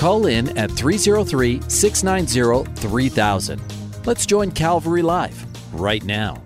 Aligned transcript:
Call 0.00 0.24
in 0.24 0.56
at 0.56 0.70
303 0.70 1.60
690 1.68 2.72
3000. 2.80 3.60
Let's 4.06 4.24
join 4.24 4.50
Calvary 4.50 5.02
Live 5.02 5.44
right 5.78 6.02
now. 6.02 6.42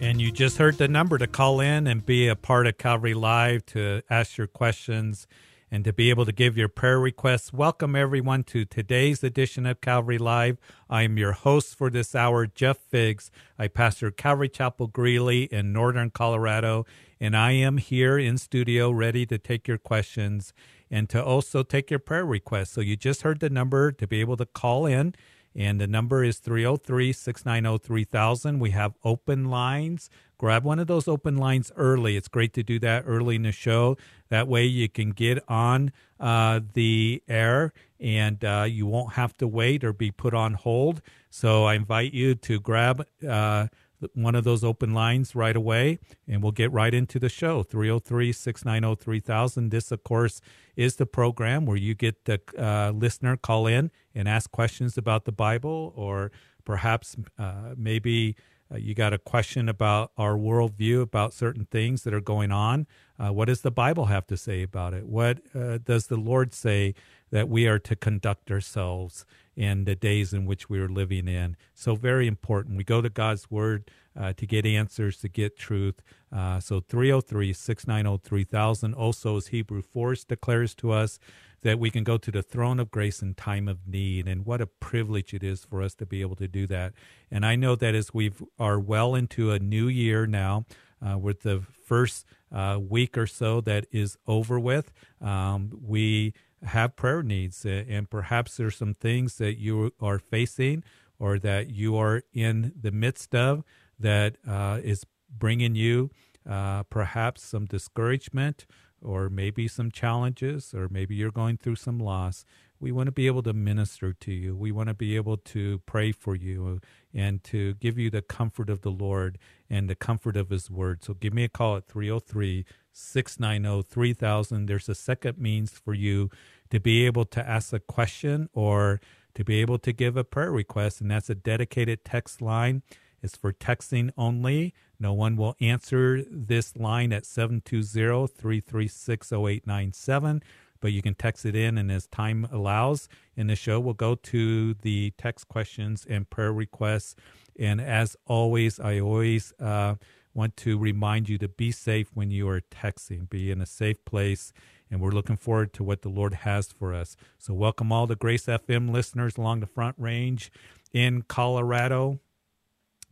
And 0.00 0.22
you 0.22 0.32
just 0.32 0.56
heard 0.56 0.78
the 0.78 0.88
number 0.88 1.18
to 1.18 1.26
call 1.26 1.60
in 1.60 1.86
and 1.86 2.06
be 2.06 2.28
a 2.28 2.34
part 2.34 2.66
of 2.66 2.78
Calvary 2.78 3.12
Live 3.12 3.66
to 3.66 4.00
ask 4.08 4.38
your 4.38 4.46
questions 4.46 5.26
and 5.70 5.84
to 5.84 5.92
be 5.92 6.08
able 6.08 6.24
to 6.24 6.32
give 6.32 6.56
your 6.56 6.70
prayer 6.70 6.98
requests. 6.98 7.52
Welcome, 7.52 7.94
everyone, 7.94 8.44
to 8.44 8.64
today's 8.64 9.22
edition 9.22 9.66
of 9.66 9.82
Calvary 9.82 10.16
Live. 10.16 10.56
I 10.88 11.02
am 11.02 11.18
your 11.18 11.32
host 11.32 11.76
for 11.76 11.90
this 11.90 12.14
hour, 12.14 12.46
Jeff 12.46 12.78
Figs. 12.78 13.30
I 13.58 13.68
pastor 13.68 14.10
Calvary 14.10 14.48
Chapel 14.48 14.86
Greeley 14.86 15.42
in 15.42 15.74
northern 15.74 16.08
Colorado, 16.08 16.86
and 17.20 17.36
I 17.36 17.52
am 17.52 17.76
here 17.76 18.18
in 18.18 18.38
studio 18.38 18.90
ready 18.90 19.26
to 19.26 19.36
take 19.36 19.68
your 19.68 19.76
questions 19.78 20.54
and 20.90 21.08
to 21.10 21.22
also 21.22 21.62
take 21.62 21.90
your 21.90 22.00
prayer 22.00 22.24
requests. 22.24 22.72
So 22.72 22.80
you 22.80 22.96
just 22.96 23.22
heard 23.22 23.40
the 23.40 23.50
number 23.50 23.92
to 23.92 24.06
be 24.06 24.20
able 24.20 24.36
to 24.38 24.46
call 24.46 24.86
in 24.86 25.14
and 25.54 25.80
the 25.80 25.86
number 25.86 26.22
is 26.22 26.38
303 26.38 27.12
690 27.12 27.84
3000. 27.84 28.58
We 28.60 28.70
have 28.70 28.94
open 29.04 29.46
lines. 29.46 30.08
Grab 30.38 30.64
one 30.64 30.78
of 30.78 30.86
those 30.86 31.08
open 31.08 31.36
lines 31.36 31.72
early. 31.76 32.16
It's 32.16 32.28
great 32.28 32.52
to 32.54 32.62
do 32.62 32.78
that 32.78 33.04
early 33.06 33.36
in 33.36 33.42
the 33.42 33.52
show. 33.52 33.96
That 34.28 34.48
way 34.48 34.64
you 34.64 34.88
can 34.88 35.10
get 35.10 35.42
on 35.48 35.92
uh, 36.18 36.60
the 36.72 37.22
air 37.28 37.72
and 37.98 38.42
uh, 38.44 38.66
you 38.68 38.86
won't 38.86 39.14
have 39.14 39.36
to 39.38 39.48
wait 39.48 39.84
or 39.84 39.92
be 39.92 40.10
put 40.10 40.32
on 40.32 40.54
hold. 40.54 41.02
So 41.30 41.64
I 41.64 41.74
invite 41.74 42.14
you 42.14 42.34
to 42.36 42.60
grab 42.60 43.04
uh, 43.28 43.66
one 44.14 44.34
of 44.34 44.44
those 44.44 44.64
open 44.64 44.94
lines 44.94 45.34
right 45.34 45.56
away, 45.56 45.98
and 46.26 46.42
we'll 46.42 46.52
get 46.52 46.72
right 46.72 46.92
into 46.92 47.18
the 47.18 47.28
show. 47.28 47.62
303 47.62 48.32
690 48.32 49.02
3000. 49.02 49.70
This, 49.70 49.92
of 49.92 50.04
course, 50.04 50.40
is 50.76 50.96
the 50.96 51.06
program 51.06 51.66
where 51.66 51.76
you 51.76 51.94
get 51.94 52.24
the 52.24 52.40
uh, 52.58 52.90
listener 52.90 53.36
call 53.36 53.66
in 53.66 53.90
and 54.14 54.28
ask 54.28 54.50
questions 54.50 54.96
about 54.96 55.24
the 55.24 55.32
Bible, 55.32 55.92
or 55.96 56.30
perhaps 56.64 57.16
uh, 57.38 57.74
maybe 57.76 58.36
uh, 58.72 58.76
you 58.76 58.94
got 58.94 59.12
a 59.12 59.18
question 59.18 59.68
about 59.68 60.12
our 60.16 60.34
worldview 60.34 61.02
about 61.02 61.34
certain 61.34 61.66
things 61.70 62.02
that 62.04 62.14
are 62.14 62.20
going 62.20 62.52
on. 62.52 62.86
Uh, 63.18 63.32
what 63.32 63.46
does 63.46 63.62
the 63.62 63.70
Bible 63.70 64.06
have 64.06 64.26
to 64.28 64.36
say 64.36 64.62
about 64.62 64.94
it? 64.94 65.06
What 65.06 65.40
uh, 65.54 65.78
does 65.78 66.06
the 66.06 66.16
Lord 66.16 66.54
say 66.54 66.94
that 67.30 67.48
we 67.48 67.66
are 67.66 67.78
to 67.80 67.96
conduct 67.96 68.50
ourselves 68.50 69.24
in 69.60 69.84
the 69.84 69.94
days 69.94 70.32
in 70.32 70.46
which 70.46 70.70
we 70.70 70.80
are 70.80 70.88
living 70.88 71.28
in? 71.28 71.56
So, 71.74 71.94
very 71.94 72.26
important. 72.26 72.78
We 72.78 72.84
go 72.84 73.02
to 73.02 73.10
God's 73.10 73.50
Word 73.50 73.90
uh, 74.18 74.32
to 74.32 74.46
get 74.46 74.64
answers, 74.64 75.18
to 75.18 75.28
get 75.28 75.58
truth. 75.58 76.02
Uh, 76.32 76.60
so, 76.60 76.80
303 76.80 77.52
690 77.52 78.26
3000. 78.26 78.94
Also, 78.94 79.36
as 79.36 79.48
Hebrew 79.48 79.82
4 79.82 80.14
declares 80.26 80.74
to 80.76 80.92
us, 80.92 81.18
that 81.62 81.78
we 81.78 81.90
can 81.90 82.04
go 82.04 82.16
to 82.16 82.30
the 82.30 82.42
throne 82.42 82.80
of 82.80 82.90
grace 82.90 83.20
in 83.20 83.34
time 83.34 83.68
of 83.68 83.86
need. 83.86 84.26
And 84.26 84.46
what 84.46 84.62
a 84.62 84.66
privilege 84.66 85.34
it 85.34 85.42
is 85.42 85.64
for 85.64 85.82
us 85.82 85.94
to 85.96 86.06
be 86.06 86.22
able 86.22 86.36
to 86.36 86.48
do 86.48 86.66
that. 86.68 86.94
And 87.30 87.44
I 87.44 87.54
know 87.56 87.76
that 87.76 87.94
as 87.94 88.14
we 88.14 88.32
are 88.58 88.80
well 88.80 89.14
into 89.14 89.52
a 89.52 89.58
new 89.58 89.88
year 89.88 90.26
now, 90.26 90.64
uh, 91.06 91.18
with 91.18 91.42
the 91.42 91.62
first 91.84 92.24
uh, 92.52 92.78
week 92.80 93.16
or 93.16 93.26
so 93.26 93.60
that 93.62 93.86
is 93.90 94.16
over 94.26 94.58
with, 94.58 94.92
um, 95.20 95.70
we 95.82 96.34
have 96.62 96.96
prayer 96.96 97.22
needs. 97.22 97.64
And 97.64 98.08
perhaps 98.10 98.56
there's 98.56 98.76
some 98.76 98.94
things 98.94 99.36
that 99.36 99.58
you 99.58 99.92
are 100.00 100.18
facing 100.18 100.84
or 101.18 101.38
that 101.38 101.70
you 101.70 101.96
are 101.96 102.22
in 102.32 102.72
the 102.80 102.90
midst 102.90 103.34
of 103.34 103.62
that 103.98 104.36
uh, 104.48 104.80
is 104.82 105.04
bringing 105.30 105.74
you 105.74 106.10
uh, 106.48 106.82
perhaps 106.84 107.42
some 107.42 107.66
discouragement 107.66 108.66
or 109.02 109.28
maybe 109.28 109.66
some 109.68 109.90
challenges, 109.90 110.74
or 110.74 110.88
maybe 110.90 111.14
you're 111.14 111.30
going 111.30 111.56
through 111.56 111.76
some 111.76 111.98
loss, 111.98 112.44
we 112.80 112.90
want 112.90 113.06
to 113.06 113.12
be 113.12 113.26
able 113.26 113.42
to 113.42 113.52
minister 113.52 114.12
to 114.14 114.32
you. 114.32 114.56
We 114.56 114.72
want 114.72 114.88
to 114.88 114.94
be 114.94 115.14
able 115.14 115.36
to 115.36 115.80
pray 115.84 116.12
for 116.12 116.34
you 116.34 116.80
and 117.12 117.44
to 117.44 117.74
give 117.74 117.98
you 117.98 118.08
the 118.10 118.22
comfort 118.22 118.70
of 118.70 118.80
the 118.80 118.90
Lord 118.90 119.38
and 119.68 119.88
the 119.88 119.94
comfort 119.94 120.36
of 120.36 120.48
His 120.48 120.70
Word. 120.70 121.04
So 121.04 121.12
give 121.12 121.34
me 121.34 121.44
a 121.44 121.48
call 121.48 121.76
at 121.76 121.86
303 121.88 122.64
690 122.92 123.86
3000. 123.86 124.66
There's 124.66 124.88
a 124.88 124.94
second 124.94 125.38
means 125.38 125.72
for 125.72 125.92
you 125.92 126.30
to 126.70 126.80
be 126.80 127.04
able 127.04 127.26
to 127.26 127.46
ask 127.46 127.72
a 127.72 127.80
question 127.80 128.48
or 128.54 129.00
to 129.34 129.44
be 129.44 129.60
able 129.60 129.78
to 129.78 129.92
give 129.92 130.16
a 130.16 130.24
prayer 130.24 130.50
request, 130.50 131.00
and 131.00 131.10
that's 131.10 131.30
a 131.30 131.34
dedicated 131.34 132.04
text 132.04 132.40
line. 132.40 132.82
It's 133.22 133.36
for 133.36 133.52
texting 133.52 134.10
only. 134.16 134.74
No 134.98 135.12
one 135.12 135.36
will 135.36 135.54
answer 135.60 136.24
this 136.30 136.76
line 136.76 137.12
at 137.12 137.26
720 137.26 138.26
336 138.26 139.32
0897, 139.32 140.42
but 140.80 140.92
you 140.92 141.02
can 141.02 141.14
text 141.14 141.44
it 141.44 141.54
in, 141.54 141.78
and 141.78 141.90
as 141.90 142.06
time 142.06 142.46
allows 142.50 143.08
in 143.36 143.46
the 143.46 143.56
show, 143.56 143.80
we'll 143.80 143.94
go 143.94 144.14
to 144.14 144.74
the 144.74 145.12
text 145.18 145.48
questions 145.48 146.06
and 146.08 146.28
prayer 146.28 146.52
requests. 146.52 147.14
And 147.58 147.80
as 147.80 148.16
always, 148.26 148.80
I 148.80 149.00
always 149.00 149.52
uh, 149.60 149.96
want 150.34 150.56
to 150.58 150.78
remind 150.78 151.28
you 151.28 151.38
to 151.38 151.48
be 151.48 151.70
safe 151.72 152.10
when 152.14 152.30
you 152.30 152.48
are 152.48 152.60
texting, 152.60 153.28
be 153.28 153.50
in 153.50 153.60
a 153.60 153.66
safe 153.66 154.04
place. 154.04 154.52
And 154.90 155.00
we're 155.00 155.10
looking 155.10 155.36
forward 155.36 155.72
to 155.74 155.84
what 155.84 156.02
the 156.02 156.08
Lord 156.08 156.34
has 156.34 156.72
for 156.72 156.92
us. 156.92 157.16
So, 157.38 157.54
welcome 157.54 157.92
all 157.92 158.08
the 158.08 158.16
Grace 158.16 158.46
FM 158.46 158.90
listeners 158.90 159.36
along 159.36 159.60
the 159.60 159.66
Front 159.66 159.94
Range 159.98 160.50
in 160.92 161.22
Colorado, 161.22 162.18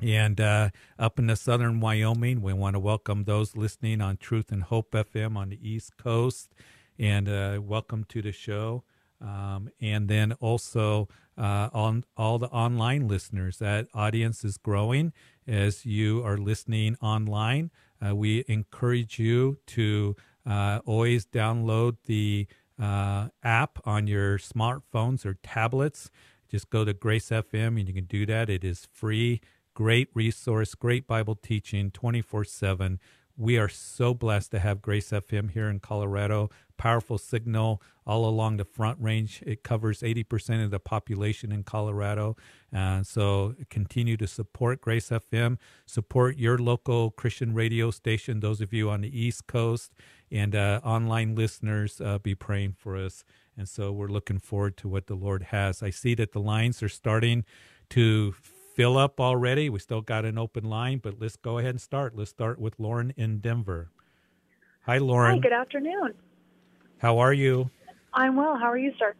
and 0.00 0.40
uh, 0.40 0.70
up 0.98 1.18
in 1.18 1.26
the 1.26 1.36
southern 1.36 1.80
Wyoming, 1.80 2.40
we 2.40 2.52
want 2.52 2.74
to 2.74 2.80
welcome 2.80 3.24
those 3.24 3.56
listening 3.56 4.00
on 4.00 4.16
Truth 4.16 4.52
and 4.52 4.62
Hope 4.62 4.92
FM 4.92 5.36
on 5.36 5.48
the 5.48 5.58
East 5.68 5.96
Coast. 5.96 6.54
And 6.98 7.28
uh, 7.28 7.60
welcome 7.62 8.04
to 8.08 8.22
the 8.22 8.32
show. 8.32 8.84
Um, 9.20 9.70
and 9.80 10.08
then 10.08 10.32
also 10.34 11.08
uh, 11.36 11.70
on 11.72 12.04
all 12.16 12.38
the 12.38 12.48
online 12.48 13.08
listeners. 13.08 13.58
That 13.58 13.88
audience 13.94 14.44
is 14.44 14.56
growing 14.58 15.12
as 15.46 15.84
you 15.84 16.24
are 16.24 16.36
listening 16.36 16.96
online. 17.00 17.70
Uh, 18.04 18.14
we 18.14 18.44
encourage 18.48 19.18
you 19.18 19.58
to 19.68 20.16
uh, 20.46 20.80
always 20.86 21.26
download 21.26 21.96
the 22.06 22.46
uh, 22.80 23.28
app 23.42 23.78
on 23.84 24.06
your 24.06 24.38
smartphones 24.38 25.26
or 25.26 25.34
tablets. 25.42 26.10
Just 26.48 26.70
go 26.70 26.84
to 26.84 26.94
Grace 26.94 27.30
FM 27.30 27.78
and 27.78 27.88
you 27.88 27.94
can 27.94 28.04
do 28.04 28.24
that. 28.26 28.48
It 28.48 28.64
is 28.64 28.86
free 28.92 29.40
Great 29.78 30.08
resource, 30.12 30.74
great 30.74 31.06
Bible 31.06 31.36
teaching 31.36 31.92
24 31.92 32.42
7. 32.42 32.98
We 33.40 33.56
are 33.56 33.68
so 33.68 34.14
blessed 34.14 34.50
to 34.50 34.58
have 34.58 34.82
Grace 34.82 35.10
FM 35.10 35.52
here 35.52 35.70
in 35.70 35.78
Colorado. 35.78 36.50
Powerful 36.76 37.18
signal 37.18 37.80
all 38.04 38.28
along 38.28 38.56
the 38.56 38.64
front 38.64 38.98
range. 39.00 39.44
It 39.46 39.62
covers 39.62 40.00
80% 40.00 40.64
of 40.64 40.72
the 40.72 40.80
population 40.80 41.52
in 41.52 41.62
Colorado. 41.62 42.36
And 42.72 43.06
so 43.06 43.54
continue 43.70 44.16
to 44.16 44.26
support 44.26 44.80
Grace 44.80 45.10
FM, 45.10 45.58
support 45.86 46.36
your 46.36 46.58
local 46.58 47.12
Christian 47.12 47.54
radio 47.54 47.92
station, 47.92 48.40
those 48.40 48.60
of 48.60 48.72
you 48.72 48.90
on 48.90 49.02
the 49.02 49.20
East 49.20 49.46
Coast, 49.46 49.92
and 50.32 50.56
uh, 50.56 50.80
online 50.82 51.36
listeners, 51.36 52.00
uh, 52.00 52.18
be 52.18 52.34
praying 52.34 52.74
for 52.76 52.96
us. 52.96 53.24
And 53.56 53.68
so 53.68 53.92
we're 53.92 54.08
looking 54.08 54.40
forward 54.40 54.76
to 54.78 54.88
what 54.88 55.06
the 55.06 55.14
Lord 55.14 55.44
has. 55.44 55.80
I 55.80 55.90
see 55.90 56.16
that 56.16 56.32
the 56.32 56.40
lines 56.40 56.82
are 56.82 56.88
starting 56.88 57.44
to 57.90 58.34
fill 58.78 58.96
up 58.96 59.18
already. 59.18 59.68
We 59.68 59.80
still 59.80 60.02
got 60.02 60.24
an 60.24 60.38
open 60.38 60.62
line, 60.62 60.98
but 60.98 61.14
let's 61.18 61.34
go 61.34 61.58
ahead 61.58 61.70
and 61.70 61.80
start. 61.80 62.14
Let's 62.14 62.30
start 62.30 62.60
with 62.60 62.78
Lauren 62.78 63.12
in 63.16 63.40
Denver. 63.40 63.90
Hi, 64.82 64.98
Lauren. 64.98 65.34
Hi, 65.34 65.40
good 65.40 65.52
afternoon. 65.52 66.14
How 66.98 67.18
are 67.18 67.32
you? 67.32 67.70
I'm 68.14 68.36
well. 68.36 68.56
How 68.56 68.66
are 68.70 68.78
you, 68.78 68.92
sir? 68.96 69.14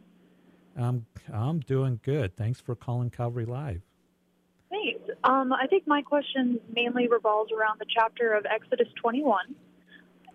I'm 0.77 1.05
I'm 1.33 1.59
doing 1.59 1.99
good. 2.03 2.37
Thanks 2.37 2.61
for 2.61 2.73
calling 2.73 3.09
Calvary 3.09 3.45
Live. 3.45 3.81
Thanks. 4.69 5.01
Um, 5.25 5.51
I 5.51 5.67
think 5.67 5.85
my 5.85 6.01
question 6.03 6.61
mainly 6.73 7.09
revolves 7.09 7.51
around 7.51 7.79
the 7.79 7.85
chapter 7.93 8.33
of 8.33 8.45
Exodus 8.45 8.87
21. 9.01 9.55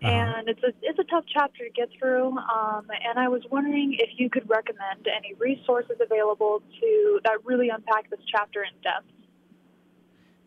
Uh-huh. 0.03 0.07
And 0.07 0.49
it's 0.49 0.61
a 0.63 0.73
it's 0.81 0.99
a 0.99 1.03
tough 1.05 1.23
chapter 1.33 1.63
to 1.63 1.69
get 1.69 1.89
through, 1.97 2.37
um, 2.37 2.85
and 3.07 3.17
I 3.17 3.27
was 3.27 3.41
wondering 3.49 3.95
if 3.97 4.09
you 4.17 4.29
could 4.29 4.47
recommend 4.49 5.07
any 5.07 5.33
resources 5.35 5.97
available 6.01 6.61
to 6.81 7.19
that 7.23 7.45
really 7.45 7.69
unpack 7.69 8.09
this 8.09 8.19
chapter 8.29 8.63
in 8.63 8.71
depth. 8.81 9.07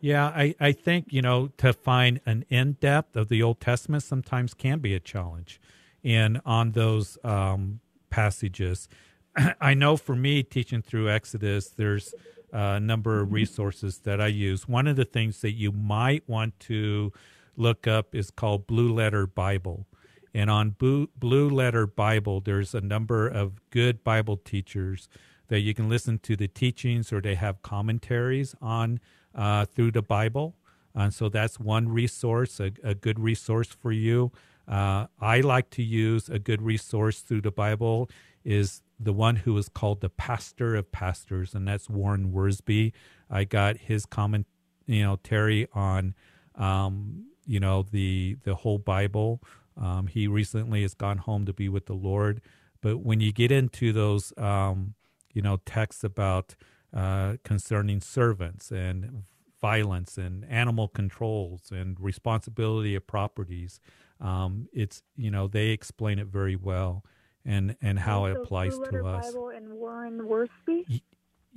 Yeah, 0.01 0.27
I, 0.27 0.55
I 0.59 0.71
think, 0.71 1.07
you 1.09 1.21
know, 1.21 1.49
to 1.57 1.73
find 1.73 2.21
an 2.25 2.45
in 2.49 2.73
depth 2.79 3.15
of 3.15 3.27
the 3.27 3.43
Old 3.43 3.59
Testament 3.59 4.03
sometimes 4.03 4.53
can 4.53 4.79
be 4.79 4.93
a 4.93 4.99
challenge 4.99 5.59
And 6.03 6.39
on 6.45 6.71
those 6.71 7.17
um, 7.23 7.81
passages. 8.09 8.87
I 9.61 9.73
know 9.73 9.97
for 9.97 10.15
me, 10.15 10.43
teaching 10.43 10.81
through 10.81 11.09
Exodus, 11.09 11.69
there's 11.69 12.13
a 12.51 12.79
number 12.79 13.19
of 13.19 13.31
resources 13.31 13.99
that 13.99 14.19
I 14.19 14.27
use. 14.27 14.67
One 14.67 14.87
of 14.87 14.95
the 14.95 15.05
things 15.05 15.41
that 15.41 15.51
you 15.51 15.71
might 15.71 16.27
want 16.27 16.59
to 16.61 17.11
look 17.59 17.87
up 17.87 18.15
is 18.15 18.31
called 18.31 18.65
Blue 18.65 18.91
Letter 18.93 19.27
Bible. 19.27 19.87
And 20.33 20.49
on 20.49 20.71
Blue, 20.71 21.49
Letter 21.49 21.87
Bible, 21.87 22.39
there's 22.39 22.73
a 22.75 22.81
number 22.81 23.27
of 23.27 23.59
good 23.71 24.03
Bible 24.03 24.37
teachers 24.37 25.09
that 25.47 25.59
you 25.61 25.73
can 25.73 25.89
listen 25.89 26.19
to 26.19 26.35
the 26.35 26.47
teachings 26.47 27.11
or 27.11 27.19
they 27.19 27.35
have 27.35 27.61
commentaries 27.63 28.55
on 28.61 28.99
uh, 29.33 29.65
through 29.65 29.91
the 29.91 30.03
Bible. 30.03 30.55
And 30.93 31.13
so 31.13 31.29
that's 31.29 31.59
one 31.59 31.89
resource, 31.89 32.59
a, 32.59 32.71
a 32.83 32.93
good 32.93 33.19
resource 33.19 33.69
for 33.69 33.91
you. 33.91 34.31
Uh, 34.67 35.07
I 35.19 35.41
like 35.41 35.71
to 35.71 35.83
use 35.83 36.29
a 36.29 36.37
good 36.37 36.61
resource 36.61 37.21
through 37.21 37.41
the 37.41 37.51
Bible 37.51 38.09
is 38.43 38.81
the 38.99 39.13
one 39.13 39.37
who 39.37 39.57
is 39.57 39.69
called 39.69 40.01
the 40.01 40.09
pastor 40.09 40.75
of 40.75 40.91
pastors, 40.91 41.53
and 41.53 41.67
that's 41.67 41.89
Warren 41.89 42.31
Wiersbe. 42.31 42.91
I 43.29 43.43
got 43.45 43.77
his 43.77 44.05
comment, 44.05 44.45
you 44.85 45.03
know, 45.03 45.17
Terry 45.23 45.67
on, 45.73 46.13
um, 46.55 47.28
you 47.49 47.59
know, 47.59 47.81
the 47.81 48.37
the 48.43 48.53
whole 48.53 48.77
Bible. 48.77 49.41
Um, 49.75 50.05
he 50.05 50.27
recently 50.27 50.83
has 50.83 50.93
gone 50.93 51.17
home 51.17 51.45
to 51.47 51.53
be 51.53 51.67
with 51.67 51.87
the 51.87 51.93
Lord. 51.93 52.41
But 52.81 52.99
when 52.99 53.21
you 53.21 53.31
get 53.31 53.51
into 53.51 53.91
those, 53.91 54.31
um, 54.37 54.93
you 55.33 55.41
know, 55.41 55.57
texts 55.65 56.03
about 56.03 56.55
uh, 56.93 57.37
concerning 57.43 58.01
servants 58.01 58.71
and 58.71 59.23
violence 59.59 60.17
and 60.17 60.45
animal 60.45 60.87
controls 60.87 61.71
and 61.71 61.99
responsibility 61.99 62.93
of 62.93 63.07
properties, 63.07 63.79
um, 64.21 64.69
it's 64.71 65.01
you 65.15 65.31
know 65.31 65.47
they 65.47 65.69
explain 65.69 66.19
it 66.19 66.27
very 66.27 66.55
well 66.55 67.03
and 67.43 67.75
and 67.81 67.97
how 67.97 68.25
it 68.25 68.37
applies 68.37 68.77
to 68.91 69.05
us. 69.05 69.25
Bible 69.25 69.49
and 69.49 69.73
Warren 69.73 70.19
Wiersbe. 70.19 71.01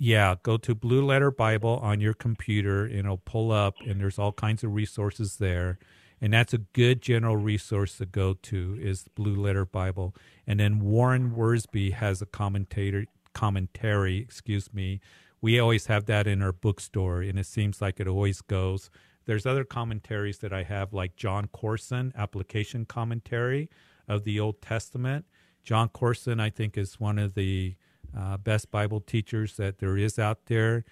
Yeah, 0.04 0.34
go 0.42 0.56
to 0.56 0.74
Blue 0.74 1.06
Letter 1.06 1.30
Bible 1.30 1.78
on 1.80 2.00
your 2.00 2.12
computer 2.12 2.84
and 2.84 2.98
it'll 2.98 3.18
pull 3.18 3.52
up, 3.52 3.76
and 3.86 4.00
there's 4.00 4.18
all 4.18 4.32
kinds 4.32 4.64
of 4.64 4.74
resources 4.74 5.36
there. 5.36 5.78
And 6.20 6.32
that's 6.32 6.52
a 6.52 6.58
good 6.58 7.00
general 7.00 7.36
resource 7.36 7.98
to 7.98 8.06
go 8.06 8.34
to 8.34 8.76
is 8.82 9.04
Blue 9.14 9.36
Letter 9.36 9.64
Bible. 9.64 10.12
And 10.44 10.58
then 10.58 10.80
Warren 10.80 11.36
Wiersbe 11.36 11.92
has 11.92 12.20
a 12.20 12.26
commentator 12.26 13.06
commentary, 13.32 14.18
excuse 14.18 14.74
me. 14.74 15.00
We 15.40 15.60
always 15.60 15.86
have 15.86 16.06
that 16.06 16.26
in 16.26 16.42
our 16.42 16.52
bookstore, 16.52 17.22
and 17.22 17.38
it 17.38 17.46
seems 17.46 17.80
like 17.80 18.00
it 18.00 18.08
always 18.08 18.40
goes. 18.40 18.90
There's 19.26 19.46
other 19.46 19.62
commentaries 19.62 20.38
that 20.38 20.52
I 20.52 20.64
have, 20.64 20.92
like 20.92 21.14
Jon 21.14 21.46
Courson 21.52 22.12
application 22.16 22.86
commentary 22.86 23.70
of 24.08 24.24
the 24.24 24.40
Old 24.40 24.60
Testament. 24.62 25.26
Jon 25.62 25.88
Courson, 25.90 26.40
I 26.40 26.50
think, 26.50 26.76
is 26.76 26.98
one 26.98 27.20
of 27.20 27.34
the 27.34 27.76
uh, 28.16 28.36
best 28.36 28.70
Bible 28.70 29.00
teachers 29.00 29.56
that 29.56 29.78
there 29.78 29.96
is 29.96 30.18
out 30.18 30.46
there 30.46 30.84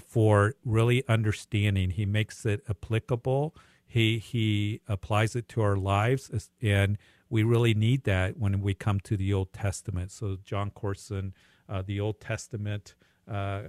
for 0.00 0.54
really 0.64 1.06
understanding. 1.08 1.90
He 1.90 2.04
makes 2.04 2.44
it 2.44 2.62
applicable. 2.68 3.54
He 3.86 4.18
he 4.18 4.80
applies 4.86 5.34
it 5.36 5.48
to 5.50 5.62
our 5.62 5.76
lives, 5.76 6.50
and 6.60 6.98
we 7.30 7.42
really 7.42 7.74
need 7.74 8.04
that 8.04 8.38
when 8.38 8.60
we 8.60 8.74
come 8.74 9.00
to 9.00 9.16
the 9.16 9.32
Old 9.32 9.52
Testament. 9.52 10.10
So 10.10 10.38
Jon 10.44 10.70
Courson, 10.70 11.34
uh, 11.68 11.82
the 11.82 12.00
Old 12.00 12.20
Testament 12.20 12.94
uh, 13.30 13.62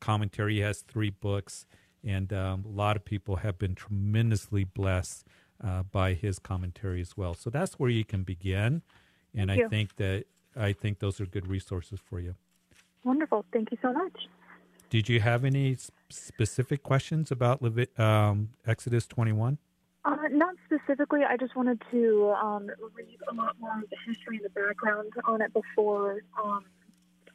commentary, 0.00 0.60
has 0.60 0.80
three 0.80 1.10
books, 1.10 1.66
and 2.04 2.32
um, 2.32 2.64
a 2.64 2.70
lot 2.70 2.96
of 2.96 3.04
people 3.04 3.36
have 3.36 3.58
been 3.58 3.74
tremendously 3.74 4.64
blessed 4.64 5.26
uh, 5.62 5.82
by 5.82 6.14
his 6.14 6.38
commentary 6.38 7.00
as 7.00 7.16
well. 7.16 7.34
So 7.34 7.50
that's 7.50 7.78
where 7.78 7.90
you 7.90 8.04
can 8.04 8.22
begin 8.22 8.82
and 9.34 9.50
Thank 9.50 9.60
I 9.60 9.62
you. 9.62 9.68
think 9.68 9.96
that 9.96 10.24
I 10.56 10.72
think 10.72 10.98
those 10.98 11.20
are 11.20 11.26
good 11.26 11.46
resources 11.46 12.00
for 12.00 12.20
you. 12.20 12.34
Wonderful. 13.04 13.44
Thank 13.52 13.70
you 13.70 13.78
so 13.80 13.92
much. 13.92 14.28
Did 14.90 15.08
you 15.08 15.20
have 15.20 15.44
any 15.44 15.76
specific 16.08 16.82
questions 16.82 17.30
about 17.30 17.62
Levit- 17.62 17.98
um, 17.98 18.50
Exodus 18.66 19.06
21? 19.06 19.58
Uh, 20.04 20.16
not 20.30 20.54
specifically. 20.64 21.20
I 21.28 21.36
just 21.36 21.54
wanted 21.54 21.82
to 21.90 22.34
um, 22.42 22.70
read 22.94 23.18
a 23.30 23.34
lot 23.34 23.56
more 23.60 23.78
of 23.78 23.90
the 23.90 23.96
history 24.06 24.36
and 24.36 24.44
the 24.44 24.50
background 24.50 25.12
on 25.24 25.42
it 25.42 25.52
before 25.52 26.22
um, 26.42 26.64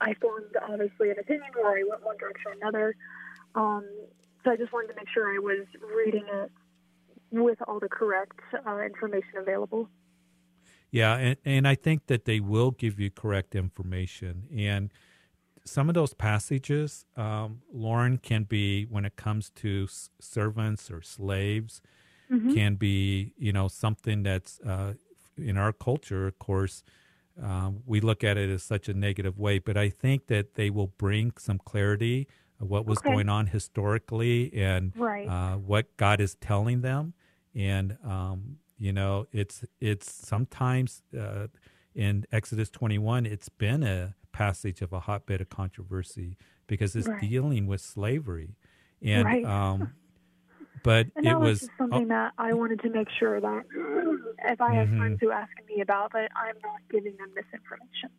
I 0.02 0.16
formed, 0.16 0.56
obviously, 0.68 1.12
an 1.12 1.20
opinion 1.20 1.52
where 1.54 1.78
I 1.78 1.84
went 1.88 2.04
one 2.04 2.18
direction 2.18 2.52
or 2.52 2.54
another. 2.54 2.96
Um, 3.56 3.86
so 4.44 4.52
I 4.52 4.58
just 4.58 4.74
wanted 4.74 4.88
to 4.88 4.96
make 4.96 5.08
sure 5.14 5.34
I 5.34 5.40
was 5.40 5.68
reading 5.96 6.26
it 6.28 6.52
with 7.32 7.60
all 7.68 7.80
the 7.80 7.90
correct 7.90 8.40
uh, 8.66 8.80
information 8.80 9.38
available. 9.38 9.90
Yeah, 10.94 11.16
and, 11.16 11.38
and 11.44 11.68
I 11.68 11.74
think 11.74 12.06
that 12.06 12.26
they 12.26 12.40
will 12.40 12.70
give 12.70 13.00
you 13.00 13.10
correct 13.10 13.56
information. 13.56 14.48
And 14.56 14.92
some 15.66 15.90
of 15.90 15.96
those 15.96 16.14
passages, 16.14 17.06
um, 17.18 17.62
Lauren, 17.74 18.18
can 18.20 18.44
be 18.44 18.84
when 18.86 19.04
it 19.04 19.16
comes 19.16 19.50
to 19.56 19.86
s- 19.90 20.12
servants 20.20 20.92
or 20.92 21.02
slaves, 21.02 21.82
Mhm. 22.32 22.54
can 22.54 22.76
be 22.76 23.34
you 23.38 23.52
know 23.52 23.68
something 23.68 24.22
that's 24.24 24.60
uh, 24.62 24.94
in 25.38 25.58
our 25.58 25.74
culture, 25.74 26.28
of 26.28 26.38
course. 26.38 26.84
Uh, 27.42 27.72
we 27.88 28.00
look 28.00 28.24
at 28.24 28.38
it 28.38 28.50
as 28.52 28.62
such 28.62 28.88
a 28.88 28.94
negative 28.94 29.40
way, 29.40 29.58
but 29.58 29.76
I 29.76 29.90
think 29.90 30.28
that 30.28 30.54
they 30.54 30.70
will 30.70 30.92
bring 31.00 31.32
some 31.40 31.58
clarity 31.58 32.28
of 32.60 32.70
what 32.70 32.86
was 32.86 33.00
Okay. 33.00 33.10
going 33.10 33.30
on 33.30 33.48
historically 33.48 34.54
and 34.54 34.94
Right. 34.96 35.28
uh, 35.28 35.56
what 35.58 35.98
God 35.98 36.22
is 36.22 36.36
telling 36.36 36.82
them. 36.82 37.14
And 37.56 37.98
um, 38.04 38.58
you 38.84 38.92
know, 38.92 39.28
it's 39.32 39.64
it's 39.80 40.12
sometimes 40.12 41.04
uh, 41.18 41.48
in 41.96 42.26
Exodus 42.34 42.70
21, 42.70 43.26
it's 43.26 43.48
been 43.48 43.82
a 43.82 44.14
passage 44.34 44.82
of 44.82 44.92
a 44.92 45.00
hotbed 45.00 45.40
of 45.40 45.48
controversy 45.50 46.38
because 46.68 46.94
it's 46.94 47.08
Right. 47.08 47.30
dealing 47.30 47.66
with 47.66 47.80
slavery, 47.80 48.58
and 49.02 49.26
Right. 49.26 49.46
um, 49.46 49.92
but 50.84 51.08
And 51.16 51.26
it 51.26 51.40
was, 51.40 51.62
was 51.62 51.70
something 51.78 52.08
oh, 52.08 52.08
that 52.10 52.34
I 52.38 52.54
wanted 52.54 52.82
to 52.82 52.90
make 52.90 53.08
sure 53.20 53.40
that 53.40 53.64
if 54.50 54.60
I 54.60 54.74
have 54.74 54.90
Mhm. 54.90 54.98
friends 54.98 55.20
who 55.22 55.32
ask 55.32 55.52
me 55.70 55.82
about 55.82 56.12
it, 56.16 56.30
I'm 56.36 56.56
not 56.64 56.82
giving 56.92 57.16
them 57.18 57.30
misinformation. 57.36 58.10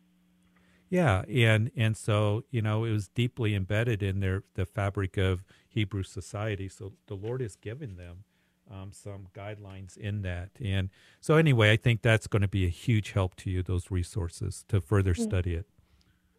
Yeah, 0.89 1.23
and 1.27 1.71
and 1.75 1.97
so 1.97 2.43
you 2.51 2.61
know 2.61 2.83
it 2.85 2.91
was 2.91 3.07
deeply 3.09 3.55
embedded 3.55 4.03
in 4.03 4.19
their 4.19 4.43
the 4.55 4.65
fabric 4.65 5.17
of 5.17 5.43
Hebrew 5.67 6.03
society. 6.03 6.69
So 6.69 6.93
the 7.07 7.15
Lord 7.15 7.41
has 7.41 7.55
given 7.55 7.97
them 7.97 8.23
um, 8.71 8.91
some 8.91 9.27
guidelines 9.33 9.97
in 9.97 10.21
that, 10.23 10.49
and 10.63 10.89
so 11.21 11.35
anyway, 11.35 11.71
I 11.71 11.77
think 11.77 12.01
that's 12.01 12.27
going 12.27 12.41
to 12.41 12.47
be 12.47 12.65
a 12.65 12.69
huge 12.69 13.11
help 13.11 13.35
to 13.37 13.49
you. 13.49 13.63
Those 13.63 13.91
resources 13.91 14.65
to 14.69 14.81
further 14.81 15.13
study 15.13 15.53
it. 15.53 15.67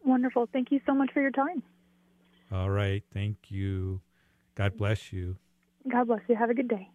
Wonderful. 0.03 0.47
Thank 0.51 0.71
you 0.71 0.79
so 0.85 0.93
much 0.93 1.11
for 1.13 1.21
your 1.21 1.31
time. 1.31 1.63
All 2.51 2.69
right, 2.69 3.03
thank 3.13 3.49
you. 3.49 4.01
God 4.55 4.77
bless 4.77 5.11
you. 5.11 5.37
God 5.87 6.07
bless 6.07 6.21
you. 6.27 6.35
Have 6.35 6.49
a 6.49 6.53
good 6.53 6.67
day. 6.67 6.89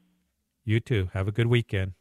You 0.64 0.80
too. 0.80 1.10
Have 1.12 1.28
a 1.28 1.32
good 1.32 1.46
weekend. 1.46 1.92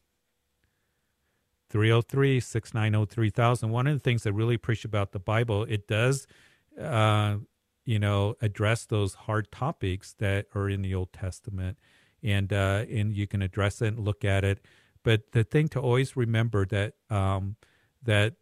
303 1.69 2.39
690 2.39 3.13
3000. 3.13 3.69
One 3.69 3.88
of 3.88 3.93
the 3.93 4.00
things 4.00 4.27
I 4.27 4.29
really 4.29 4.55
appreciate 4.55 4.85
about 4.85 5.13
the 5.13 5.19
Bible, 5.19 5.63
it 5.63 5.88
does, 5.88 6.27
uh, 6.79 7.38
you 7.85 7.97
know, 7.97 8.35
address 8.41 8.85
those 8.85 9.13
hard 9.13 9.51
topics 9.51 10.13
that 10.19 10.47
are 10.53 10.69
in 10.69 10.81
the 10.81 10.93
Old 10.93 11.13
Testament. 11.13 11.77
And, 12.23 12.53
uh, 12.53 12.85
and 12.89 13.13
you 13.13 13.27
can 13.27 13.41
address 13.41 13.81
it 13.81 13.87
and 13.87 13.99
look 13.99 14.23
at 14.23 14.43
it. 14.43 14.59
But 15.03 15.31
the 15.31 15.43
thing 15.43 15.67
to 15.69 15.79
always 15.79 16.15
remember 16.15 16.65
that, 16.67 16.93
um, 17.09 17.55
that, 18.03 18.35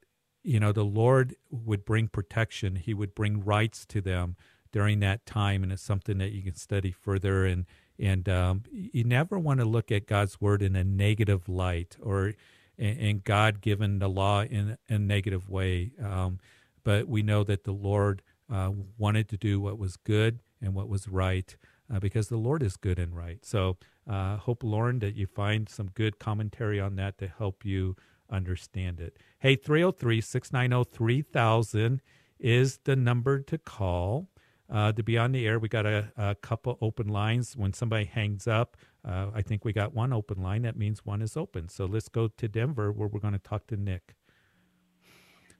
you 0.43 0.59
know, 0.59 0.71
the 0.71 0.83
Lord 0.83 1.35
would 1.49 1.85
bring 1.85 2.07
protection. 2.07 2.75
He 2.75 2.93
would 2.93 3.15
bring 3.15 3.43
rights 3.43 3.85
to 3.87 4.01
them 4.01 4.35
during 4.71 4.99
that 4.99 5.25
time. 5.25 5.63
And 5.63 5.71
it's 5.71 5.81
something 5.81 6.17
that 6.17 6.31
you 6.31 6.41
can 6.41 6.55
study 6.55 6.91
further. 6.91 7.45
And, 7.45 7.65
and 7.97 8.27
um, 8.27 8.63
you 8.71 9.03
never 9.03 9.39
want 9.39 9.59
to 9.59 9.65
look 9.65 9.91
at 9.91 10.07
God's 10.07 10.41
word 10.41 10.61
in 10.61 10.75
a 10.75 10.83
negative 10.83 11.47
light 11.47 11.97
or, 12.01 12.33
and 12.77 13.23
God 13.23 13.61
given 13.61 13.99
the 13.99 14.09
law 14.09 14.43
in 14.43 14.77
a 14.89 14.99
negative 14.99 15.49
way. 15.49 15.91
Um, 16.01 16.39
but 16.83 17.07
we 17.07 17.21
know 17.21 17.43
that 17.43 17.63
the 17.63 17.73
Lord 17.73 18.21
uh, 18.51 18.71
wanted 18.97 19.29
to 19.29 19.37
do 19.37 19.59
what 19.59 19.77
was 19.77 19.95
good 19.97 20.39
and 20.61 20.73
what 20.73 20.89
was 20.89 21.07
right 21.07 21.55
uh, 21.93 21.99
because 21.99 22.27
the 22.27 22.37
Lord 22.37 22.63
is 22.63 22.77
good 22.77 22.99
and 22.99 23.15
right. 23.15 23.43
So 23.43 23.77
uh, 24.09 24.37
hope, 24.37 24.63
Lauren, 24.63 24.99
that 24.99 25.15
you 25.15 25.27
find 25.27 25.67
some 25.69 25.89
good 25.93 26.19
commentary 26.19 26.79
on 26.79 26.95
that 26.95 27.17
to 27.19 27.27
help 27.27 27.65
you 27.65 27.95
understand 28.29 28.99
it. 28.99 29.17
Hey, 29.39 29.55
303 29.55 30.21
690 30.21 30.89
3000 30.91 32.01
is 32.39 32.79
the 32.83 32.95
number 32.95 33.39
to 33.41 33.57
call. 33.57 34.29
Uh, 34.71 34.91
to 34.91 35.01
be 35.01 35.17
on 35.17 35.31
the 35.31 35.47
air, 35.47 35.57
we 35.57 35.67
got 35.67 35.87
a, 35.87 36.11
a 36.15 36.35
couple 36.35 36.77
open 36.79 37.07
lines. 37.07 37.57
When 37.57 37.73
somebody 37.73 38.05
hangs 38.05 38.47
up, 38.47 38.77
uh, 39.03 39.27
I 39.33 39.41
think 39.41 39.65
we 39.65 39.73
got 39.73 39.95
one 39.95 40.13
open 40.13 40.43
line. 40.43 40.61
That 40.61 40.77
means 40.77 41.03
one 41.03 41.23
is 41.23 41.35
open. 41.35 41.69
So 41.69 41.85
let's 41.85 42.07
go 42.07 42.27
to 42.27 42.47
Denver 42.47 42.91
where 42.91 43.07
we're 43.07 43.19
going 43.19 43.33
to 43.33 43.39
talk 43.39 43.65
to 43.67 43.77
Nick. 43.77 44.15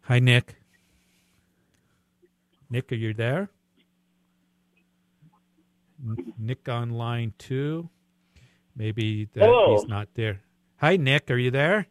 Hi, 0.03 0.19
Nick. 0.19 0.57
Nick, 2.69 2.91
are 2.91 2.95
you 2.95 3.13
there? 3.15 3.49
Nick 6.37 6.69
on 6.69 6.91
line 6.91 7.33
two. 7.37 7.89
Maybe 8.75 9.25
that 9.33 9.43
Hello. 9.43 9.75
he's 9.75 9.87
not 9.87 10.07
there. 10.13 10.41
Hi, 10.77 10.95
Nick. 10.95 11.29
Are 11.29 11.37
you 11.37 11.51
there? 11.51 11.87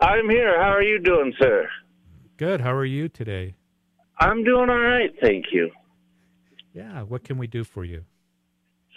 I'm 0.00 0.28
here. 0.30 0.60
How 0.60 0.70
are 0.70 0.82
you 0.82 0.98
doing, 1.00 1.32
sir? 1.38 1.68
Good. 2.36 2.60
How 2.60 2.74
are 2.74 2.84
you 2.84 3.08
today? 3.08 3.54
I'm 4.18 4.44
doing 4.44 4.70
all 4.70 4.78
right, 4.78 5.10
thank 5.20 5.46
you. 5.52 5.70
Yeah, 6.72 7.02
what 7.02 7.24
can 7.24 7.38
we 7.38 7.46
do 7.46 7.64
for 7.64 7.84
you? 7.84 8.04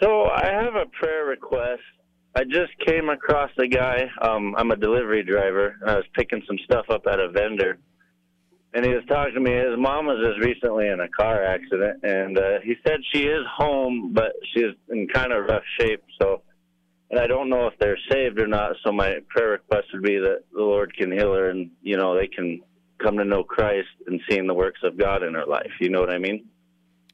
So 0.02 0.24
I 0.24 0.46
have 0.46 0.74
a 0.74 0.86
prayer 0.98 1.26
request. 1.26 1.82
I 2.34 2.44
just 2.44 2.72
came 2.86 3.08
across 3.08 3.50
a 3.58 3.66
guy. 3.66 4.08
Um, 4.22 4.54
I'm 4.56 4.70
a 4.70 4.76
delivery 4.76 5.22
driver. 5.22 5.76
And 5.80 5.90
I 5.90 5.96
was 5.96 6.04
picking 6.14 6.42
some 6.46 6.56
stuff 6.64 6.86
up 6.88 7.02
at 7.06 7.18
a 7.18 7.28
vendor, 7.28 7.78
and 8.72 8.84
he 8.84 8.92
was 8.92 9.04
talking 9.08 9.34
to 9.34 9.40
me. 9.40 9.52
His 9.52 9.78
mom 9.78 10.06
was 10.06 10.24
just 10.24 10.46
recently 10.46 10.88
in 10.88 11.00
a 11.00 11.08
car 11.08 11.42
accident, 11.42 12.00
and 12.02 12.38
uh, 12.38 12.60
he 12.62 12.74
said 12.86 13.00
she 13.12 13.24
is 13.24 13.44
home, 13.56 14.12
but 14.12 14.32
she's 14.54 14.74
in 14.88 15.08
kind 15.08 15.32
of 15.32 15.46
rough 15.46 15.64
shape. 15.78 16.02
So, 16.20 16.42
and 17.10 17.18
I 17.18 17.26
don't 17.26 17.48
know 17.48 17.66
if 17.66 17.74
they're 17.80 17.98
saved 18.10 18.40
or 18.40 18.46
not. 18.46 18.76
So 18.84 18.92
my 18.92 19.16
prayer 19.28 19.50
request 19.50 19.88
would 19.92 20.02
be 20.02 20.18
that 20.18 20.44
the 20.52 20.62
Lord 20.62 20.96
can 20.96 21.10
heal 21.10 21.34
her, 21.34 21.50
and 21.50 21.70
you 21.82 21.96
know 21.96 22.16
they 22.16 22.28
can 22.28 22.60
come 23.02 23.16
to 23.16 23.24
know 23.24 23.42
Christ 23.42 23.88
and 24.06 24.20
seeing 24.28 24.46
the 24.46 24.54
works 24.54 24.80
of 24.84 24.96
God 24.96 25.22
in 25.22 25.34
her 25.34 25.46
life. 25.46 25.70
You 25.80 25.88
know 25.88 26.00
what 26.00 26.10
I 26.10 26.18
mean? 26.18 26.46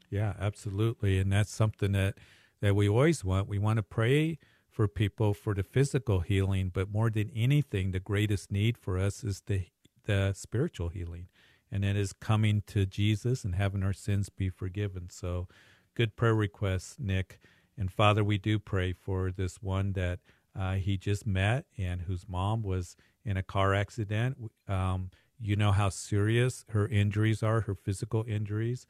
Yeah, 0.09 0.33
absolutely, 0.39 1.17
and 1.17 1.31
that's 1.31 1.51
something 1.51 1.91
that 1.93 2.15
that 2.61 2.75
we 2.75 2.87
always 2.87 3.23
want. 3.23 3.47
We 3.47 3.57
want 3.57 3.77
to 3.77 3.83
pray 3.83 4.37
for 4.69 4.87
people 4.87 5.33
for 5.33 5.55
the 5.55 5.63
physical 5.63 6.19
healing, 6.19 6.69
but 6.71 6.91
more 6.91 7.09
than 7.09 7.31
anything, 7.35 7.91
the 7.91 7.99
greatest 7.99 8.51
need 8.51 8.77
for 8.77 8.99
us 8.99 9.23
is 9.23 9.41
the 9.47 9.65
the 10.07 10.33
spiritual 10.33 10.89
healing, 10.89 11.27
and 11.71 11.83
it 11.83 11.95
is 11.95 12.13
coming 12.13 12.63
to 12.67 12.85
Jesus 12.85 13.43
and 13.43 13.55
having 13.55 13.83
our 13.83 13.93
sins 13.93 14.29
be 14.29 14.49
forgiven. 14.49 15.09
So, 15.09 15.47
good 15.95 16.15
prayer 16.15 16.35
requests, 16.35 16.97
Nick. 16.99 17.39
And 17.77 17.91
Father, 17.91 18.23
we 18.23 18.37
do 18.37 18.59
pray 18.59 18.93
for 18.93 19.31
this 19.31 19.61
one 19.61 19.93
that 19.93 20.19
uh, 20.57 20.73
he 20.75 20.97
just 20.97 21.27
met 21.27 21.65
and 21.77 22.01
whose 22.01 22.27
mom 22.27 22.63
was 22.63 22.95
in 23.23 23.37
a 23.37 23.43
car 23.43 23.73
accident. 23.73 24.51
Um, 24.67 25.11
you 25.39 25.55
know 25.55 25.71
how 25.71 25.89
serious 25.89 26.65
her 26.69 26.87
injuries 26.87 27.43
are, 27.43 27.61
her 27.61 27.75
physical 27.75 28.25
injuries. 28.27 28.87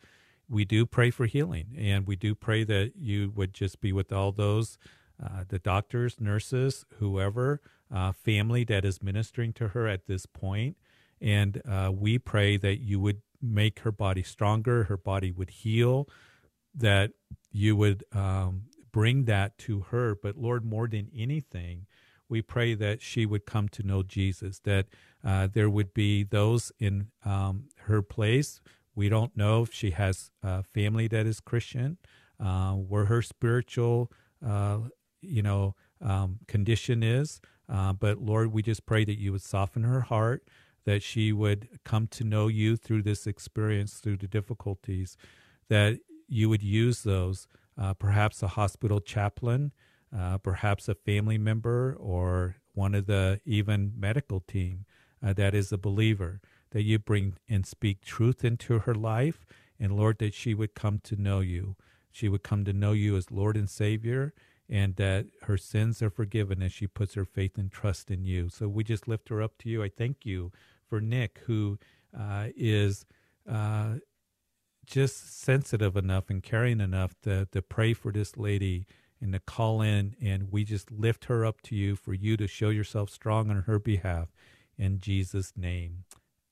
We 0.50 0.64
do 0.64 0.86
pray 0.86 1.12
for 1.12 1.26
healing, 1.26 1.76
and 1.78 2.08
we 2.08 2.16
do 2.16 2.34
pray 2.34 2.64
that 2.64 2.94
you 2.98 3.34
would 3.36 3.54
just 3.54 3.82
be 3.82 3.92
with 3.92 4.14
all 4.14 4.32
those 4.32 4.78
uh, 5.22 5.44
the 5.48 5.60
doctors, 5.60 6.22
nurses, 6.22 6.86
whoever, 7.00 7.60
uh, 7.94 8.12
family 8.12 8.64
that 8.64 8.86
is 8.86 9.02
ministering 9.02 9.52
to 9.54 9.70
her 9.70 9.88
at 9.88 10.06
this 10.06 10.26
point. 10.26 10.78
And 11.22 11.62
uh, 11.68 11.92
we 11.94 12.20
pray 12.20 12.58
that 12.58 12.80
you 12.80 13.00
would 13.00 13.22
make 13.42 13.80
her 13.80 13.92
body 13.92 14.24
stronger, 14.24 14.86
her 14.86 14.98
body 14.98 15.32
would 15.32 15.50
heal, 15.50 16.08
that 16.74 17.12
you 17.52 17.76
would 17.76 18.04
um, 18.14 18.64
bring 18.92 19.26
that 19.26 19.58
to 19.60 19.82
her. 19.92 20.16
But 20.16 20.38
Lord, 20.38 20.66
more 20.66 20.88
than 20.88 21.10
anything, 21.16 21.86
we 22.30 22.42
pray 22.42 22.74
that 22.76 23.02
she 23.02 23.26
would 23.26 23.46
come 23.46 23.70
to 23.70 23.84
know 23.84 24.04
Jesus, 24.04 24.60
that 24.60 24.88
uh, 25.24 25.48
there 25.52 25.70
would 25.70 25.94
be 25.94 26.24
those 26.24 26.72
in 26.80 27.08
um, 27.24 27.66
her 27.86 28.02
place. 28.02 28.60
We 28.96 29.10
don't 29.10 29.36
know 29.38 29.64
if 29.64 29.74
she 29.74 29.92
has 29.92 30.32
a 30.44 30.64
family 30.64 31.08
that 31.08 31.26
is 31.26 31.40
Christian, 31.40 31.98
uh, 32.40 32.72
where 32.74 33.06
her 33.06 33.22
spiritual, 33.22 34.12
uh, 34.46 34.80
you 35.22 35.42
know, 35.42 35.76
um, 36.02 36.40
condition 36.48 37.04
is. 37.04 37.40
Uh, 37.70 37.94
but 37.94 38.20
Lord, 38.20 38.52
we 38.52 38.62
just 38.62 38.86
pray 38.86 39.06
that 39.06 39.20
you 39.20 39.32
would 39.32 39.42
soften 39.42 39.84
her 39.84 40.02
heart, 40.02 40.44
that 40.88 41.04
she 41.04 41.34
would 41.34 41.68
come 41.84 42.08
to 42.08 42.24
know 42.24 42.48
you 42.48 42.78
through 42.78 43.04
this 43.04 43.28
experience, 43.28 43.96
through 43.96 44.16
the 44.16 44.26
difficulties, 44.26 45.18
that 45.68 46.00
you 46.30 46.48
would 46.48 46.64
use 46.64 47.04
those, 47.04 47.46
uh, 47.78 47.94
perhaps 47.94 48.42
a 48.42 48.48
hospital 48.48 49.02
chaplain, 49.02 49.74
uh, 50.18 50.38
perhaps 50.38 50.88
a 50.88 50.96
family 50.96 51.38
member, 51.38 51.94
or 52.00 52.56
one 52.74 52.96
of 52.96 53.06
the 53.06 53.42
even 53.44 53.92
medical 54.00 54.40
team 54.40 54.86
uh, 55.22 55.34
that 55.34 55.54
is 55.54 55.74
a 55.74 55.78
believer, 55.78 56.40
that 56.72 56.84
you 56.84 56.98
bring 56.98 57.34
and 57.50 57.66
speak 57.66 58.00
truth 58.00 58.46
into 58.46 58.80
her 58.80 58.96
life. 58.96 59.46
And 59.78 59.92
Lord, 59.92 60.20
that 60.20 60.34
she 60.34 60.54
would 60.54 60.74
come 60.74 61.02
to 61.04 61.18
know 61.18 61.42
you. 61.42 61.76
She 62.14 62.30
would 62.30 62.44
come 62.44 62.64
to 62.64 62.72
know 62.72 62.94
you 62.94 63.18
as 63.18 63.30
Lord 63.30 63.58
and 63.58 63.70
Savior, 63.70 64.34
and 64.70 64.96
that 64.96 65.26
her 65.44 65.58
sins 65.58 66.02
are 66.02 66.10
forgiven 66.10 66.64
as 66.64 66.72
she 66.72 66.88
puts 66.88 67.16
her 67.16 67.26
faith 67.26 67.58
and 67.58 67.70
trust 67.70 68.10
in 68.10 68.24
you. 68.24 68.48
So 68.48 68.70
we 68.70 68.86
just 68.86 69.06
lift 69.06 69.28
her 69.28 69.42
up 69.42 69.58
to 69.60 69.70
you. 69.70 69.84
I 69.84 69.90
thank 69.90 70.26
you 70.26 70.54
for 70.88 71.02
Nick, 71.02 71.42
who 71.46 71.78
uh, 72.18 72.48
is 72.56 73.06
uh, 73.50 73.96
just 74.86 75.42
sensitive 75.42 75.96
enough 75.98 76.30
and 76.30 76.42
caring 76.42 76.80
enough 76.80 77.14
to, 77.24 77.48
to 77.52 77.62
pray 77.62 77.94
for 77.94 78.12
this 78.12 78.38
lady 78.38 78.86
and 79.22 79.34
to 79.34 79.40
call 79.40 79.82
in. 79.82 80.16
And 80.22 80.52
we 80.52 80.64
just 80.64 80.92
lift 80.92 81.26
her 81.26 81.46
up 81.46 81.62
to 81.64 81.76
you 81.76 81.96
for 81.96 82.14
you 82.14 82.38
to 82.38 82.48
show 82.48 82.70
yourself 82.70 83.10
strong 83.10 83.50
on 83.50 83.64
her 83.64 83.80
behalf 83.80 84.30
in 84.78 85.00
Jesus' 85.00 85.54
name. 85.56 86.04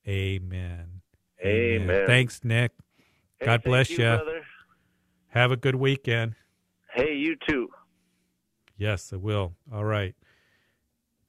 Amen. 0.08 1.02
Amen. 1.44 1.82
Amen. 1.82 2.08
Thanks, 2.08 2.44
Nick. 2.44 2.72
Hey, 3.40 3.46
God 3.46 3.64
bless 3.64 3.90
you. 3.90 3.98
Brother. 3.98 4.42
Have 5.28 5.52
a 5.52 5.58
good 5.58 5.76
weekend. 5.76 6.36
Hey, 6.94 7.14
you 7.16 7.36
too. 7.48 7.70
Yes, 8.78 9.12
I 9.14 9.18
will. 9.18 9.54
All 9.72 9.84
right. 9.84 10.16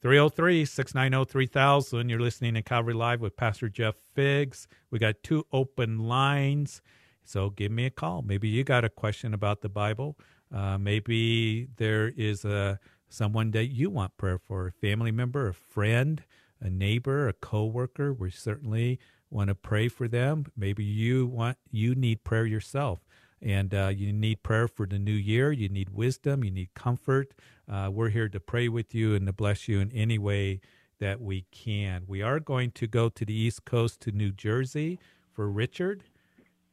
303 0.07 0.65
690 0.65 1.33
3000. 1.33 2.09
You're 2.09 2.21
listening 2.21 2.55
to 2.55 2.63
Calvary 2.63 2.95
Live 2.95 3.21
with 3.21 3.37
Pastor 3.37 3.69
Jeff 3.69 3.97
Figs. 4.15 4.69
We 4.89 5.01
got 5.01 5.17
two 5.25 5.45
open 5.51 5.99
lines. 5.99 6.81
So 7.25 7.51
give 7.51 7.73
me 7.73 7.87
a 7.87 7.91
call. 7.91 8.23
Maybe 8.23 8.47
you 8.47 8.63
got 8.63 8.85
a 8.85 8.89
question 8.89 9.35
about 9.35 9.63
the 9.63 9.69
Bible. 9.69 10.17
Uh, 10.55 10.79
maybe 10.79 11.67
there 11.79 12.13
is 12.17 12.45
a 12.45 12.79
someone 13.09 13.51
that 13.51 13.67
you 13.67 13.91
want 13.91 14.17
prayer 14.17 14.39
for, 14.39 14.69
a 14.69 14.71
family 14.71 15.11
member, 15.11 15.49
a 15.49 15.55
friend, 15.55 16.23
a 16.61 16.71
neighbor, 16.71 17.27
a 17.27 17.33
coworker. 17.33 18.13
We 18.13 18.31
certainly 18.31 19.01
want 19.29 19.49
to 19.49 19.57
pray 19.57 19.89
for 19.89 20.07
them. 20.07 20.47
Maybe 20.57 20.85
you 20.85 21.27
want 21.27 21.59
you 21.73 21.97
need 21.97 22.23
prayer 22.23 22.47
yourself, 22.47 23.01
and 23.43 23.75
uh, 23.75 23.89
you 23.89 24.13
need 24.13 24.43
prayer 24.43 24.69
for 24.69 24.87
the 24.87 24.99
new 24.99 25.13
year. 25.13 25.53
You 25.53 25.69
need 25.69 25.91
wisdom. 25.91 26.45
You 26.45 26.51
need 26.51 26.75
comfort. 26.75 27.33
Uh, 27.71 27.91
we're 27.93 28.11
here 28.11 28.29
to 28.29 28.41
pray 28.41 28.69
with 28.69 28.95
you 28.95 29.15
and 29.15 29.27
to 29.27 29.33
bless 29.33 29.69
you 29.69 29.81
in 29.81 29.93
any 29.93 30.19
way 30.19 30.61
that 30.99 31.21
we 31.21 31.45
can. 31.51 32.05
We 32.07 32.23
are 32.23 32.41
going 32.41 32.71
to 32.73 32.87
go 32.87 33.09
to 33.09 33.25
the 33.25 33.35
East 33.35 33.65
Coast 33.65 34.01
to 34.01 34.13
New 34.13 34.33
Jersey 34.33 34.99
for 35.33 35.51
Richard. 35.51 36.05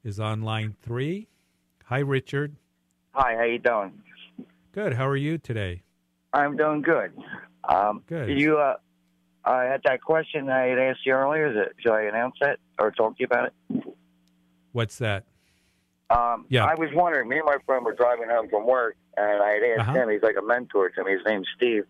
Is 0.04 0.20
on 0.20 0.42
line 0.42 0.76
three. 0.82 1.30
Hi, 1.86 2.00
Richard. 2.00 2.58
Hi, 3.12 3.36
how 3.38 3.44
you 3.44 3.60
doing? 3.60 4.02
Good. 4.74 4.94
How 4.94 5.08
are 5.08 5.16
you 5.16 5.38
today? 5.38 5.84
I'm 6.34 6.58
doing 6.58 6.82
good. 6.82 7.14
Um, 7.64 8.04
good. 8.08 8.38
You, 8.38 8.58
uh, 8.58 8.76
I 9.46 9.64
had 9.64 9.82
that 9.86 10.02
question 10.02 10.50
I 10.50 10.68
had 10.68 10.80
asked 10.80 11.06
you 11.06 11.14
earlier. 11.14 11.52
Is 11.52 11.68
it, 11.68 11.76
should 11.80 11.94
I 11.94 12.04
announce 12.04 12.36
that 12.42 12.60
or 12.80 12.92
talk 12.92 13.16
to 13.18 13.22
you 13.22 13.28
about 13.28 13.48
it? 13.48 13.84
What's 14.74 14.98
that? 14.98 15.24
Um, 16.16 16.46
yeah. 16.50 16.66
I 16.66 16.76
was 16.76 16.90
wondering. 16.94 17.28
Me 17.30 17.38
and 17.38 17.46
my 17.46 17.58
friend 17.66 17.84
were 17.86 17.94
driving 17.94 18.30
home 18.30 18.50
from 18.50 18.68
work, 18.68 18.96
and 19.18 19.42
I 19.42 19.54
had 19.54 19.64
asked 19.64 19.90
Uh-huh. 19.90 19.94
him. 20.04 20.10
He's 20.10 20.22
like 20.22 20.36
a 20.38 20.42
mentor 20.46 20.90
to 20.90 21.04
me. 21.04 21.14
His 21.14 21.22
name's 21.26 21.48
Steve. 21.56 21.86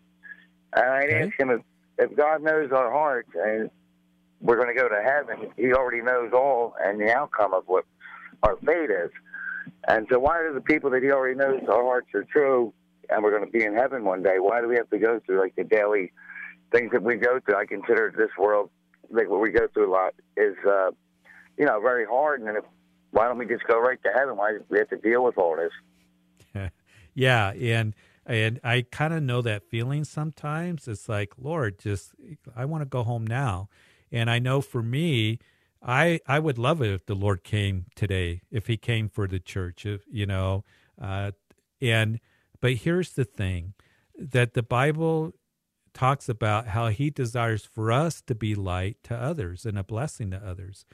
And 0.72 0.84
I 0.84 0.96
had 1.02 1.10
Okay. 1.10 1.22
asked 1.28 1.40
him 1.40 1.50
if, 1.50 1.60
if 1.98 2.16
God 2.16 2.42
knows 2.42 2.72
our 2.72 2.90
hearts 2.90 3.30
and 3.34 3.70
we're 4.40 4.56
going 4.56 4.68
to 4.68 4.74
go 4.74 4.88
to 4.88 5.02
heaven. 5.02 5.50
He 5.56 5.72
already 5.72 6.02
knows 6.02 6.32
all 6.32 6.74
and 6.82 7.00
the 7.00 7.12
outcome 7.14 7.54
of 7.54 7.64
what 7.66 7.84
our 8.42 8.56
fate 8.56 8.90
is. 8.90 9.10
And 9.88 10.06
so, 10.10 10.18
why 10.18 10.42
do 10.46 10.52
the 10.52 10.60
people 10.60 10.90
that 10.90 11.02
He 11.02 11.10
already 11.10 11.34
knows 11.34 11.60
our 11.68 11.82
hearts 11.82 12.08
are 12.14 12.24
true 12.24 12.72
and 13.10 13.22
we're 13.22 13.30
going 13.30 13.44
to 13.44 13.50
be 13.50 13.64
in 13.64 13.74
heaven 13.74 14.04
one 14.04 14.22
day? 14.22 14.38
Why 14.38 14.60
do 14.60 14.68
we 14.68 14.76
have 14.76 14.90
to 14.90 14.98
go 14.98 15.20
through 15.24 15.40
like 15.40 15.54
the 15.56 15.64
daily 15.64 16.12
things 16.72 16.90
that 16.92 17.02
we 17.02 17.16
go 17.16 17.38
through? 17.40 17.56
I 17.56 17.64
consider 17.66 18.12
this 18.16 18.30
world, 18.38 18.70
like 19.10 19.28
what 19.30 19.40
we 19.40 19.50
go 19.50 19.66
through 19.72 19.90
a 19.90 19.92
lot, 19.92 20.14
is 20.36 20.56
uh, 20.66 20.90
you 21.56 21.64
know 21.66 21.80
very 21.80 22.04
hard. 22.04 22.40
And 22.42 22.56
if 22.56 22.64
why 23.14 23.28
don't 23.28 23.38
we 23.38 23.46
just 23.46 23.64
go 23.68 23.80
right 23.80 24.02
to 24.02 24.10
heaven? 24.12 24.36
Why 24.36 24.52
do 24.52 24.64
we 24.68 24.78
have 24.78 24.88
to 24.88 24.96
deal 24.96 25.22
with 25.22 25.38
all 25.38 25.56
this? 25.56 26.70
yeah, 27.14 27.52
and 27.52 27.94
and 28.26 28.58
I 28.64 28.84
kind 28.90 29.14
of 29.14 29.22
know 29.22 29.40
that 29.42 29.62
feeling 29.70 30.04
sometimes. 30.04 30.88
It's 30.88 31.08
like, 31.08 31.32
Lord, 31.38 31.78
just 31.78 32.12
I 32.56 32.64
want 32.64 32.82
to 32.82 32.86
go 32.86 33.04
home 33.04 33.24
now. 33.24 33.68
And 34.10 34.28
I 34.28 34.40
know 34.40 34.60
for 34.60 34.82
me, 34.82 35.38
I 35.80 36.20
I 36.26 36.40
would 36.40 36.58
love 36.58 36.82
it 36.82 36.90
if 36.90 37.06
the 37.06 37.14
Lord 37.14 37.44
came 37.44 37.86
today, 37.94 38.42
if 38.50 38.66
He 38.66 38.76
came 38.76 39.08
for 39.08 39.28
the 39.28 39.38
church, 39.38 39.86
if 39.86 40.02
you 40.10 40.26
know, 40.26 40.64
uh, 41.00 41.30
and 41.80 42.18
but 42.60 42.72
here's 42.72 43.12
the 43.12 43.24
thing, 43.24 43.74
that 44.18 44.54
the 44.54 44.62
Bible 44.64 45.34
talks 45.92 46.28
about 46.28 46.68
how 46.68 46.88
He 46.88 47.10
desires 47.10 47.64
for 47.64 47.92
us 47.92 48.20
to 48.22 48.34
be 48.34 48.56
light 48.56 48.96
to 49.04 49.14
others 49.14 49.64
and 49.64 49.78
a 49.78 49.84
blessing 49.84 50.32
to 50.32 50.36
others. 50.36 50.84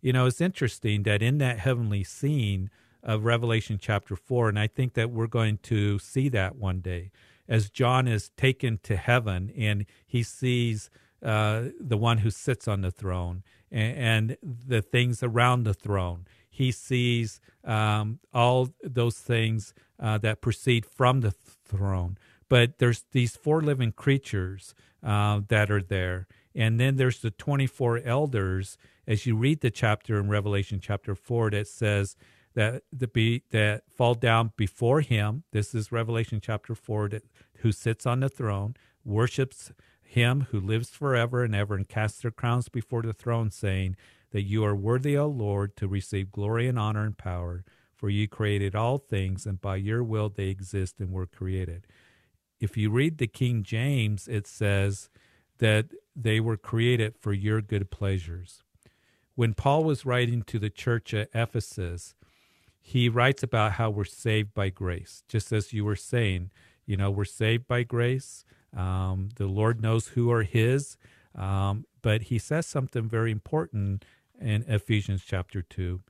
You 0.00 0.12
know, 0.12 0.26
it's 0.26 0.40
interesting 0.40 1.02
that 1.04 1.22
in 1.22 1.38
that 1.38 1.58
heavenly 1.58 2.04
scene 2.04 2.70
of 3.02 3.24
Revelation 3.24 3.78
chapter 3.80 4.16
4, 4.16 4.48
and 4.48 4.58
I 4.58 4.66
think 4.66 4.94
that 4.94 5.10
we're 5.10 5.26
going 5.26 5.58
to 5.64 5.98
see 5.98 6.28
that 6.30 6.56
one 6.56 6.80
day 6.80 7.10
as 7.48 7.70
John 7.70 8.06
is 8.06 8.30
taken 8.36 8.78
to 8.82 8.96
heaven 8.96 9.50
and 9.56 9.86
he 10.06 10.22
sees 10.22 10.90
uh, 11.22 11.64
the 11.80 11.96
one 11.96 12.18
who 12.18 12.30
sits 12.30 12.68
on 12.68 12.82
the 12.82 12.90
throne 12.90 13.42
and, 13.72 13.96
and 13.96 14.36
the 14.42 14.82
things 14.82 15.22
around 15.22 15.64
the 15.64 15.74
throne. 15.74 16.26
He 16.48 16.70
sees 16.70 17.40
um, 17.64 18.20
all 18.34 18.68
those 18.82 19.18
things 19.18 19.74
uh, 19.98 20.18
that 20.18 20.40
proceed 20.40 20.84
from 20.84 21.20
the 21.20 21.30
th- 21.30 21.56
throne. 21.64 22.18
But 22.48 22.78
there's 22.78 23.04
these 23.12 23.36
four 23.36 23.62
living 23.62 23.92
creatures 23.92 24.74
uh, 25.02 25.40
that 25.48 25.70
are 25.70 25.82
there, 25.82 26.26
And 26.58 26.80
then 26.80 26.96
there's 26.96 27.20
the 27.20 27.30
24 27.30 28.00
elders. 28.04 28.76
As 29.06 29.26
you 29.26 29.36
read 29.36 29.60
the 29.60 29.70
chapter 29.70 30.18
in 30.18 30.28
Revelation 30.28 30.80
chapter 30.80 31.14
4, 31.14 31.50
that 31.50 31.68
says 31.68 32.16
that 32.54 32.82
the 32.92 33.06
be 33.06 33.44
that 33.52 33.84
fall 33.88 34.14
down 34.14 34.50
before 34.56 35.00
him. 35.00 35.44
This 35.52 35.72
is 35.72 35.92
Revelation 35.92 36.40
chapter 36.42 36.74
4 36.74 37.10
that, 37.10 37.22
who 37.58 37.70
sits 37.70 38.06
on 38.06 38.20
the 38.20 38.28
throne, 38.28 38.74
worships 39.04 39.70
him 40.02 40.48
who 40.50 40.58
lives 40.58 40.90
forever 40.90 41.44
and 41.44 41.54
ever 41.54 41.76
and 41.76 41.88
casts 41.88 42.22
their 42.22 42.32
crowns 42.32 42.68
before 42.68 43.02
the 43.02 43.12
throne 43.12 43.52
saying 43.52 43.94
that 44.32 44.42
you 44.42 44.64
are 44.64 44.74
worthy, 44.74 45.16
O 45.16 45.28
Lord, 45.28 45.76
to 45.76 45.86
receive 45.86 46.32
glory 46.32 46.66
and 46.66 46.78
honor 46.78 47.04
and 47.04 47.16
power, 47.16 47.64
for 47.94 48.10
you 48.10 48.26
created 48.26 48.74
all 48.74 48.98
things, 48.98 49.46
and 49.46 49.60
by 49.60 49.76
your 49.76 50.02
will 50.02 50.28
they 50.28 50.48
exist 50.48 50.96
and 50.98 51.12
were 51.12 51.26
created. 51.26 51.86
If 52.58 52.76
you 52.76 52.90
read 52.90 53.18
the 53.18 53.28
King 53.28 53.62
James, 53.62 54.26
it 54.26 54.48
says 54.48 55.08
that 55.58 55.86
they 56.20 56.40
were 56.40 56.56
created 56.56 57.14
for 57.18 57.32
your 57.32 57.60
good 57.60 57.90
pleasures. 57.90 58.62
When 59.34 59.54
Paul 59.54 59.84
was 59.84 60.04
writing 60.04 60.42
to 60.44 60.58
the 60.58 60.70
church 60.70 61.14
at 61.14 61.30
Ephesus, 61.32 62.14
he 62.80 63.08
writes 63.08 63.42
about 63.42 63.72
how 63.72 63.90
we're 63.90 64.04
saved 64.04 64.54
by 64.54 64.70
grace, 64.70 65.22
just 65.28 65.52
as 65.52 65.72
you 65.72 65.84
were 65.84 65.96
saying. 65.96 66.50
You 66.86 66.96
know, 66.96 67.10
we're 67.10 67.24
saved 67.24 67.68
by 67.68 67.82
grace. 67.82 68.44
Um, 68.76 69.28
the 69.36 69.46
Lord 69.46 69.80
knows 69.80 70.08
who 70.08 70.30
are 70.32 70.42
His. 70.42 70.96
Um, 71.34 71.84
but 72.02 72.22
he 72.22 72.38
says 72.38 72.66
something 72.66 73.08
very 73.08 73.30
important 73.30 74.04
in 74.40 74.64
Ephesians 74.66 75.22
chapter 75.24 75.62
2. 75.62 76.00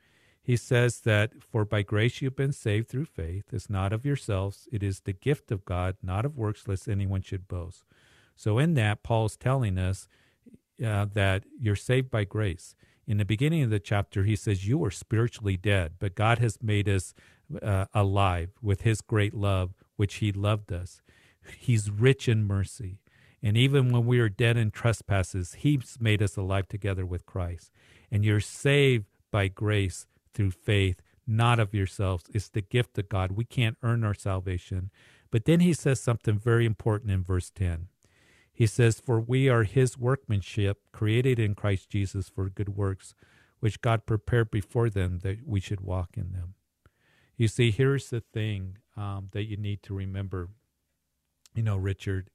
He 0.40 0.56
says 0.56 1.00
that, 1.00 1.32
For 1.42 1.64
by 1.64 1.82
grace 1.82 2.22
you've 2.22 2.36
been 2.36 2.52
saved 2.52 2.88
through 2.88 3.06
faith. 3.06 3.44
It's 3.52 3.68
not 3.68 3.92
of 3.92 4.06
yourselves, 4.06 4.68
it 4.72 4.82
is 4.82 5.00
the 5.00 5.12
gift 5.12 5.50
of 5.50 5.64
God, 5.64 5.96
not 6.02 6.24
of 6.24 6.38
works, 6.38 6.66
lest 6.66 6.88
anyone 6.88 7.20
should 7.20 7.48
boast. 7.48 7.84
So, 8.38 8.58
in 8.58 8.72
that, 8.74 9.02
Paul's 9.02 9.36
telling 9.36 9.76
us 9.76 10.08
uh, 10.82 11.06
that 11.12 11.44
you're 11.60 11.76
saved 11.76 12.10
by 12.10 12.24
grace. 12.24 12.74
In 13.06 13.18
the 13.18 13.26
beginning 13.26 13.62
of 13.62 13.70
the 13.70 13.80
chapter, 13.80 14.24
he 14.24 14.36
says, 14.36 14.66
You 14.66 14.78
were 14.78 14.90
spiritually 14.90 15.58
dead, 15.58 15.94
but 15.98 16.14
God 16.14 16.38
has 16.38 16.58
made 16.62 16.88
us 16.88 17.12
uh, 17.60 17.84
alive 17.92 18.52
with 18.62 18.82
his 18.82 19.02
great 19.02 19.34
love, 19.34 19.74
which 19.96 20.16
he 20.16 20.32
loved 20.32 20.72
us. 20.72 21.02
He's 21.58 21.90
rich 21.90 22.28
in 22.28 22.46
mercy. 22.46 23.00
And 23.42 23.56
even 23.56 23.92
when 23.92 24.06
we 24.06 24.18
are 24.18 24.28
dead 24.28 24.56
in 24.56 24.70
trespasses, 24.70 25.54
he's 25.58 25.98
made 26.00 26.22
us 26.22 26.36
alive 26.36 26.68
together 26.68 27.04
with 27.04 27.26
Christ 27.26 27.70
and 28.10 28.24
you're 28.24 28.40
saved 28.40 29.06
by 29.30 29.48
grace 29.48 30.06
through 30.34 30.50
faith, 30.52 31.00
not 31.26 31.58
of 31.58 31.74
yourselves. 31.74 32.24
It's 32.32 32.48
the 32.48 32.62
gift 32.62 32.98
of 32.98 33.08
God. 33.08 33.32
We 33.32 33.44
can't 33.44 33.76
earn 33.82 34.04
our 34.04 34.14
salvation. 34.14 34.90
But 35.30 35.44
then 35.44 35.60
he 35.60 35.74
says 35.74 36.00
something 36.00 36.38
very 36.38 36.64
important 36.64 37.10
in 37.10 37.22
verse 37.22 37.50
10. 37.50 37.88
He 38.58 38.66
says, 38.66 39.00
For 39.00 39.20
we 39.20 39.48
are 39.48 39.62
his 39.62 39.96
workmanship, 39.96 40.80
created 40.92 41.38
in 41.38 41.54
Christ 41.54 41.90
Jesus 41.90 42.28
for 42.28 42.48
good 42.48 42.70
works, 42.70 43.14
which 43.60 43.80
God 43.80 44.04
prepared 44.04 44.50
before 44.50 44.90
them 44.90 45.20
that 45.22 45.46
we 45.46 45.60
should 45.60 45.80
walk 45.80 46.16
in 46.16 46.32
them. 46.32 46.54
You 47.36 47.46
see, 47.46 47.70
here's 47.70 48.10
the 48.10 48.20
thing 48.20 48.78
um, 48.96 49.28
that 49.30 49.44
you 49.44 49.56
need 49.56 49.82
to 49.84 49.94
remember, 49.94 50.48
you 51.54 51.62
know, 51.62 51.76
Richard, 51.76 52.30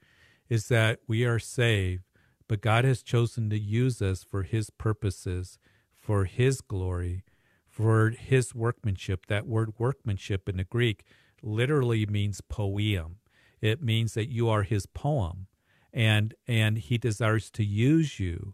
is 0.47 0.69
that 0.69 0.99
we 1.07 1.25
are 1.25 1.39
saved 1.39 2.03
but 2.47 2.61
God 2.61 2.85
has 2.85 3.01
chosen 3.01 3.49
to 3.49 3.59
use 3.59 4.01
us 4.01 4.23
for 4.23 4.43
His 4.43 4.69
purposes, 4.69 5.57
for 5.95 6.25
His 6.25 6.61
glory, 6.61 7.23
for 7.67 8.09
His 8.09 8.53
workmanship. 8.53 9.25
That 9.27 9.47
word 9.47 9.73
workmanship 9.77 10.49
in 10.49 10.57
the 10.57 10.63
Greek 10.63 11.03
literally 11.41 12.05
means 12.05 12.41
poem. 12.41 13.17
It 13.61 13.81
means 13.81 14.13
that 14.13 14.31
you 14.31 14.49
are 14.49 14.63
His 14.63 14.85
poem, 14.85 15.47
and 15.93 16.33
and 16.47 16.77
He 16.77 16.97
desires 16.97 17.49
to 17.51 17.63
use 17.63 18.19
you, 18.19 18.53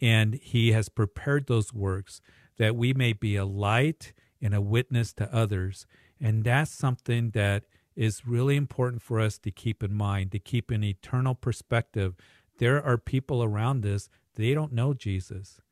and 0.00 0.34
He 0.34 0.72
has 0.72 0.88
prepared 0.88 1.46
those 1.46 1.72
works 1.72 2.20
that 2.58 2.76
we 2.76 2.92
may 2.92 3.12
be 3.12 3.36
a 3.36 3.44
light 3.44 4.12
and 4.42 4.54
a 4.54 4.60
witness 4.60 5.12
to 5.14 5.34
others. 5.34 5.86
And 6.20 6.44
that's 6.44 6.70
something 6.70 7.30
that 7.30 7.64
is 7.96 8.26
really 8.26 8.56
important 8.56 9.02
for 9.02 9.20
us 9.20 9.38
to 9.38 9.50
keep 9.50 9.82
in 9.82 9.94
mind, 9.94 10.32
to 10.32 10.38
keep 10.38 10.70
an 10.70 10.84
eternal 10.84 11.34
perspective 11.34 12.14
there 12.60 12.84
are 12.84 12.98
people 12.98 13.42
around 13.42 13.86
us, 13.86 14.10
they 14.34 14.52
don't 14.52 14.72
know 14.72 14.92
Jesus. 14.92 15.62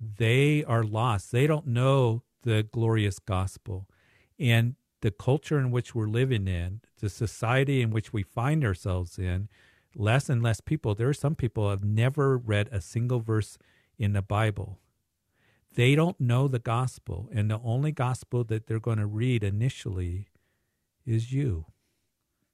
They 0.00 0.64
are 0.64 0.82
lost. 0.82 1.30
They 1.30 1.46
don't 1.46 1.66
know 1.66 2.22
the 2.42 2.62
glorious 2.62 3.18
gospel. 3.18 3.86
And 4.38 4.76
the 5.02 5.10
culture 5.10 5.58
in 5.58 5.70
which 5.70 5.94
we're 5.94 6.08
living 6.08 6.48
in, 6.48 6.80
the 6.98 7.10
society 7.10 7.82
in 7.82 7.90
which 7.90 8.14
we 8.14 8.22
find 8.22 8.64
ourselves 8.64 9.18
in, 9.18 9.50
less 9.94 10.28
and 10.28 10.42
less 10.42 10.60
people, 10.60 10.94
there 10.94 11.08
are 11.08 11.14
some 11.14 11.34
people 11.34 11.64
who 11.64 11.70
have 11.70 11.84
never 11.84 12.36
read 12.36 12.68
a 12.70 12.80
single 12.80 13.20
verse 13.20 13.58
in 13.98 14.12
the 14.12 14.22
Bible. 14.22 14.78
They 15.74 15.94
don't 15.94 16.20
know 16.20 16.48
the 16.48 16.58
gospel, 16.58 17.28
and 17.32 17.50
the 17.50 17.60
only 17.62 17.92
gospel 17.92 18.44
that 18.44 18.66
they're 18.66 18.80
going 18.80 18.98
to 18.98 19.06
read 19.06 19.44
initially 19.44 20.28
is 21.06 21.32
you. 21.32 21.66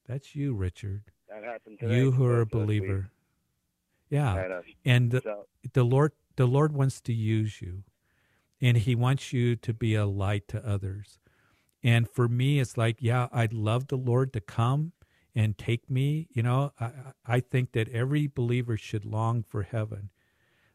That's 0.07 0.35
you, 0.35 0.53
Richard. 0.53 1.11
That 1.29 1.43
happened 1.43 1.79
today. 1.79 1.97
You 1.97 2.11
who 2.11 2.25
are 2.25 2.41
a 2.41 2.45
believer. 2.45 3.09
Yeah. 4.09 4.35
Uh, 4.35 4.61
and 4.85 5.11
the, 5.11 5.43
the 5.73 5.83
Lord 5.83 6.13
the 6.37 6.45
Lord 6.45 6.71
wants 6.71 7.01
to 7.01 7.13
use 7.13 7.61
you. 7.61 7.83
And 8.61 8.77
he 8.77 8.95
wants 8.95 9.33
you 9.33 9.55
to 9.57 9.73
be 9.73 9.93
a 9.93 10.05
light 10.05 10.47
to 10.47 10.65
others. 10.65 11.19
And 11.83 12.09
for 12.09 12.27
me 12.27 12.59
it's 12.59 12.77
like, 12.77 12.97
yeah, 12.99 13.27
I'd 13.31 13.53
love 13.53 13.87
the 13.87 13.97
Lord 13.97 14.33
to 14.33 14.41
come 14.41 14.93
and 15.37 15.55
take 15.55 15.87
me, 15.87 16.27
you 16.31 16.41
know, 16.41 16.73
I 16.79 16.91
I 17.23 17.39
think 17.39 17.73
that 17.73 17.89
every 17.89 18.25
believer 18.25 18.75
should 18.75 19.05
long 19.05 19.43
for 19.43 19.61
heaven. 19.61 20.09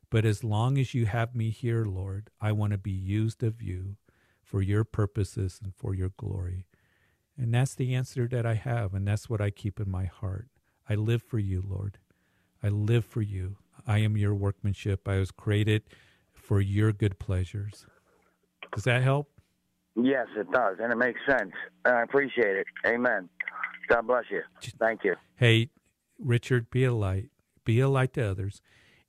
But 0.09 0.25
as 0.25 0.45
long 0.45 0.79
as 0.79 0.95
you 0.95 1.07
have 1.07 1.35
me 1.35 1.51
here, 1.51 1.85
Lord, 1.85 2.31
I 2.41 2.53
want 2.53 2.71
to 2.71 2.79
be 2.79 2.93
used 2.93 3.43
of 3.43 3.61
you 3.61 3.97
for 4.41 4.63
your 4.63 4.85
purposes 4.85 5.59
and 5.63 5.75
for 5.75 5.95
your 5.95 6.11
glory. 6.17 6.67
And 7.37 7.53
that's 7.53 7.75
the 7.75 7.93
answer 7.95 8.29
that 8.29 8.47
I 8.47 8.55
have, 8.55 8.95
and 8.95 9.09
that's 9.09 9.29
what 9.29 9.41
I 9.41 9.51
keep 9.51 9.81
in 9.81 9.91
my 9.91 10.05
heart. 10.05 10.47
I 10.89 10.95
live 10.95 11.23
for 11.23 11.41
you, 11.41 11.65
Lord. 11.67 11.99
I 12.63 12.69
live 12.69 13.05
for 13.05 13.23
you. 13.23 13.57
I 13.85 13.99
am 13.99 14.17
your 14.17 14.35
workmanship. 14.35 15.09
I 15.09 15.19
was 15.19 15.33
created 15.33 15.83
for 16.33 16.61
your 16.61 16.93
good 16.93 17.19
pleasures. 17.19 17.85
Does 18.75 18.85
that 18.85 19.03
help? 19.03 19.29
Yes, 19.97 20.29
it 20.37 20.51
does, 20.53 20.77
and 20.81 20.93
it 20.93 20.97
makes 20.97 21.21
sense. 21.29 21.53
And 21.85 21.97
I 21.97 22.03
appreciate 22.03 22.57
it. 22.57 22.67
Amen. 22.87 23.29
God 23.93 24.07
bless 24.07 24.25
you. 24.31 24.41
Thank 24.79 25.05
you. 25.05 25.17
Hey, 25.37 25.69
Richard, 26.19 26.71
be 26.71 26.85
a 26.85 26.95
light. 26.95 27.29
Be 27.65 27.79
a 27.81 27.91
light 27.91 28.15
to 28.15 28.31
others. 28.31 28.63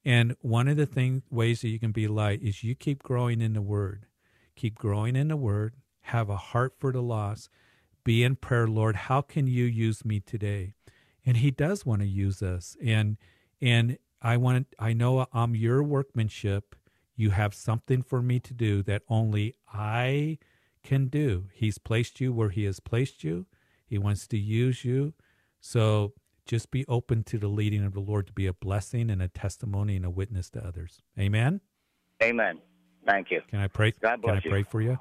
And 0.03 0.35
one 0.41 0.67
of 0.67 0.75
the 0.75 0.85
thing 0.85 1.23
ways 1.29 1.61
that 1.61 1.69
you 1.69 1.79
can 1.79 1.93
be 1.93 2.05
light 2.05 2.41
is 2.41 2.65
you 2.65 2.75
keep 2.75 3.01
growing 3.01 3.39
in 3.39 3.53
the 3.53 3.61
Word. 3.61 4.07
Keep 4.57 4.75
growing 4.75 5.15
in 5.15 5.29
the 5.29 5.37
Word. 5.37 5.75
Have 6.01 6.29
a 6.29 6.35
heart 6.35 6.73
for 6.77 6.91
the 6.91 7.01
lost. 7.01 7.49
Be 8.03 8.25
in 8.25 8.35
prayer, 8.35 8.67
Lord. 8.67 8.97
How 8.97 9.21
can 9.21 9.47
you 9.47 9.63
use 9.63 10.03
me 10.03 10.19
today? 10.19 10.73
And 11.25 11.37
He 11.37 11.49
does 11.49 11.85
want 11.85 12.01
to 12.01 12.07
use 12.07 12.41
us. 12.41 12.75
And 12.83 13.15
and 13.61 13.97
I 14.21 14.35
want 14.35 14.67
I 14.77 14.91
know 14.91 15.27
I'm 15.31 15.55
your 15.55 15.81
workmanship. 15.81 16.75
You 17.15 17.29
have 17.29 17.53
something 17.53 18.01
for 18.01 18.21
me 18.21 18.41
to 18.41 18.53
do 18.53 18.83
that 18.83 19.03
only 19.07 19.55
I 19.71 20.39
can 20.83 21.07
do. 21.07 21.47
He's 21.53 21.77
placed 21.77 22.19
you 22.19 22.33
where 22.33 22.49
he 22.49 22.65
has 22.65 22.81
placed 22.81 23.23
you. 23.23 23.45
He 23.93 23.99
wants 23.99 24.25
to 24.29 24.39
use 24.39 24.83
you. 24.83 25.13
So 25.59 26.13
just 26.47 26.71
be 26.71 26.83
open 26.87 27.23
to 27.25 27.37
the 27.37 27.47
leading 27.47 27.85
of 27.85 27.93
the 27.93 27.99
Lord 27.99 28.25
to 28.25 28.33
be 28.33 28.47
a 28.47 28.53
blessing 28.53 29.11
and 29.11 29.21
a 29.21 29.27
testimony 29.27 29.95
and 29.95 30.03
a 30.03 30.09
witness 30.09 30.49
to 30.49 30.65
others. 30.65 31.03
Amen. 31.19 31.61
Amen. 32.23 32.59
Thank 33.05 33.29
you. 33.29 33.41
Can 33.47 33.59
I 33.59 33.67
pray? 33.67 33.93
God 34.01 34.23
bless 34.23 34.41
Can 34.41 34.49
I 34.49 34.51
pray 34.51 34.59
you. 34.61 34.65
for 34.65 34.81
you? 34.81 34.97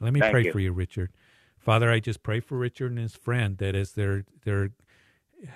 Let 0.00 0.12
me 0.12 0.18
Thank 0.18 0.32
pray 0.32 0.44
you. 0.46 0.50
for 0.50 0.58
you, 0.58 0.72
Richard. 0.72 1.12
Father, 1.60 1.92
I 1.92 2.00
just 2.00 2.24
pray 2.24 2.40
for 2.40 2.58
Richard 2.58 2.90
and 2.90 2.98
his 2.98 3.14
friend 3.14 3.56
that 3.58 3.76
as 3.76 3.92
they're 3.92 4.24
they're 4.44 4.70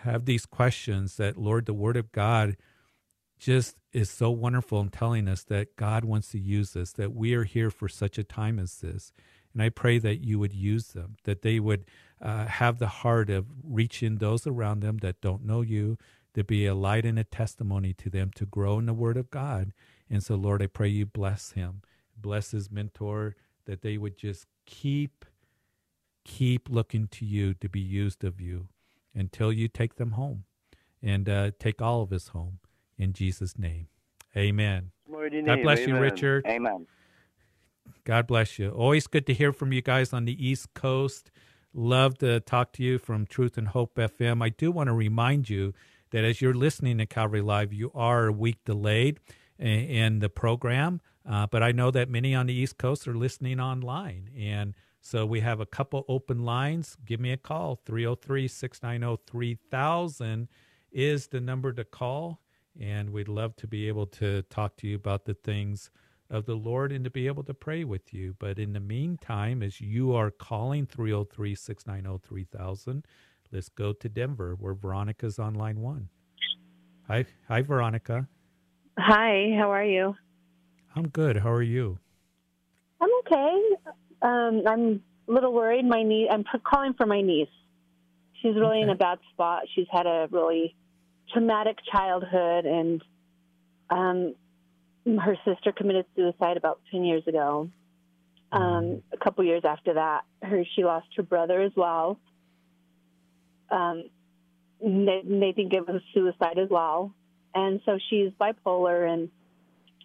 have 0.02 0.24
these 0.24 0.46
questions 0.46 1.16
that 1.16 1.36
Lord, 1.36 1.66
the 1.66 1.74
Word 1.74 1.96
of 1.96 2.12
God 2.12 2.56
just 3.40 3.76
is 3.92 4.08
so 4.08 4.30
wonderful 4.30 4.80
in 4.80 4.90
telling 4.90 5.26
us 5.26 5.42
that 5.42 5.74
God 5.74 6.04
wants 6.04 6.28
to 6.28 6.38
use 6.38 6.76
us, 6.76 6.92
that 6.92 7.12
we 7.12 7.34
are 7.34 7.42
here 7.42 7.70
for 7.70 7.88
such 7.88 8.18
a 8.18 8.22
time 8.24 8.60
as 8.60 8.76
this. 8.76 9.12
And 9.52 9.60
I 9.62 9.68
pray 9.68 9.98
that 9.98 10.22
you 10.24 10.38
would 10.38 10.52
use 10.52 10.88
them, 10.88 11.16
that 11.24 11.42
they 11.42 11.60
would 11.60 11.84
uh, 12.22 12.46
have 12.46 12.78
the 12.78 12.86
heart 12.86 13.28
of 13.28 13.46
reaching 13.64 14.18
those 14.18 14.46
around 14.46 14.80
them 14.80 14.98
that 14.98 15.20
don't 15.20 15.44
know 15.44 15.60
you, 15.60 15.98
to 16.34 16.44
be 16.44 16.64
a 16.64 16.74
light 16.74 17.04
and 17.04 17.18
a 17.18 17.24
testimony 17.24 17.92
to 17.92 18.08
them, 18.08 18.30
to 18.34 18.46
grow 18.46 18.78
in 18.78 18.86
the 18.86 18.94
Word 18.94 19.16
of 19.16 19.30
God. 19.30 19.72
And 20.08 20.22
so, 20.22 20.34
Lord, 20.34 20.62
I 20.62 20.66
pray 20.66 20.88
you 20.88 21.04
bless 21.04 21.52
him, 21.52 21.82
bless 22.16 22.52
his 22.52 22.70
mentor, 22.70 23.34
that 23.66 23.82
they 23.82 23.98
would 23.98 24.16
just 24.16 24.46
keep, 24.64 25.24
keep 26.24 26.68
looking 26.70 27.08
to 27.08 27.26
you 27.26 27.54
to 27.54 27.68
be 27.68 27.80
used 27.80 28.24
of 28.24 28.40
you 28.40 28.68
until 29.14 29.52
you 29.52 29.68
take 29.68 29.96
them 29.96 30.12
home 30.12 30.44
and 31.02 31.28
uh, 31.28 31.50
take 31.58 31.82
all 31.82 32.02
of 32.02 32.12
us 32.12 32.28
home 32.28 32.60
in 32.96 33.12
Jesus' 33.12 33.58
name. 33.58 33.88
Amen. 34.36 34.92
God 35.44 35.62
bless 35.62 35.80
you, 35.80 35.98
Richard. 35.98 36.46
Amen. 36.46 36.86
God 38.04 38.26
bless 38.26 38.58
you. 38.58 38.70
Always 38.70 39.06
good 39.06 39.26
to 39.26 39.34
hear 39.34 39.52
from 39.52 39.72
you 39.72 39.82
guys 39.82 40.12
on 40.12 40.24
the 40.24 40.46
East 40.46 40.72
Coast. 40.74 41.30
Love 41.74 42.18
to 42.18 42.38
talk 42.40 42.72
to 42.72 42.82
you 42.82 42.98
from 42.98 43.24
Truth 43.24 43.56
and 43.56 43.68
Hope 43.68 43.94
FM. 43.94 44.42
I 44.42 44.50
do 44.50 44.70
want 44.70 44.88
to 44.88 44.92
remind 44.92 45.48
you 45.48 45.72
that 46.10 46.22
as 46.22 46.42
you're 46.42 46.52
listening 46.52 46.98
to 46.98 47.06
Calvary 47.06 47.40
Live, 47.40 47.72
you 47.72 47.90
are 47.94 48.26
a 48.26 48.32
week 48.32 48.58
delayed 48.66 49.20
in 49.58 50.18
the 50.18 50.28
program. 50.28 51.00
Uh, 51.26 51.46
but 51.46 51.62
I 51.62 51.72
know 51.72 51.90
that 51.90 52.10
many 52.10 52.34
on 52.34 52.46
the 52.46 52.52
East 52.52 52.76
Coast 52.76 53.08
are 53.08 53.14
listening 53.14 53.58
online. 53.58 54.28
And 54.36 54.74
so 55.00 55.24
we 55.24 55.40
have 55.40 55.60
a 55.60 55.66
couple 55.66 56.04
open 56.08 56.44
lines. 56.44 56.98
Give 57.06 57.20
me 57.20 57.32
a 57.32 57.38
call. 57.38 57.80
303 57.86 58.48
690 58.48 59.22
3000 59.26 60.48
is 60.90 61.28
the 61.28 61.40
number 61.40 61.72
to 61.72 61.84
call. 61.84 62.40
And 62.78 63.10
we'd 63.10 63.28
love 63.28 63.56
to 63.56 63.66
be 63.66 63.88
able 63.88 64.06
to 64.06 64.42
talk 64.42 64.76
to 64.78 64.86
you 64.86 64.96
about 64.96 65.24
the 65.24 65.34
things 65.34 65.90
of 66.32 66.46
the 66.46 66.54
Lord 66.54 66.90
and 66.90 67.04
to 67.04 67.10
be 67.10 67.26
able 67.26 67.44
to 67.44 67.54
pray 67.54 67.84
with 67.84 68.12
you. 68.12 68.34
But 68.38 68.58
in 68.58 68.72
the 68.72 68.80
meantime, 68.80 69.62
as 69.62 69.80
you 69.80 70.14
are 70.14 70.30
calling 70.30 70.86
303 70.86 71.54
690 71.54 72.26
3000, 72.26 73.04
let's 73.52 73.68
go 73.68 73.92
to 73.92 74.08
Denver 74.08 74.56
where 74.58 74.74
Veronica's 74.74 75.38
on 75.38 75.54
line 75.54 75.80
one. 75.80 76.08
Hi, 77.06 77.26
hi, 77.46 77.60
Veronica. 77.60 78.26
Hi, 78.98 79.54
how 79.58 79.70
are 79.70 79.84
you? 79.84 80.14
I'm 80.96 81.08
good. 81.08 81.36
How 81.36 81.50
are 81.50 81.62
you? 81.62 81.98
I'm 83.00 83.10
okay. 83.20 83.60
Um, 84.22 84.62
I'm 84.66 85.02
a 85.28 85.32
little 85.32 85.52
worried. 85.52 85.84
My 85.84 86.02
niece, 86.02 86.28
I'm 86.32 86.44
calling 86.64 86.94
for 86.94 87.06
my 87.06 87.20
niece. 87.20 87.48
She's 88.40 88.54
really 88.54 88.78
okay. 88.78 88.82
in 88.82 88.90
a 88.90 88.94
bad 88.94 89.18
spot. 89.32 89.62
She's 89.74 89.86
had 89.90 90.06
a 90.06 90.28
really 90.30 90.74
traumatic 91.32 91.78
childhood, 91.90 92.64
and 92.66 93.02
um, 93.90 94.34
her 95.06 95.36
sister 95.44 95.72
committed 95.72 96.06
suicide 96.14 96.56
about 96.56 96.80
10 96.90 97.04
years 97.04 97.26
ago. 97.26 97.68
Um, 98.52 98.62
mm-hmm. 98.62 99.14
a 99.14 99.16
couple 99.16 99.44
years 99.44 99.62
after 99.64 99.94
that, 99.94 100.22
her 100.42 100.64
she 100.76 100.84
lost 100.84 101.06
her 101.16 101.22
brother 101.22 101.60
as 101.62 101.72
well. 101.74 102.18
Um, 103.70 104.04
they, 104.80 105.22
they 105.24 105.52
think 105.52 105.72
it 105.72 105.88
was 105.88 106.02
suicide 106.12 106.58
as 106.58 106.68
well, 106.68 107.14
and 107.54 107.80
so 107.86 107.98
she's 108.10 108.30
bipolar, 108.38 109.10
and 109.10 109.30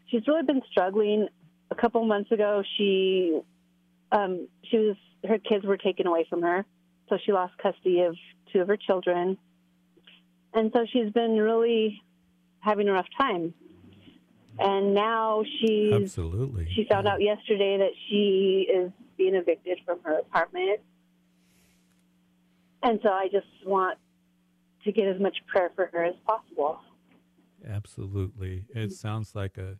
she's 0.08 0.26
really 0.28 0.44
been 0.44 0.62
struggling. 0.72 1.28
A 1.72 1.76
couple 1.76 2.06
months 2.06 2.32
ago, 2.32 2.64
she 2.78 3.38
um, 4.14 4.48
she 4.64 4.78
was 4.78 4.96
her 5.28 5.40
kids 5.40 5.66
were 5.66 5.78
taken 5.78 6.08
away 6.08 6.26
from 6.30 6.42
her, 6.42 6.66
so 7.10 7.18
she 7.26 7.34
lost 7.34 7.58
custody 7.58 8.02
of 8.02 8.16
two 8.54 8.62
of 8.62 8.70
her 8.70 8.78
children, 8.78 9.38
and 10.54 10.72
so 10.74 10.86
she's 10.90 11.12
been 11.12 11.38
really 11.38 12.02
having 12.62 12.88
a 12.88 12.94
rough 12.94 13.08
time 13.20 13.54
and 14.60 14.93
now 14.93 15.43
she's 15.60 15.93
absolutely. 15.93 16.67
She 16.76 16.86
found 16.86 17.08
out 17.08 17.22
yesterday 17.22 17.78
that 17.78 17.91
she 18.10 18.67
is 18.74 18.91
being 19.17 19.36
evicted 19.36 19.80
from 19.86 20.00
her 20.04 20.20
apartment, 20.20 20.80
and 22.84 23.00
so 23.04 23.10
I 23.10 23.28
just 23.32 23.48
want 23.65 23.98
to 24.84 24.91
get 24.91 25.08
as 25.08 25.20
much 25.20 25.38
prayer 25.48 25.72
for 25.76 25.89
her 25.91 26.04
as 26.06 26.15
possible. 26.26 26.80
Absolutely, 27.67 28.65
it 28.74 28.91
sounds 28.91 29.36
like 29.36 29.58
a, 29.58 29.78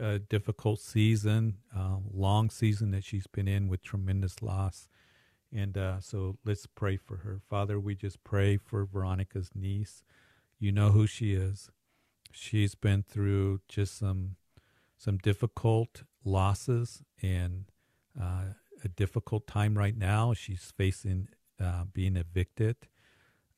a 0.00 0.18
difficult 0.18 0.80
season, 0.80 1.58
long 2.12 2.50
season 2.50 2.90
that 2.92 3.04
she's 3.04 3.26
been 3.26 3.48
in 3.48 3.68
with 3.68 3.82
tremendous 3.82 4.42
loss. 4.42 4.88
And 5.50 5.78
uh, 5.78 6.00
so 6.00 6.36
let's 6.44 6.66
pray 6.66 6.98
for 6.98 7.18
her. 7.18 7.40
Father, 7.48 7.80
we 7.80 7.94
just 7.94 8.22
pray 8.22 8.58
for 8.58 8.84
Veronica's 8.84 9.50
niece. 9.54 10.04
You 10.58 10.72
know 10.72 10.90
who 10.90 11.06
she 11.06 11.32
is 11.32 11.70
she's 12.38 12.74
been 12.74 13.02
through 13.02 13.60
just 13.68 13.98
some 13.98 14.36
some 14.96 15.18
difficult 15.18 16.02
losses 16.24 17.02
and 17.22 17.66
uh, 18.20 18.44
a 18.84 18.88
difficult 18.88 19.46
time 19.46 19.76
right 19.76 19.96
now. 19.96 20.34
She's 20.34 20.72
facing 20.76 21.28
uh, 21.60 21.84
being 21.92 22.16
evicted. 22.16 22.76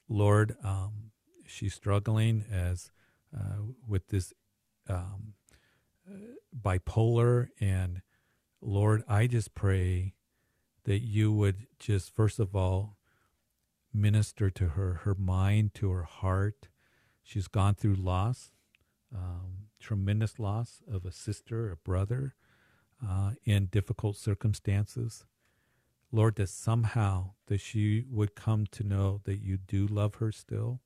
Lord, 0.09 0.57
um, 0.62 1.12
she's 1.47 1.75
struggling 1.75 2.45
as 2.51 2.90
uh, 3.35 3.62
with 3.87 4.09
this 4.09 4.33
um, 4.88 5.35
bipolar, 6.59 7.49
and 7.61 8.03
Lord, 8.61 9.03
I 9.09 9.27
just 9.27 9.55
pray 9.55 10.14
that 10.85 11.01
you 11.01 11.33
would 11.33 11.66
just 11.79 12.14
first 12.14 12.38
of 12.38 12.57
all 12.57 12.97
minister 13.93 14.51
to 14.51 14.69
her, 14.69 15.01
her 15.05 15.14
mind, 15.14 15.75
to 15.75 15.90
her 15.90 16.05
heart. 16.05 16.69
She's 17.23 17.49
gone 17.49 17.75
through 17.75 17.95
loss 17.95 18.51
um, 19.14 19.68
tremendous 19.81 20.38
loss 20.38 20.83
of 20.90 21.05
a 21.05 21.12
sister, 21.12 21.70
a 21.70 21.77
brother, 21.77 22.35
uh, 23.07 23.33
in 23.44 23.66
difficult 23.66 24.16
circumstances. 24.16 25.25
Lord, 26.12 26.37
that 26.37 26.49
somehow 26.49 27.33
that 27.46 27.61
she 27.61 28.05
would 28.11 28.35
come 28.35 28.66
to 28.73 28.85
know 28.85 29.20
that 29.25 29.40
you 29.40 29.57
do 29.57 29.87
love 29.87 30.16
her 30.16 30.33
still, 30.33 30.81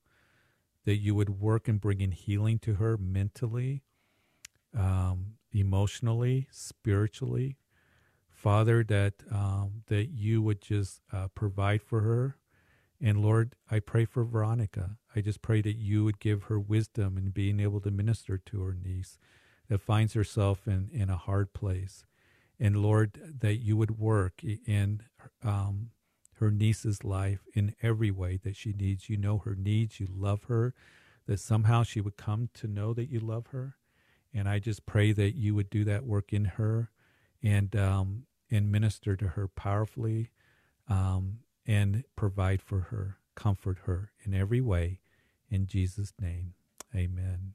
that 0.85 0.97
you 0.97 1.15
would 1.15 1.41
work 1.41 1.67
in 1.67 1.77
bringing 1.77 2.11
healing 2.11 2.59
to 2.59 2.75
her 2.75 2.97
mentally, 2.97 3.83
um, 4.77 5.33
emotionally, 5.51 6.47
spiritually. 6.51 7.57
Father, 8.29 8.83
that 8.83 9.13
um, 9.31 9.81
that 9.87 10.09
you 10.09 10.41
would 10.41 10.61
just 10.61 11.01
uh, 11.11 11.27
provide 11.29 11.81
for 11.81 12.01
her, 12.01 12.37
and 13.05 13.21
Lord, 13.21 13.53
I 13.69 13.81
pray 13.81 14.05
for 14.05 14.23
Veronica. 14.25 14.97
I 15.15 15.21
just 15.21 15.43
pray 15.43 15.61
that 15.61 15.77
you 15.77 16.03
would 16.05 16.19
give 16.19 16.45
her 16.45 16.59
wisdom 16.59 17.19
in 17.19 17.29
being 17.29 17.59
able 17.59 17.79
to 17.81 17.91
minister 17.91 18.39
to 18.39 18.63
her 18.63 18.75
niece 18.83 19.19
that 19.69 19.81
finds 19.81 20.13
herself 20.13 20.67
in, 20.67 20.89
in 20.91 21.11
a 21.11 21.15
hard 21.15 21.53
place. 21.53 22.03
And 22.59 22.77
Lord, 22.77 23.19
that 23.41 23.57
you 23.57 23.77
would 23.77 23.99
work 23.99 24.43
in 24.43 25.03
um, 25.43 25.91
her 26.37 26.49
niece's 26.49 27.03
life 27.03 27.41
in 27.53 27.75
every 27.83 28.09
way 28.09 28.39
that 28.43 28.55
she 28.55 28.73
needs. 28.73 29.07
You 29.07 29.17
know 29.17 29.37
her 29.37 29.55
needs, 29.55 29.99
you 29.99 30.07
love 30.09 30.45
her, 30.45 30.73
that 31.27 31.39
somehow 31.39 31.83
she 31.83 32.01
would 32.01 32.17
come 32.17 32.49
to 32.55 32.65
know 32.67 32.91
that 32.95 33.11
you 33.11 33.19
love 33.19 33.47
her. 33.47 33.75
And 34.33 34.49
I 34.49 34.57
just 34.57 34.87
pray 34.87 35.11
that 35.11 35.35
you 35.35 35.53
would 35.53 35.69
do 35.69 35.83
that 35.83 36.05
work 36.07 36.33
in 36.33 36.45
her 36.45 36.89
and 37.43 37.75
um, 37.75 38.23
and 38.49 38.71
minister 38.71 39.15
to 39.15 39.27
her 39.29 39.47
powerfully 39.47 40.31
um, 40.89 41.41
and 41.65 42.03
provide 42.15 42.61
for 42.61 42.79
her, 42.79 43.17
comfort 43.35 43.79
her 43.85 44.11
in 44.23 44.33
every 44.33 44.61
way. 44.61 44.99
In 45.49 45.67
Jesus' 45.67 46.13
name, 46.19 46.53
amen. 46.95 47.53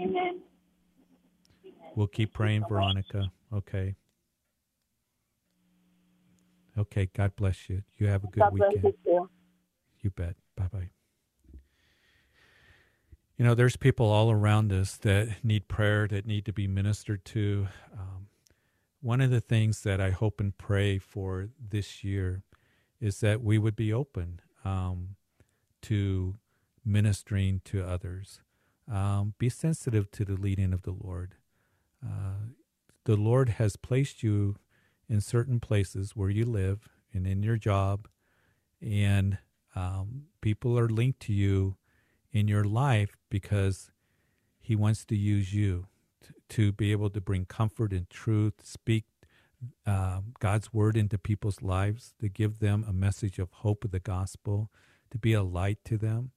Amen. 0.00 0.40
We'll 1.94 2.06
keep 2.06 2.32
praying, 2.32 2.64
Veronica. 2.68 3.30
Okay. 3.52 3.96
Okay. 6.78 7.10
God 7.14 7.34
bless 7.36 7.68
you. 7.68 7.82
You 7.98 8.06
have 8.06 8.24
a 8.24 8.28
good 8.28 8.40
God 8.40 8.52
weekend. 8.52 8.94
You, 9.04 9.28
you 10.00 10.10
bet. 10.10 10.36
Bye 10.56 10.68
bye. 10.72 10.90
You 13.36 13.44
know, 13.44 13.54
there's 13.54 13.76
people 13.76 14.06
all 14.06 14.30
around 14.30 14.72
us 14.72 14.96
that 14.98 15.42
need 15.42 15.66
prayer, 15.66 16.06
that 16.08 16.26
need 16.26 16.44
to 16.44 16.52
be 16.52 16.66
ministered 16.68 17.24
to. 17.26 17.68
Um, 17.92 18.26
one 19.00 19.20
of 19.22 19.30
the 19.30 19.40
things 19.40 19.82
that 19.82 20.00
I 20.00 20.10
hope 20.10 20.40
and 20.40 20.56
pray 20.56 20.98
for 20.98 21.48
this 21.58 22.04
year 22.04 22.42
is 23.00 23.20
that 23.20 23.42
we 23.42 23.58
would 23.58 23.76
be 23.76 23.92
open 23.92 24.40
um, 24.64 25.16
to 25.82 26.36
ministering 26.84 27.60
to 27.64 27.84
others. 27.84 28.40
Um, 28.90 29.34
be 29.38 29.48
sensitive 29.48 30.10
to 30.12 30.24
the 30.24 30.34
leading 30.34 30.72
of 30.72 30.82
the 30.82 30.92
Lord. 30.92 31.36
Uh, 32.04 32.52
the 33.04 33.16
Lord 33.16 33.50
has 33.50 33.76
placed 33.76 34.22
you 34.22 34.56
in 35.08 35.20
certain 35.20 35.60
places 35.60 36.14
where 36.14 36.30
you 36.30 36.44
live 36.44 36.88
and 37.12 37.26
in 37.26 37.42
your 37.42 37.56
job, 37.56 38.08
and 38.80 39.38
um, 39.74 40.24
people 40.40 40.78
are 40.78 40.88
linked 40.88 41.20
to 41.20 41.32
you 41.32 41.76
in 42.32 42.48
your 42.48 42.64
life 42.64 43.16
because 43.30 43.90
He 44.60 44.76
wants 44.76 45.04
to 45.06 45.16
use 45.16 45.54
you 45.54 45.86
to, 46.22 46.34
to 46.56 46.72
be 46.72 46.92
able 46.92 47.10
to 47.10 47.20
bring 47.20 47.44
comfort 47.44 47.92
and 47.92 48.08
truth, 48.10 48.54
speak 48.64 49.04
uh, 49.86 50.20
God's 50.38 50.72
word 50.72 50.96
into 50.96 51.18
people's 51.18 51.62
lives, 51.62 52.14
to 52.20 52.28
give 52.28 52.58
them 52.58 52.84
a 52.88 52.92
message 52.92 53.38
of 53.38 53.50
hope 53.50 53.84
of 53.84 53.90
the 53.90 54.00
gospel, 54.00 54.70
to 55.10 55.18
be 55.18 55.32
a 55.32 55.42
light 55.42 55.78
to 55.84 55.98
them. 55.98 56.30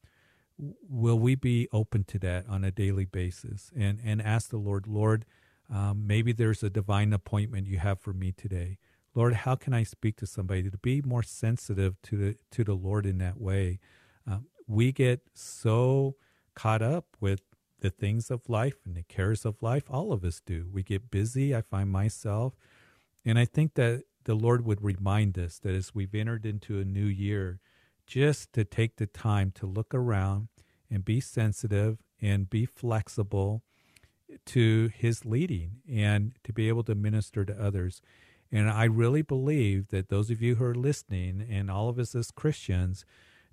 Will 0.58 1.18
we 1.18 1.36
be 1.36 1.68
open 1.72 2.04
to 2.06 2.20
that 2.20 2.48
on 2.48 2.64
a 2.64 2.72
daily 2.72 3.06
basis 3.06 3.72
and, 3.76 4.00
and 4.04 4.22
ask 4.22 4.50
the 4.50 4.58
Lord, 4.58 4.88
Lord, 4.88 5.26
um, 5.74 6.06
maybe 6.06 6.32
there's 6.32 6.64
a 6.64 6.70
divine 6.70 7.14
appointment 7.14 7.68
you 7.68 7.80
have 7.80 8.00
for 8.00 8.14
me 8.14 8.32
today. 8.32 8.78
Lord, 9.16 9.34
how 9.34 9.56
can 9.56 9.74
I 9.74 9.84
speak 9.84 10.18
to 10.18 10.28
somebody 10.28 10.70
to 10.70 10.78
be 10.78 11.02
more 11.02 11.24
sensitive 11.24 12.02
to 12.04 12.18
the 12.18 12.38
to 12.52 12.64
the 12.64 12.74
Lord 12.74 13.06
in 13.06 13.20
that 13.20 13.40
way? 13.40 13.80
Um, 14.28 14.48
we 14.68 14.92
get 14.92 15.22
so 15.34 16.16
caught 16.56 16.82
up 16.82 17.06
with 17.20 17.42
the 17.80 17.90
things 17.90 18.32
of 18.32 18.50
life 18.50 18.76
and 18.86 18.96
the 18.96 19.04
cares 19.04 19.46
of 19.46 19.62
life. 19.62 19.84
All 19.90 20.12
of 20.12 20.24
us 20.24 20.42
do. 20.44 20.70
We 20.72 20.84
get 20.84 21.12
busy. 21.12 21.56
I 21.56 21.62
find 21.62 21.92
myself 21.92 22.54
and 23.26 23.40
I 23.40 23.46
think 23.46 23.76
that 23.76 24.04
the 24.26 24.36
Lord 24.36 24.66
would 24.66 24.84
remind 24.84 25.38
us 25.38 25.60
that 25.60 25.76
as 25.76 25.94
we've 25.94 26.16
entered 26.16 26.46
into 26.46 26.80
a 26.80 26.86
new 26.86 27.06
year, 27.06 27.60
just 28.06 28.54
to 28.54 28.64
take 28.64 28.98
the 28.98 29.06
time 29.06 29.52
to 29.56 29.66
look 29.66 29.94
around 29.94 30.48
and 30.90 31.04
be 31.04 31.20
sensitive 31.20 31.98
and 32.22 32.50
be 32.50 32.66
flexible 32.66 33.64
to 34.46 34.90
his 34.96 35.26
leading 35.26 35.82
and 35.90 36.34
to 36.44 36.54
be 36.54 36.68
able 36.68 36.84
to 36.84 36.96
minister 36.96 37.46
to 37.46 37.62
others. 37.62 38.02
And 38.52 38.70
I 38.70 38.86
really 38.86 39.22
believe 39.22 39.88
that 39.90 40.10
those 40.10 40.30
of 40.30 40.42
you 40.42 40.56
who 40.56 40.66
are 40.66 40.76
listening 40.76 41.46
and 41.50 41.70
all 41.70 41.90
of 41.90 42.00
us 42.00 42.16
as 42.16 42.32
Christians, 42.32 43.06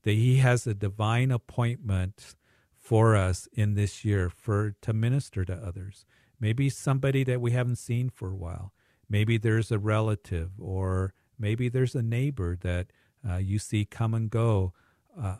that 0.02 0.12
he 0.12 0.36
has 0.36 0.66
a 0.66 0.74
divine 0.74 1.30
appointment 1.30 2.34
for 2.76 3.16
us 3.16 3.48
in 3.52 3.74
this 3.74 4.04
year 4.04 4.30
for 4.30 4.74
to 4.82 4.92
minister 4.92 5.44
to 5.44 5.54
others. 5.54 6.04
Maybe 6.38 6.70
somebody 6.70 7.24
that 7.24 7.40
we 7.40 7.52
haven't 7.52 7.76
seen 7.76 8.10
for 8.10 8.30
a 8.30 8.36
while. 8.36 8.72
Maybe 9.10 9.36
there's 9.36 9.72
a 9.72 9.78
relative, 9.78 10.52
or 10.58 11.12
maybe 11.38 11.68
there's 11.68 11.96
a 11.96 12.02
neighbor 12.02 12.56
that 12.60 12.86
uh, 13.28 13.36
you 13.36 13.58
see 13.58 13.84
come 13.84 14.14
and 14.14 14.30
go 14.30 14.72
uh, 15.20 15.36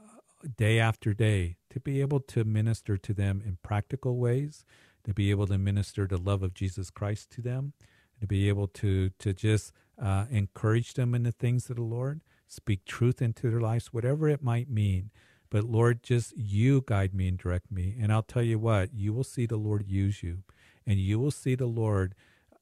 day 0.57 0.81
after 0.81 1.15
day. 1.15 1.57
To 1.71 1.79
be 1.79 2.01
able 2.01 2.19
to 2.21 2.43
minister 2.43 2.97
to 2.97 3.15
them 3.15 3.41
in 3.47 3.59
practical 3.63 4.19
ways, 4.19 4.65
to 5.05 5.15
be 5.15 5.31
able 5.31 5.47
to 5.47 5.57
minister 5.57 6.09
the 6.09 6.19
love 6.19 6.43
of 6.43 6.53
Jesus 6.53 6.91
Christ 6.91 7.31
to 7.31 7.41
them, 7.41 7.75
to 8.21 8.27
be 8.27 8.49
able 8.49 8.67
to 8.67 9.11
to 9.21 9.33
just 9.33 9.73
uh, 10.03 10.25
encourage 10.31 10.95
them 10.95 11.15
in 11.15 11.23
the 11.23 11.31
things 11.31 11.71
of 11.71 11.77
the 11.77 11.83
Lord, 11.83 12.23
speak 12.49 12.85
truth 12.85 13.23
into 13.23 13.51
their 13.51 13.61
lives, 13.61 13.93
whatever 13.93 14.29
it 14.29 14.43
might 14.43 14.69
mean. 14.69 15.11
But 15.49 15.65
Lord, 15.65 16.03
just 16.03 16.37
you 16.37 16.83
guide 16.87 17.15
me 17.15 17.29
and 17.29 17.39
direct 17.39 17.71
me. 17.71 17.97
And 18.01 18.13
I'll 18.13 18.23
tell 18.23 18.43
you 18.43 18.59
what, 18.59 18.95
you 18.95 19.13
will 19.13 19.25
see 19.25 19.47
the 19.47 19.57
Lord 19.57 19.87
use 19.87 20.23
you, 20.23 20.43
and 20.87 20.99
you 20.99 21.21
will 21.21 21.31
see 21.31 21.55
the 21.55 21.67
Lord 21.67 22.15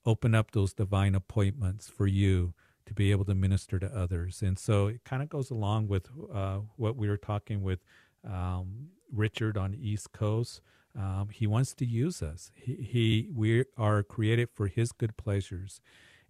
open 0.09 0.35
up 0.35 0.53
those 0.53 0.73
divine 0.73 1.15
appointments 1.15 1.87
for 1.87 2.07
you 2.07 2.55
to 2.87 2.95
be 2.95 3.11
able 3.11 3.27
to 3.27 3.35
minister 3.35 3.79
to 3.79 3.87
others. 3.95 4.41
And 4.41 4.59
so 4.59 4.87
it 4.87 5.05
kind 5.05 5.23
of 5.23 5.29
goes 5.29 5.51
along 5.51 5.89
with 5.89 6.09
uh, 6.33 6.61
what 6.77 6.97
we 6.97 7.09
were 7.11 7.19
talking 7.19 7.63
with 7.63 7.81
um, 8.27 8.89
Richard 9.13 9.59
on 9.59 9.73
the 9.73 9.89
East 9.91 10.13
Coast. 10.13 10.63
Um, 10.99 11.29
he 11.31 11.47
wants 11.47 11.75
to 11.75 11.85
use 11.85 12.23
us. 12.23 12.51
He, 12.55 12.77
he, 12.77 13.29
we 13.35 13.65
are 13.77 14.03
created 14.03 14.49
for 14.55 14.67
His 14.67 14.93
good 14.93 15.19
pleasures, 15.19 15.83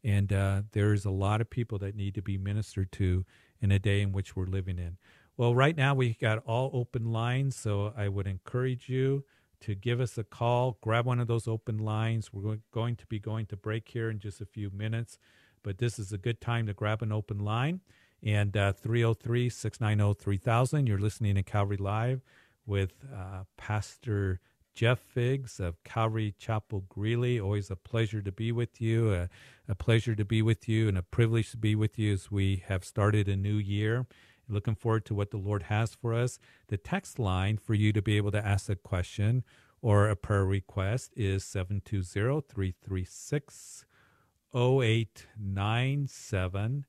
and 0.02 0.32
uh, 0.32 0.62
there's 0.72 1.04
a 1.04 1.10
lot 1.10 1.40
of 1.40 1.48
people 1.48 1.78
that 1.78 1.94
need 1.94 2.16
to 2.16 2.22
be 2.22 2.36
ministered 2.36 2.90
to 2.92 3.24
in 3.60 3.70
a 3.70 3.78
day 3.78 4.02
in 4.02 4.10
which 4.10 4.34
we're 4.34 4.46
living 4.46 4.78
in. 4.78 4.98
Well, 5.36 5.54
right 5.54 5.76
now 5.76 5.94
we've 5.94 6.18
got 6.18 6.42
all 6.44 6.70
open 6.74 7.12
lines, 7.12 7.54
so 7.54 7.94
I 7.96 8.08
would 8.08 8.26
encourage 8.26 8.88
you 8.88 9.24
to 9.60 9.74
give 9.74 10.00
us 10.00 10.18
a 10.18 10.24
call. 10.24 10.78
Grab 10.80 11.06
one 11.06 11.20
of 11.20 11.26
those 11.26 11.48
open 11.48 11.78
lines. 11.78 12.32
We're 12.32 12.58
going 12.72 12.96
to 12.96 13.06
be 13.06 13.18
going 13.18 13.46
to 13.46 13.56
break 13.56 13.88
here 13.88 14.10
in 14.10 14.18
just 14.18 14.40
a 14.40 14.46
few 14.46 14.70
minutes, 14.70 15.18
but 15.62 15.78
this 15.78 15.98
is 15.98 16.12
a 16.12 16.18
good 16.18 16.40
time 16.40 16.66
to 16.66 16.74
grab 16.74 17.02
an 17.02 17.12
open 17.12 17.38
line. 17.38 17.80
And 18.22 18.56
uh, 18.56 18.72
303 18.72 19.48
690 19.48 20.20
3000. 20.20 20.86
You're 20.86 20.98
listening 20.98 21.36
to 21.36 21.42
Calvary 21.42 21.76
Live 21.76 22.20
with 22.66 23.04
uh, 23.14 23.44
Pastor 23.56 24.40
Jeff 24.74 25.00
Figs 25.00 25.58
of 25.58 25.82
Calvary 25.82 26.34
Chapel 26.38 26.84
Greeley. 26.88 27.40
Always 27.40 27.70
a 27.70 27.74
pleasure 27.74 28.22
to 28.22 28.30
be 28.30 28.52
with 28.52 28.80
you, 28.80 29.12
a, 29.12 29.28
a 29.68 29.74
pleasure 29.74 30.14
to 30.14 30.24
be 30.24 30.40
with 30.40 30.68
you, 30.68 30.88
and 30.88 30.96
a 30.96 31.02
privilege 31.02 31.50
to 31.50 31.56
be 31.56 31.74
with 31.74 31.98
you 31.98 32.12
as 32.12 32.30
we 32.30 32.62
have 32.68 32.84
started 32.84 33.28
a 33.28 33.36
new 33.36 33.56
year. 33.56 34.06
Looking 34.48 34.74
forward 34.74 35.04
to 35.06 35.14
what 35.14 35.30
the 35.30 35.36
Lord 35.36 35.64
has 35.64 35.94
for 35.94 36.14
us. 36.14 36.38
The 36.68 36.76
text 36.76 37.18
line 37.18 37.58
for 37.58 37.74
you 37.74 37.92
to 37.92 38.02
be 38.02 38.16
able 38.16 38.30
to 38.32 38.44
ask 38.44 38.68
a 38.68 38.76
question 38.76 39.44
or 39.80 40.08
a 40.08 40.16
prayer 40.16 40.44
request 40.44 41.12
is 41.16 41.44
720 41.44 42.42
336 42.48 43.84
0897. 44.54 46.86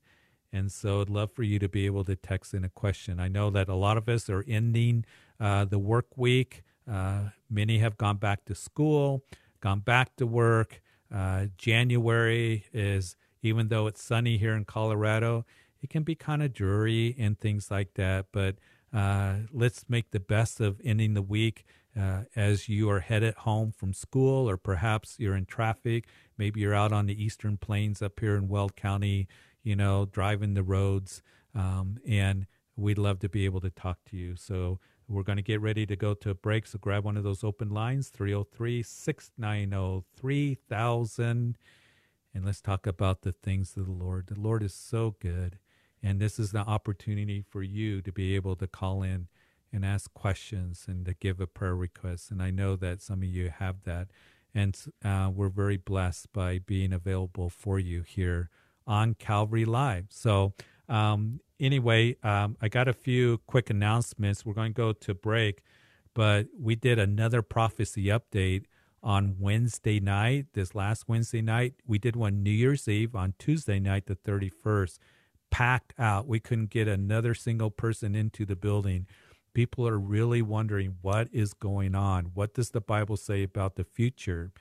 And 0.52 0.72
so 0.72 1.00
I'd 1.00 1.10
love 1.10 1.30
for 1.32 1.44
you 1.44 1.60
to 1.60 1.68
be 1.68 1.86
able 1.86 2.04
to 2.04 2.16
text 2.16 2.54
in 2.54 2.64
a 2.64 2.68
question. 2.68 3.20
I 3.20 3.28
know 3.28 3.50
that 3.50 3.68
a 3.68 3.74
lot 3.74 3.96
of 3.96 4.08
us 4.08 4.28
are 4.28 4.44
ending 4.48 5.04
uh, 5.38 5.64
the 5.64 5.78
work 5.78 6.16
week. 6.16 6.64
Uh, 6.90 7.28
many 7.48 7.78
have 7.78 7.96
gone 7.96 8.16
back 8.16 8.44
to 8.46 8.54
school, 8.54 9.22
gone 9.60 9.80
back 9.80 10.16
to 10.16 10.26
work. 10.26 10.80
Uh, 11.14 11.46
January 11.56 12.64
is, 12.72 13.16
even 13.42 13.68
though 13.68 13.86
it's 13.86 14.02
sunny 14.02 14.38
here 14.38 14.54
in 14.54 14.64
Colorado, 14.64 15.44
it 15.82 15.90
can 15.90 16.02
be 16.02 16.14
kind 16.14 16.42
of 16.42 16.52
dreary 16.52 17.14
and 17.18 17.38
things 17.38 17.70
like 17.70 17.94
that. 17.94 18.26
But 18.32 18.56
uh, 18.92 19.36
let's 19.52 19.84
make 19.88 20.10
the 20.10 20.20
best 20.20 20.60
of 20.60 20.80
ending 20.84 21.14
the 21.14 21.22
week 21.22 21.64
uh, 21.98 22.22
as 22.36 22.68
you 22.68 22.88
are 22.90 23.00
headed 23.00 23.34
home 23.34 23.72
from 23.72 23.92
school, 23.92 24.48
or 24.48 24.56
perhaps 24.56 25.16
you're 25.18 25.36
in 25.36 25.46
traffic. 25.46 26.06
Maybe 26.38 26.60
you're 26.60 26.74
out 26.74 26.92
on 26.92 27.06
the 27.06 27.22
eastern 27.22 27.56
plains 27.56 28.02
up 28.02 28.20
here 28.20 28.36
in 28.36 28.48
Weld 28.48 28.76
County, 28.76 29.28
you 29.62 29.76
know, 29.76 30.06
driving 30.06 30.54
the 30.54 30.62
roads. 30.62 31.22
Um, 31.54 31.98
and 32.06 32.46
we'd 32.76 32.98
love 32.98 33.18
to 33.20 33.28
be 33.28 33.44
able 33.44 33.60
to 33.60 33.70
talk 33.70 33.98
to 34.10 34.16
you. 34.16 34.36
So 34.36 34.78
we're 35.08 35.24
going 35.24 35.36
to 35.36 35.42
get 35.42 35.60
ready 35.60 35.86
to 35.86 35.96
go 35.96 36.14
to 36.14 36.30
a 36.30 36.34
break. 36.34 36.66
So 36.66 36.78
grab 36.78 37.04
one 37.04 37.16
of 37.16 37.24
those 37.24 37.42
open 37.42 37.68
lines 37.70 38.08
303 38.08 38.82
690 38.82 40.04
3000. 40.16 41.58
And 42.32 42.44
let's 42.44 42.60
talk 42.60 42.86
about 42.86 43.22
the 43.22 43.32
things 43.32 43.76
of 43.76 43.86
the 43.86 43.92
Lord. 43.92 44.28
The 44.28 44.40
Lord 44.40 44.62
is 44.62 44.72
so 44.72 45.16
good. 45.18 45.58
And 46.02 46.20
this 46.20 46.38
is 46.38 46.52
the 46.52 46.60
opportunity 46.60 47.44
for 47.48 47.62
you 47.62 48.00
to 48.02 48.12
be 48.12 48.34
able 48.34 48.56
to 48.56 48.66
call 48.66 49.02
in 49.02 49.28
and 49.72 49.84
ask 49.84 50.12
questions 50.14 50.86
and 50.88 51.04
to 51.06 51.14
give 51.14 51.40
a 51.40 51.46
prayer 51.46 51.76
request. 51.76 52.30
And 52.30 52.42
I 52.42 52.50
know 52.50 52.76
that 52.76 53.02
some 53.02 53.22
of 53.22 53.28
you 53.28 53.50
have 53.50 53.82
that. 53.84 54.08
And 54.54 54.76
uh, 55.04 55.30
we're 55.32 55.48
very 55.48 55.76
blessed 55.76 56.32
by 56.32 56.58
being 56.58 56.92
available 56.92 57.50
for 57.50 57.78
you 57.78 58.02
here 58.02 58.50
on 58.86 59.14
Calvary 59.14 59.64
Live. 59.64 60.06
So, 60.10 60.54
um, 60.88 61.40
anyway, 61.60 62.16
um, 62.24 62.56
I 62.60 62.68
got 62.68 62.88
a 62.88 62.92
few 62.92 63.38
quick 63.46 63.70
announcements. 63.70 64.44
We're 64.44 64.54
going 64.54 64.72
to 64.72 64.76
go 64.76 64.92
to 64.92 65.14
break, 65.14 65.62
but 66.14 66.48
we 66.58 66.74
did 66.74 66.98
another 66.98 67.42
prophecy 67.42 68.06
update 68.06 68.64
on 69.02 69.36
Wednesday 69.38 70.00
night, 70.00 70.46
this 70.54 70.74
last 70.74 71.08
Wednesday 71.08 71.40
night. 71.42 71.74
We 71.86 71.98
did 71.98 72.16
one 72.16 72.42
New 72.42 72.50
Year's 72.50 72.88
Eve 72.88 73.14
on 73.14 73.34
Tuesday 73.38 73.78
night, 73.78 74.06
the 74.06 74.16
31st 74.16 74.98
packed 75.50 75.94
out. 75.98 76.26
We 76.26 76.40
couldn't 76.40 76.70
get 76.70 76.88
another 76.88 77.34
single 77.34 77.70
person 77.70 78.14
into 78.14 78.44
the 78.44 78.56
building. 78.56 79.06
People 79.52 79.86
are 79.86 79.98
really 79.98 80.42
wondering 80.42 80.96
what 81.02 81.28
is 81.32 81.54
going 81.54 81.94
on. 81.94 82.26
What 82.34 82.54
does 82.54 82.70
the 82.70 82.80
Bible 82.80 83.16
say 83.16 83.42
about 83.42 83.76
the 83.76 83.84
future? 83.84 84.52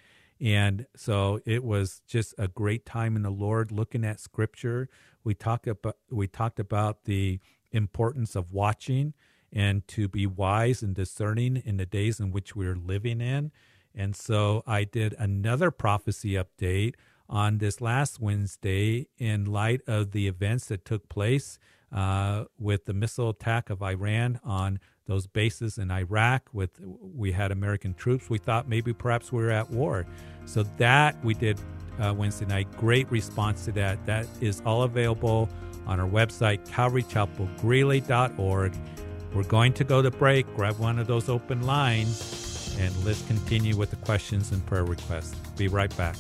And 0.42 0.88
so 0.96 1.42
it 1.46 1.64
was 1.64 2.02
just 2.08 2.34
a 2.38 2.48
great 2.48 2.86
time 2.86 3.16
in 3.16 3.24
the 3.24 3.30
Lord 3.30 3.72
looking 3.72 4.06
at 4.06 4.20
scripture. 4.20 4.90
We 5.24 5.34
talked 5.34 5.68
about 5.68 5.98
we 6.10 6.28
talked 6.28 6.60
about 6.60 7.04
the 7.04 7.40
importance 7.72 8.36
of 8.36 8.52
watching 8.52 9.14
and 9.52 9.88
to 9.90 10.08
be 10.08 10.26
wise 10.26 10.82
and 10.82 10.96
discerning 10.96 11.58
in 11.58 11.78
the 11.78 11.86
days 11.86 12.20
in 12.20 12.32
which 12.32 12.56
we're 12.56 12.76
living 12.76 13.20
in. 13.22 13.52
And 13.94 14.16
so 14.16 14.64
I 14.66 14.84
did 14.84 15.14
another 15.18 15.72
prophecy 15.72 16.32
update 16.32 16.96
on 17.30 17.60
this 17.60 17.80
last 17.80 18.20
Wednesday 18.20 19.08
in 19.18 19.46
light 19.46 19.82
of 19.88 20.12
the 20.12 20.28
events 20.28 20.66
that 20.66 20.84
took 20.84 21.08
place 21.10 21.60
uh, 21.92 22.46
with 22.58 22.86
the 22.86 22.94
missile 22.94 23.30
attack 23.30 23.70
of 23.70 23.82
Iran 23.82 24.40
on 24.44 24.80
those 25.06 25.28
bases 25.28 25.78
in 25.78 25.92
Iraq. 25.92 26.50
With 26.54 26.80
we 26.82 27.32
had 27.32 27.52
American 27.52 27.94
troops, 27.94 28.30
we 28.30 28.38
thought 28.38 28.68
maybe 28.68 28.94
perhaps 28.94 29.32
we 29.32 29.44
were 29.44 29.52
at 29.52 29.70
war. 29.70 30.06
So 30.46 30.64
that 30.78 31.24
we 31.24 31.34
did 31.34 31.60
uh, 32.00 32.14
Wednesday 32.16 32.46
night. 32.46 32.68
Great 32.78 33.10
response 33.12 33.66
to 33.66 33.72
that. 33.74 34.06
That 34.06 34.28
is 34.42 34.62
all 34.66 34.84
available 34.84 35.50
on 35.86 36.00
our 36.00 36.08
website, 36.08 36.68
CalvaryChapelGreeley.org. 36.70 38.74
We're 39.34 39.44
going 39.44 39.74
to 39.74 39.84
go 39.84 40.02
to 40.02 40.12
break. 40.12 40.54
Grab 40.56 40.80
one 40.80 41.00
of 41.00 41.08
those 41.08 41.30
open 41.30 41.64
lines, 41.64 42.76
and 42.80 43.06
let's 43.06 43.22
continue 43.24 43.76
with 43.76 43.90
the 43.90 43.96
questions 43.98 44.52
and 44.52 44.66
prayer 44.66 44.86
requests. 44.86 45.36
Be 45.56 45.68
right 45.68 45.96
back. 45.98 46.16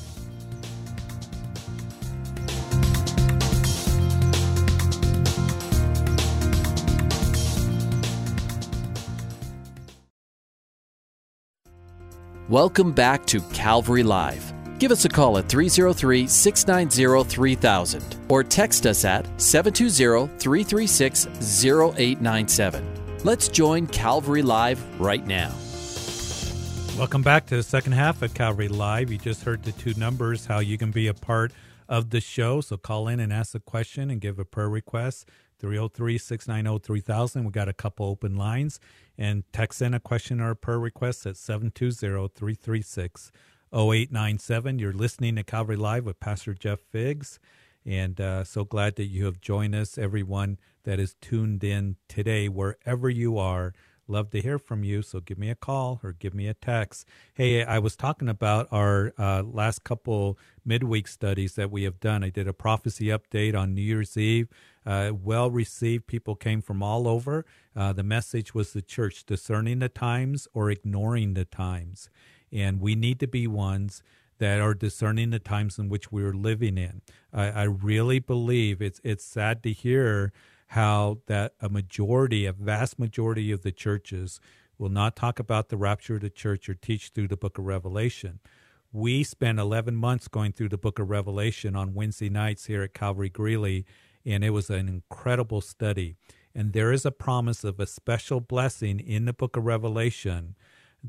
Welcome 12.49 12.93
back 12.93 13.27
to 13.27 13.41
Calvary 13.53 14.01
Live. 14.01 14.51
Give 14.79 14.91
us 14.91 15.05
a 15.05 15.09
call 15.09 15.37
at 15.37 15.47
303 15.47 16.25
690 16.25 17.29
3000 17.29 18.15
or 18.27 18.43
text 18.43 18.87
us 18.87 19.05
at 19.05 19.27
720 19.39 20.35
336 20.39 21.27
0897. 21.63 23.19
Let's 23.23 23.49
join 23.49 23.85
Calvary 23.85 24.41
Live 24.41 24.83
right 24.99 25.23
now. 25.27 25.53
Welcome 26.97 27.21
back 27.21 27.45
to 27.45 27.55
the 27.55 27.61
second 27.61 27.91
half 27.91 28.23
of 28.23 28.33
Calvary 28.33 28.67
Live. 28.67 29.11
You 29.11 29.19
just 29.19 29.43
heard 29.43 29.61
the 29.61 29.73
two 29.73 29.93
numbers, 29.93 30.47
how 30.47 30.57
you 30.57 30.79
can 30.79 30.89
be 30.89 31.05
a 31.05 31.13
part 31.13 31.51
of 31.87 32.09
the 32.09 32.19
show. 32.19 32.61
So 32.61 32.77
call 32.77 33.09
in 33.09 33.19
and 33.19 33.31
ask 33.31 33.53
a 33.53 33.59
question 33.59 34.09
and 34.09 34.19
give 34.19 34.39
a 34.39 34.45
prayer 34.45 34.69
request. 34.69 35.29
303 35.59 36.17
690 36.17 36.83
3000. 36.83 37.45
We 37.45 37.51
got 37.51 37.69
a 37.69 37.73
couple 37.73 38.05
open 38.05 38.35
lines. 38.35 38.79
And 39.17 39.43
text 39.51 39.81
in 39.81 39.93
a 39.93 39.99
question 39.99 40.39
or 40.39 40.51
a 40.51 40.55
prayer 40.55 40.79
request 40.79 41.25
at 41.25 41.37
720 41.37 42.29
336 42.33 43.31
0897. 43.73 44.79
You're 44.79 44.93
listening 44.93 45.35
to 45.35 45.43
Calvary 45.43 45.75
Live 45.75 46.05
with 46.05 46.19
Pastor 46.19 46.53
Jeff 46.53 46.79
Figs. 46.79 47.39
And 47.85 48.19
uh, 48.19 48.43
so 48.43 48.63
glad 48.63 48.95
that 48.95 49.05
you 49.05 49.25
have 49.25 49.41
joined 49.41 49.75
us, 49.75 49.97
everyone 49.97 50.57
that 50.83 50.99
is 50.99 51.15
tuned 51.21 51.63
in 51.63 51.97
today, 52.07 52.49
wherever 52.49 53.09
you 53.09 53.37
are 53.37 53.73
Love 54.09 54.31
to 54.31 54.41
hear 54.41 54.57
from 54.57 54.83
you. 54.83 55.03
So 55.03 55.19
give 55.19 55.37
me 55.37 55.51
a 55.51 55.55
call 55.55 55.99
or 56.03 56.13
give 56.13 56.33
me 56.33 56.47
a 56.47 56.55
text. 56.55 57.07
Hey, 57.35 57.63
I 57.63 57.77
was 57.77 57.95
talking 57.95 58.27
about 58.27 58.67
our 58.71 59.13
uh, 59.19 59.43
last 59.43 59.83
couple 59.83 60.39
midweek 60.65 61.07
studies 61.07 61.53
that 61.53 61.69
we 61.69 61.83
have 61.83 61.99
done. 61.99 62.23
I 62.23 62.29
did 62.29 62.47
a 62.47 62.53
prophecy 62.53 63.05
update 63.05 63.55
on 63.55 63.75
New 63.75 63.83
Year's 63.83 64.17
Eve. 64.17 64.47
Uh, 64.89 65.11
well 65.13 65.51
received. 65.51 66.07
People 66.07 66.35
came 66.35 66.63
from 66.63 66.81
all 66.81 67.07
over. 67.07 67.45
Uh, 67.75 67.93
the 67.93 68.01
message 68.01 68.55
was 68.55 68.73
the 68.73 68.81
church 68.81 69.23
discerning 69.23 69.77
the 69.77 69.87
times 69.87 70.47
or 70.51 70.71
ignoring 70.71 71.35
the 71.35 71.45
times. 71.45 72.09
And 72.51 72.81
we 72.81 72.95
need 72.95 73.19
to 73.19 73.27
be 73.27 73.45
ones 73.45 74.01
that 74.39 74.59
are 74.59 74.73
discerning 74.73 75.29
the 75.29 75.37
times 75.37 75.77
in 75.77 75.89
which 75.89 76.11
we're 76.11 76.33
living 76.33 76.75
in. 76.75 77.01
I, 77.31 77.49
I 77.49 77.63
really 77.65 78.17
believe 78.17 78.81
it's 78.81 78.99
it's 79.03 79.23
sad 79.23 79.61
to 79.61 79.71
hear 79.71 80.33
how 80.69 81.19
that 81.27 81.53
a 81.61 81.69
majority, 81.69 82.47
a 82.47 82.53
vast 82.53 82.97
majority 82.97 83.51
of 83.51 83.61
the 83.61 83.71
churches 83.71 84.39
will 84.79 84.89
not 84.89 85.15
talk 85.15 85.37
about 85.37 85.69
the 85.69 85.77
rapture 85.77 86.15
of 86.15 86.21
the 86.21 86.31
church 86.31 86.67
or 86.67 86.73
teach 86.73 87.09
through 87.09 87.27
the 87.27 87.37
book 87.37 87.59
of 87.59 87.65
Revelation. 87.65 88.39
We 88.91 89.23
spent 89.23 89.59
11 89.59 89.95
months 89.95 90.27
going 90.27 90.53
through 90.53 90.69
the 90.69 90.77
book 90.77 90.97
of 90.97 91.11
Revelation 91.11 91.75
on 91.75 91.93
Wednesday 91.93 92.29
nights 92.29 92.65
here 92.65 92.81
at 92.81 92.95
Calvary 92.95 93.29
Greeley, 93.29 93.85
and 94.25 94.43
it 94.43 94.51
was 94.51 94.69
an 94.69 94.87
incredible 94.87 95.61
study. 95.61 96.15
And 96.53 96.73
there 96.73 96.91
is 96.91 97.05
a 97.05 97.11
promise 97.11 97.63
of 97.63 97.79
a 97.79 97.85
special 97.85 98.39
blessing 98.39 98.99
in 98.99 99.25
the 99.25 99.33
book 99.33 99.55
of 99.55 99.65
Revelation 99.65 100.55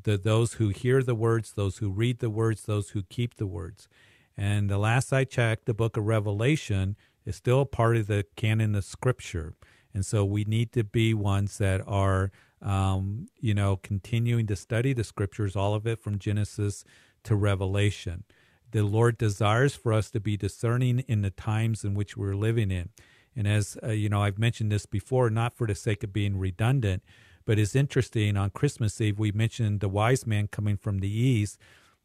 to 0.04 0.16
those 0.16 0.54
who 0.54 0.68
hear 0.68 1.02
the 1.02 1.14
words, 1.14 1.52
those 1.52 1.78
who 1.78 1.90
read 1.90 2.20
the 2.20 2.30
words, 2.30 2.62
those 2.62 2.90
who 2.90 3.02
keep 3.02 3.36
the 3.36 3.46
words. 3.46 3.88
And 4.36 4.70
the 4.70 4.78
last 4.78 5.12
I 5.12 5.24
checked, 5.24 5.66
the 5.66 5.74
book 5.74 5.96
of 5.96 6.06
Revelation 6.06 6.96
is 7.24 7.36
still 7.36 7.60
a 7.60 7.66
part 7.66 7.96
of 7.96 8.06
the 8.06 8.24
canon 8.36 8.74
of 8.74 8.84
Scripture. 8.84 9.54
And 9.92 10.06
so 10.06 10.24
we 10.24 10.44
need 10.44 10.72
to 10.72 10.84
be 10.84 11.14
ones 11.14 11.58
that 11.58 11.82
are, 11.86 12.30
um, 12.62 13.26
you 13.40 13.54
know, 13.54 13.76
continuing 13.76 14.46
to 14.46 14.56
study 14.56 14.92
the 14.92 15.04
Scriptures, 15.04 15.56
all 15.56 15.74
of 15.74 15.86
it 15.86 16.00
from 16.00 16.18
Genesis 16.18 16.84
to 17.24 17.34
Revelation. 17.34 18.24
The 18.72 18.83
Lord 18.83 19.18
desires 19.18 19.74
for 19.74 19.92
us 19.92 20.11
to 20.11 20.20
be 20.20 20.37
discerning 20.37 21.00
in 21.00 21.22
the 21.22 21.30
times 21.30 21.85
in 21.85 21.94
which 21.94 22.16
we're 22.16 22.37
living 22.37 22.70
in. 22.70 22.90
And 23.37 23.46
as 23.46 23.76
uh, 23.83 23.88
you 23.88 24.09
know, 24.09 24.22
I've 24.22 24.38
mentioned 24.38 24.70
this 24.70 24.87
before, 24.87 25.30
not 25.30 25.56
for 25.56 25.66
the 25.66 25.74
sake 25.74 26.02
of 26.02 26.12
being 26.12 26.38
redundant, 26.38 27.02
but 27.44 27.59
it's 27.59 27.74
interesting. 27.74 28.37
On 28.37 28.50
Christmas 28.50 29.00
Eve, 29.00 29.18
we 29.18 29.33
mentioned 29.33 29.80
the 29.80 29.88
wise 29.88 30.26
man 30.26 30.48
coming 30.48 30.76
from 30.76 30.98
the 30.98 31.11
east 31.11 31.59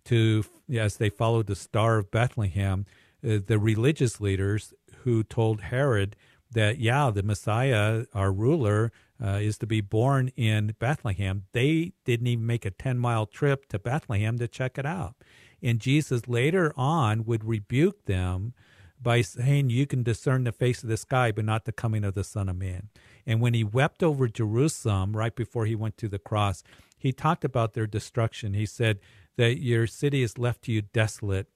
to, 0.05 0.43
as 0.73 0.97
they 0.97 1.09
followed 1.09 1.47
the 1.47 1.55
star 1.55 1.97
of 1.97 2.11
Bethlehem, 2.11 2.85
uh, 3.23 3.39
the 3.45 3.59
religious 3.59 4.21
leaders 4.21 4.73
who 5.03 5.23
told 5.23 5.61
Herod 5.61 6.15
that, 6.51 6.79
yeah, 6.79 7.11
the 7.11 7.23
Messiah, 7.23 8.05
our 8.13 8.31
ruler, 8.31 8.91
uh, 9.23 9.39
is 9.41 9.57
to 9.57 9.67
be 9.67 9.81
born 9.81 10.31
in 10.35 10.75
Bethlehem. 10.79 11.43
They 11.51 11.93
didn't 12.05 12.27
even 12.27 12.45
make 12.45 12.65
a 12.65 12.71
10 12.71 12.97
mile 12.97 13.25
trip 13.25 13.67
to 13.69 13.79
Bethlehem 13.79 14.37
to 14.39 14.47
check 14.47 14.77
it 14.77 14.85
out. 14.85 15.15
And 15.65 15.79
Jesus 15.79 16.27
later 16.27 16.71
on 16.77 17.25
would 17.25 17.43
rebuke 17.43 18.05
them 18.05 18.53
by 19.01 19.21
saying, 19.21 19.71
You 19.71 19.87
can 19.87 20.03
discern 20.03 20.43
the 20.43 20.51
face 20.51 20.83
of 20.83 20.89
the 20.89 20.95
sky, 20.95 21.31
but 21.31 21.43
not 21.43 21.65
the 21.65 21.71
coming 21.71 22.03
of 22.03 22.13
the 22.13 22.23
Son 22.23 22.47
of 22.47 22.55
Man. 22.55 22.89
And 23.25 23.41
when 23.41 23.55
he 23.55 23.63
wept 23.63 24.03
over 24.03 24.27
Jerusalem 24.27 25.17
right 25.17 25.35
before 25.35 25.65
he 25.65 25.73
went 25.73 25.97
to 25.97 26.07
the 26.07 26.19
cross, 26.19 26.63
he 26.99 27.11
talked 27.11 27.43
about 27.43 27.73
their 27.73 27.87
destruction. 27.87 28.53
He 28.53 28.67
said 28.67 28.99
that 29.37 29.59
your 29.59 29.87
city 29.87 30.21
is 30.21 30.37
left 30.37 30.61
to 30.65 30.71
you 30.71 30.83
desolate 30.83 31.47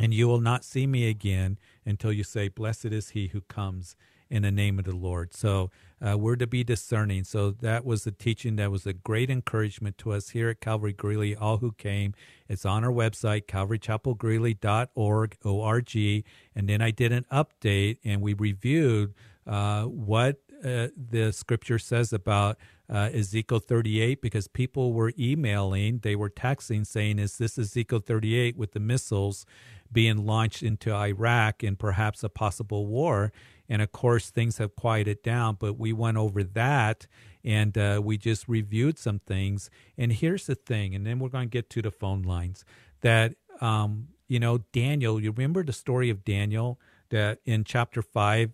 and 0.00 0.12
you 0.12 0.26
will 0.26 0.40
not 0.40 0.64
see 0.64 0.88
me 0.88 1.08
again 1.08 1.58
until 1.86 2.12
you 2.12 2.24
say, 2.24 2.48
Blessed 2.48 2.86
is 2.86 3.10
he 3.10 3.28
who 3.28 3.42
comes 3.42 3.94
in 4.28 4.42
the 4.42 4.50
name 4.50 4.80
of 4.80 4.84
the 4.84 4.96
Lord. 4.96 5.32
So 5.32 5.70
uh, 6.04 6.18
we're 6.18 6.36
to 6.36 6.46
be 6.46 6.64
discerning. 6.64 7.24
So 7.24 7.50
that 7.50 7.84
was 7.84 8.04
the 8.04 8.12
teaching 8.12 8.56
that 8.56 8.70
was 8.70 8.86
a 8.86 8.92
great 8.92 9.30
encouragement 9.30 9.98
to 9.98 10.12
us 10.12 10.30
here 10.30 10.48
at 10.48 10.60
Calvary 10.60 10.92
Greeley, 10.92 11.36
all 11.36 11.58
who 11.58 11.72
came. 11.72 12.14
It's 12.48 12.64
on 12.64 12.84
our 12.84 12.90
website, 12.90 13.46
calvarychapelgreeley.org, 13.46 15.36
O-R-G. 15.44 16.24
And 16.56 16.68
then 16.68 16.82
I 16.82 16.90
did 16.90 17.12
an 17.12 17.24
update 17.30 17.98
and 18.04 18.20
we 18.20 18.34
reviewed 18.34 19.14
uh, 19.46 19.84
what 19.84 20.40
uh, 20.64 20.88
the 20.96 21.32
scripture 21.32 21.78
says 21.78 22.12
about 22.12 22.56
uh, 22.92 23.10
Ezekiel 23.12 23.58
38 23.58 24.20
because 24.20 24.48
people 24.48 24.92
were 24.92 25.12
emailing, 25.18 25.98
they 25.98 26.14
were 26.14 26.30
texting 26.30 26.86
saying, 26.86 27.18
Is 27.18 27.38
this 27.38 27.58
Ezekiel 27.58 28.00
38 28.00 28.56
with 28.56 28.72
the 28.72 28.80
missiles 28.80 29.46
being 29.90 30.26
launched 30.26 30.62
into 30.62 30.92
Iraq 30.92 31.62
and 31.62 31.78
perhaps 31.78 32.22
a 32.22 32.28
possible 32.28 32.86
war? 32.86 33.32
And 33.72 33.80
of 33.80 33.90
course, 33.90 34.28
things 34.28 34.58
have 34.58 34.76
quieted 34.76 35.22
down, 35.22 35.56
but 35.58 35.78
we 35.78 35.94
went 35.94 36.18
over 36.18 36.44
that 36.44 37.06
and 37.42 37.78
uh, 37.78 38.02
we 38.04 38.18
just 38.18 38.46
reviewed 38.46 38.98
some 38.98 39.18
things. 39.20 39.70
And 39.96 40.12
here's 40.12 40.44
the 40.44 40.54
thing, 40.54 40.94
and 40.94 41.06
then 41.06 41.18
we're 41.18 41.30
going 41.30 41.48
to 41.48 41.50
get 41.50 41.70
to 41.70 41.80
the 41.80 41.90
phone 41.90 42.20
lines 42.20 42.66
that, 43.00 43.34
um, 43.62 44.08
you 44.28 44.38
know, 44.38 44.58
Daniel, 44.74 45.18
you 45.18 45.32
remember 45.32 45.64
the 45.64 45.72
story 45.72 46.10
of 46.10 46.22
Daniel 46.22 46.78
that 47.08 47.38
in 47.46 47.64
chapter 47.64 48.02
5, 48.02 48.50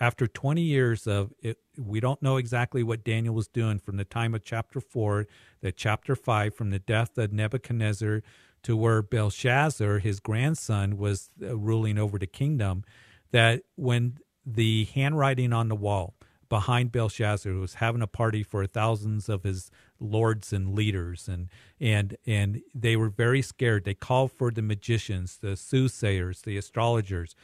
after 0.00 0.26
20 0.26 0.60
years 0.60 1.06
of 1.06 1.32
it, 1.40 1.58
we 1.78 2.00
don't 2.00 2.20
know 2.20 2.36
exactly 2.36 2.82
what 2.82 3.04
Daniel 3.04 3.36
was 3.36 3.46
doing 3.46 3.78
from 3.78 3.96
the 3.96 4.04
time 4.04 4.34
of 4.34 4.42
chapter 4.42 4.80
4 4.80 5.28
that 5.60 5.76
chapter 5.76 6.16
5, 6.16 6.52
from 6.56 6.70
the 6.70 6.80
death 6.80 7.16
of 7.16 7.32
Nebuchadnezzar 7.32 8.24
to 8.64 8.76
where 8.76 9.02
Belshazzar, 9.02 10.00
his 10.00 10.18
grandson, 10.18 10.96
was 10.96 11.30
uh, 11.40 11.56
ruling 11.56 11.96
over 11.96 12.18
the 12.18 12.26
kingdom. 12.26 12.82
That 13.30 13.62
when 13.76 14.18
the 14.54 14.84
handwriting 14.94 15.52
on 15.52 15.68
the 15.68 15.74
wall 15.74 16.14
behind 16.48 16.92
Belshazzar, 16.92 17.52
who 17.52 17.60
was 17.60 17.74
having 17.74 18.02
a 18.02 18.06
party 18.06 18.42
for 18.42 18.66
thousands 18.66 19.28
of 19.28 19.42
his 19.42 19.70
lords 20.00 20.52
and 20.52 20.74
leaders, 20.74 21.28
and 21.28 21.48
and 21.80 22.16
and 22.26 22.62
they 22.74 22.96
were 22.96 23.10
very 23.10 23.42
scared. 23.42 23.84
They 23.84 23.94
called 23.94 24.32
for 24.32 24.50
the 24.50 24.62
magicians, 24.62 25.38
the 25.38 25.56
soothsayers, 25.56 26.42
the 26.42 26.56
astrologers, 26.56 27.34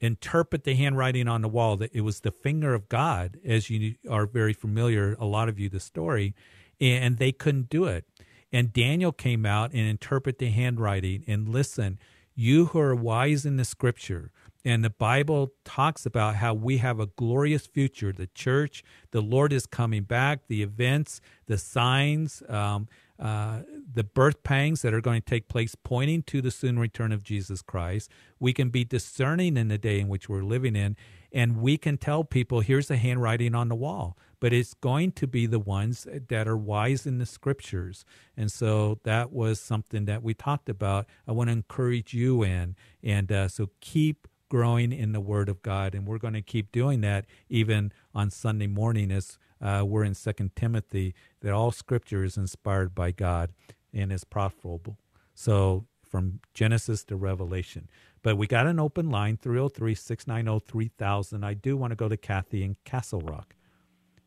interpret 0.00 0.64
the 0.64 0.74
handwriting 0.74 1.28
on 1.28 1.42
the 1.42 1.48
wall 1.48 1.76
that 1.76 1.94
it 1.94 2.02
was 2.02 2.20
the 2.20 2.30
finger 2.30 2.74
of 2.74 2.88
God, 2.88 3.38
as 3.44 3.70
you 3.70 3.94
are 4.10 4.26
very 4.26 4.52
familiar, 4.52 5.16
a 5.18 5.24
lot 5.24 5.48
of 5.48 5.58
you, 5.58 5.68
the 5.68 5.80
story, 5.80 6.34
and 6.80 7.18
they 7.18 7.32
couldn't 7.32 7.70
do 7.70 7.86
it. 7.86 8.04
And 8.52 8.72
Daniel 8.72 9.12
came 9.12 9.46
out 9.46 9.72
and 9.72 9.88
interpret 9.88 10.38
the 10.38 10.50
handwriting 10.50 11.24
and 11.26 11.48
listen, 11.48 11.98
you 12.36 12.66
who 12.66 12.78
are 12.80 12.94
wise 12.94 13.46
in 13.46 13.56
the 13.56 13.64
scripture, 13.64 14.30
and 14.64 14.82
the 14.82 14.90
Bible 14.90 15.52
talks 15.64 16.06
about 16.06 16.36
how 16.36 16.54
we 16.54 16.78
have 16.78 16.98
a 16.98 17.06
glorious 17.06 17.66
future. 17.66 18.12
The 18.12 18.28
church, 18.28 18.82
the 19.10 19.20
Lord 19.20 19.52
is 19.52 19.66
coming 19.66 20.04
back, 20.04 20.46
the 20.48 20.62
events, 20.62 21.20
the 21.46 21.58
signs, 21.58 22.42
um, 22.48 22.88
uh, 23.18 23.60
the 23.92 24.04
birth 24.04 24.42
pangs 24.42 24.82
that 24.82 24.94
are 24.94 25.00
going 25.00 25.20
to 25.20 25.26
take 25.26 25.48
place 25.48 25.74
pointing 25.74 26.22
to 26.22 26.40
the 26.40 26.50
soon 26.50 26.78
return 26.78 27.12
of 27.12 27.22
Jesus 27.22 27.62
Christ. 27.62 28.10
We 28.40 28.52
can 28.52 28.70
be 28.70 28.84
discerning 28.84 29.56
in 29.56 29.68
the 29.68 29.78
day 29.78 30.00
in 30.00 30.08
which 30.08 30.28
we're 30.28 30.42
living 30.42 30.74
in, 30.74 30.96
and 31.30 31.58
we 31.58 31.76
can 31.76 31.98
tell 31.98 32.24
people, 32.24 32.60
here's 32.60 32.88
the 32.88 32.96
handwriting 32.96 33.54
on 33.54 33.68
the 33.68 33.74
wall. 33.74 34.16
But 34.40 34.52
it's 34.52 34.74
going 34.74 35.12
to 35.12 35.26
be 35.26 35.46
the 35.46 35.58
ones 35.58 36.06
that 36.28 36.46
are 36.48 36.56
wise 36.56 37.06
in 37.06 37.18
the 37.18 37.24
scriptures. 37.24 38.04
And 38.36 38.52
so 38.52 38.98
that 39.04 39.32
was 39.32 39.58
something 39.58 40.04
that 40.04 40.22
we 40.22 40.34
talked 40.34 40.68
about. 40.68 41.06
I 41.26 41.32
want 41.32 41.48
to 41.48 41.52
encourage 41.52 42.12
you 42.12 42.42
in. 42.42 42.76
And 43.02 43.32
uh, 43.32 43.48
so 43.48 43.70
keep 43.80 44.28
growing 44.54 44.92
in 44.92 45.10
the 45.10 45.20
Word 45.20 45.48
of 45.48 45.62
God. 45.62 45.96
And 45.96 46.06
we're 46.06 46.18
going 46.18 46.34
to 46.34 46.40
keep 46.40 46.70
doing 46.70 47.00
that 47.00 47.26
even 47.48 47.92
on 48.14 48.30
Sunday 48.30 48.68
morning 48.68 49.10
as 49.10 49.36
uh, 49.60 49.82
we're 49.84 50.04
in 50.04 50.14
Second 50.14 50.54
Timothy, 50.54 51.12
that 51.40 51.52
all 51.52 51.72
Scripture 51.72 52.22
is 52.22 52.36
inspired 52.36 52.94
by 52.94 53.10
God 53.10 53.50
and 53.92 54.12
is 54.12 54.22
profitable. 54.22 54.96
So 55.34 55.86
from 56.08 56.38
Genesis 56.54 57.02
to 57.06 57.16
Revelation. 57.16 57.90
But 58.22 58.36
we 58.36 58.46
got 58.46 58.68
an 58.68 58.78
open 58.78 59.10
line, 59.10 59.38
303 59.38 59.92
690 59.92 60.64
3000. 60.64 61.42
I 61.42 61.54
do 61.54 61.76
want 61.76 61.90
to 61.90 61.96
go 61.96 62.08
to 62.08 62.16
Kathy 62.16 62.62
in 62.62 62.76
Castle 62.84 63.22
Rock. 63.22 63.56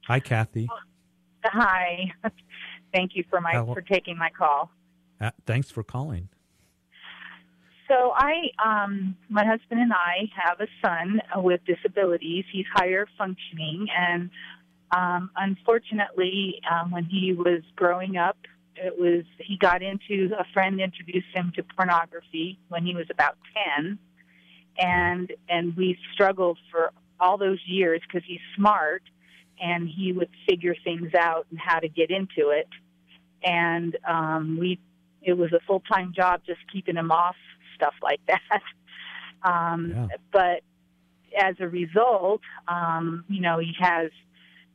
Hi, 0.08 0.20
Kathy. 0.20 0.68
Hi. 1.46 2.12
Thank 2.94 3.16
you 3.16 3.24
for 3.30 3.40
my 3.40 3.54
uh, 3.54 3.64
for 3.64 3.82
taking 3.82 4.18
my 4.18 4.30
call. 4.38 4.72
Uh, 5.22 5.32
thanks 5.46 5.72
for 5.72 5.84
calling. 5.84 6.28
So 7.88 8.12
I, 8.14 8.52
um, 8.64 9.16
my 9.30 9.46
husband 9.46 9.80
and 9.80 9.94
I 9.94 10.30
have 10.36 10.60
a 10.60 10.68
son 10.84 11.22
with 11.38 11.62
disabilities. 11.66 12.44
He's 12.52 12.66
higher 12.74 13.08
functioning, 13.18 13.88
and 13.98 14.30
um, 14.96 15.30
unfortunately, 15.36 16.62
um, 16.70 16.92
when 16.92 17.06
he 17.06 17.34
was 17.34 17.62
growing 17.76 18.18
up, 18.18 18.38
it 18.76 19.00
was 19.00 19.24
he 19.40 19.58
got 19.58 19.82
into 19.82 20.36
a 20.38 20.46
friend 20.54 20.80
introduced 20.80 21.28
him 21.34 21.52
to 21.56 21.64
pornography 21.64 22.60
when 22.70 22.86
he 22.86 22.94
was 22.94 23.08
about 23.10 23.38
ten, 23.54 23.98
and 24.78 25.32
and 25.48 25.76
we 25.78 25.98
struggled 26.14 26.58
for 26.70 26.92
all 27.20 27.38
those 27.38 27.60
years 27.66 28.02
because 28.06 28.28
he's 28.28 28.42
smart 28.56 29.02
and 29.60 29.90
he 29.90 30.12
would 30.12 30.30
figure 30.48 30.76
things 30.84 31.14
out 31.18 31.48
and 31.50 31.60
how 31.60 31.80
to 31.80 31.88
get 31.88 32.12
into 32.12 32.50
it, 32.50 32.68
and 33.44 33.98
um, 34.08 34.58
we 34.60 34.78
it 35.22 35.34
was 35.34 35.52
a 35.54 35.60
full 35.66 35.82
time 35.82 36.14
job 36.14 36.42
just 36.46 36.60
keeping 36.72 36.96
him 36.96 37.12
off 37.12 37.36
stuff 37.78 37.94
like 38.02 38.20
that. 38.28 38.62
Um, 39.44 39.94
yeah. 39.96 40.08
But 40.34 40.62
as 41.40 41.56
a 41.60 41.68
result, 41.68 42.42
um, 42.68 43.24
you 43.30 43.42
know, 43.42 43.60
he 43.60 43.74
has 43.80 44.12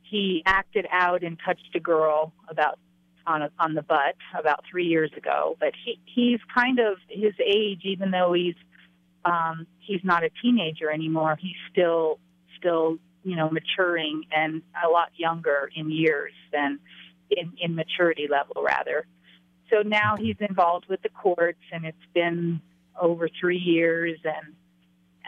he 0.03 0.43
acted 0.47 0.87
out 0.91 1.23
and 1.23 1.39
touched 1.45 1.75
a 1.75 1.81
girl 1.81 2.33
about 2.49 2.79
on 3.27 3.43
a, 3.43 3.51
on 3.59 3.75
the 3.75 3.83
butt 3.83 4.17
about 4.39 4.65
three 4.71 4.87
years 4.87 5.11
ago. 5.17 5.57
But 5.59 5.73
he 5.85 5.99
he's 6.05 6.41
kind 6.55 6.79
of 6.79 6.99
his 7.09 7.35
age, 7.45 7.83
even 7.85 8.11
though 8.11 8.33
he's 8.33 8.55
um, 9.25 9.67
he's 9.79 10.01
not 10.03 10.25
a 10.25 10.31
teenager 10.43 10.91
anymore. 10.91 11.39
He's 11.41 11.57
still 11.71 12.19
still 12.59 12.99
you 13.25 13.37
know 13.37 13.51
maturing 13.51 14.25
and 14.31 14.63
a 14.85 14.89
lot 14.89 15.11
younger 15.17 15.71
in 15.75 15.91
years 15.91 16.33
than 16.53 16.79
in 17.31 17.53
in 17.61 17.75
maturity 17.75 18.29
level 18.31 18.63
rather. 18.63 19.07
So 19.71 19.81
now 19.81 20.17
he's 20.19 20.37
involved 20.41 20.87
with 20.89 21.01
the 21.03 21.09
courts, 21.09 21.63
and 21.73 21.87
it's 21.87 21.97
been 22.13 22.61
over 23.01 23.29
three 23.41 23.59
years, 23.59 24.19
and 24.25 24.55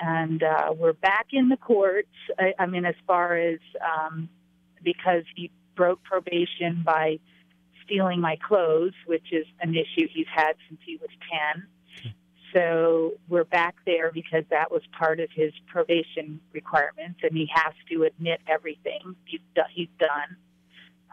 and 0.00 0.42
uh, 0.42 0.72
we're 0.76 0.92
back 0.92 1.28
in 1.32 1.48
the 1.48 1.56
courts. 1.56 2.08
I, 2.38 2.54
I 2.58 2.66
mean, 2.66 2.84
as 2.84 2.96
far 3.06 3.36
as 3.36 3.58
um, 3.80 4.28
because 4.82 5.24
he 5.36 5.50
broke 5.76 6.02
probation 6.02 6.82
by 6.84 7.18
stealing 7.84 8.20
my 8.20 8.36
clothes, 8.46 8.94
which 9.06 9.32
is 9.32 9.46
an 9.60 9.74
issue 9.74 10.08
he's 10.12 10.26
had 10.34 10.54
since 10.68 10.80
he 10.84 10.96
was 10.96 11.10
10. 11.54 12.12
So 12.52 13.14
we're 13.28 13.44
back 13.44 13.74
there 13.84 14.12
because 14.12 14.44
that 14.50 14.70
was 14.70 14.82
part 14.96 15.18
of 15.18 15.28
his 15.34 15.52
probation 15.66 16.40
requirements, 16.52 17.20
and 17.22 17.36
he 17.36 17.48
has 17.52 17.74
to 17.90 18.04
admit 18.04 18.40
everything 18.46 19.16
he's, 19.24 19.40
do- 19.56 19.62
he's 19.74 19.88
done. 19.98 20.36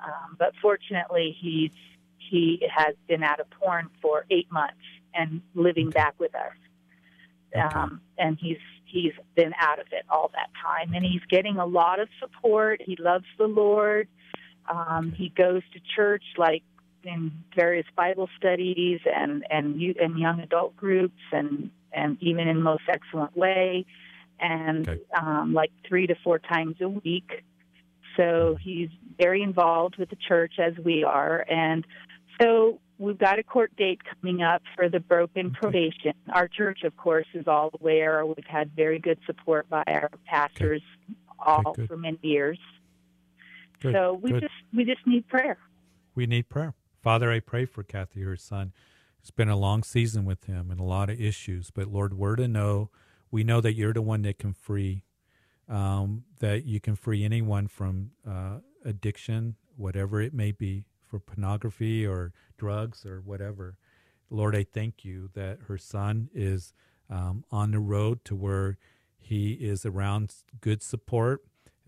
Um, 0.04 0.36
but 0.38 0.54
fortunately, 0.62 1.36
he's 1.39 1.72
he 2.18 2.66
has 2.74 2.95
been 3.08 3.24
out 3.24 3.39
of 3.39 3.49
porn 3.49 3.89
for 4.02 4.26
eight 4.30 4.52
months 4.52 4.78
and 5.14 5.41
living 5.55 5.89
back 5.89 6.16
with 6.20 6.34
us. 6.36 6.53
Um, 7.74 8.01
and 8.18 8.38
he's 8.39 8.57
he's 8.86 9.14
been 9.36 9.53
out 9.59 9.80
of 9.80 9.88
it 9.91 10.05
all 10.09 10.32
that 10.34 10.49
time, 10.62 10.93
and 10.93 11.03
he's 11.03 11.22
getting 11.30 11.57
a 11.57 11.66
lot 11.66 11.99
of 11.99 12.07
support. 12.20 12.82
He 12.86 12.95
loves 12.97 13.26
the 13.38 13.47
Lord. 13.47 14.07
Um, 14.70 15.12
he 15.12 15.30
goes 15.30 15.62
to 15.74 15.80
church 15.95 16.24
like 16.38 16.64
in 17.03 17.32
various 17.55 17.86
Bible 17.95 18.30
studies 18.38 18.99
and 19.05 19.45
and 19.49 19.82
you 19.82 19.95
and 19.99 20.18
young 20.18 20.39
adult 20.39 20.76
groups 20.78 21.22
and 21.32 21.72
and 21.91 22.18
even 22.22 22.47
in 22.47 22.62
most 22.62 22.84
excellent 22.88 23.36
way, 23.36 23.86
and 24.39 24.88
Okay. 24.88 25.01
um, 25.20 25.53
like 25.53 25.72
three 25.88 26.07
to 26.07 26.16
four 26.24 26.39
times 26.39 26.76
a 26.82 26.88
week. 26.88 27.43
So 28.18 28.57
he's 28.62 28.89
very 29.18 29.41
involved 29.41 29.97
with 29.97 30.09
the 30.09 30.18
church 30.28 30.53
as 30.57 30.74
we 30.84 31.03
are, 31.03 31.45
and 31.49 31.86
so 32.41 32.80
we've 33.02 33.18
got 33.18 33.39
a 33.39 33.43
court 33.43 33.76
date 33.76 33.99
coming 34.14 34.43
up 34.43 34.62
for 34.76 34.88
the 34.88 34.99
broken 34.99 35.52
probation. 35.52 36.14
Our 36.32 36.47
church, 36.47 36.84
of 36.84 36.95
course, 36.95 37.26
is 37.34 37.47
all 37.47 37.72
aware. 37.80 38.26
We've 38.26 38.38
had 38.47 38.72
very 38.76 38.99
good 38.99 39.18
support 39.26 39.68
by 39.70 39.84
our 39.88 40.10
pastors 40.26 40.84
all 41.39 41.74
good. 41.74 41.88
for 41.88 41.97
many 41.97 42.20
years. 42.22 42.60
Good, 43.82 43.93
so 43.93 44.20
we 44.22 44.32
good. 44.32 44.41
just 44.41 44.54
we 44.74 44.86
just 44.86 45.06
need 45.08 45.28
prayer. 45.28 45.58
We 46.14 46.28
need 46.28 46.47
prayer. 46.47 46.76
Father, 47.02 47.32
I 47.32 47.39
pray 47.39 47.66
for 47.66 47.82
Kathy, 47.82 48.22
her 48.22 48.38
son. 48.38 48.74
It's 49.20 49.32
been 49.32 49.49
a 49.49 49.56
long 49.56 49.82
season 49.84 50.24
with 50.24 50.45
him 50.45 50.70
and 50.70 50.80
a 50.80 50.84
lot 50.84 51.10
of 51.10 51.20
issues, 51.20 51.72
but 51.72 51.88
Lord, 51.88 52.14
we're 52.14 52.36
to 52.36 52.47
know, 52.47 52.89
we 53.30 53.43
know 53.43 53.62
that 53.62 53.74
you're 53.74 53.93
the 53.93 54.02
one 54.02 54.24
that 54.24 54.39
can 54.39 54.54
free, 54.54 55.04
um, 55.70 56.24
that 56.39 56.66
you 56.66 56.80
can 56.80 56.95
free 56.95 57.24
anyone 57.24 57.68
from 57.68 58.12
uh, 58.28 58.58
addiction, 58.84 59.56
whatever 59.78 60.22
it 60.22 60.34
may 60.34 60.52
be, 60.52 60.86
for 61.12 61.20
pornography 61.20 62.07
or 62.07 62.32
drugs 62.57 63.05
or 63.05 63.20
whatever. 63.20 63.76
Lord, 64.30 64.55
I 64.55 64.64
thank 64.64 65.03
you 65.03 65.30
that 65.34 65.59
her 65.68 65.78
son 65.78 66.30
is 66.34 66.74
um, 67.09 67.43
on 67.51 67.72
the 67.72 67.80
road 67.80 68.24
to 68.26 68.36
where 68.36 68.78
he 69.20 69.51
is 69.53 69.86
around 69.86 70.34
good 70.62 70.82
support, 70.82 71.41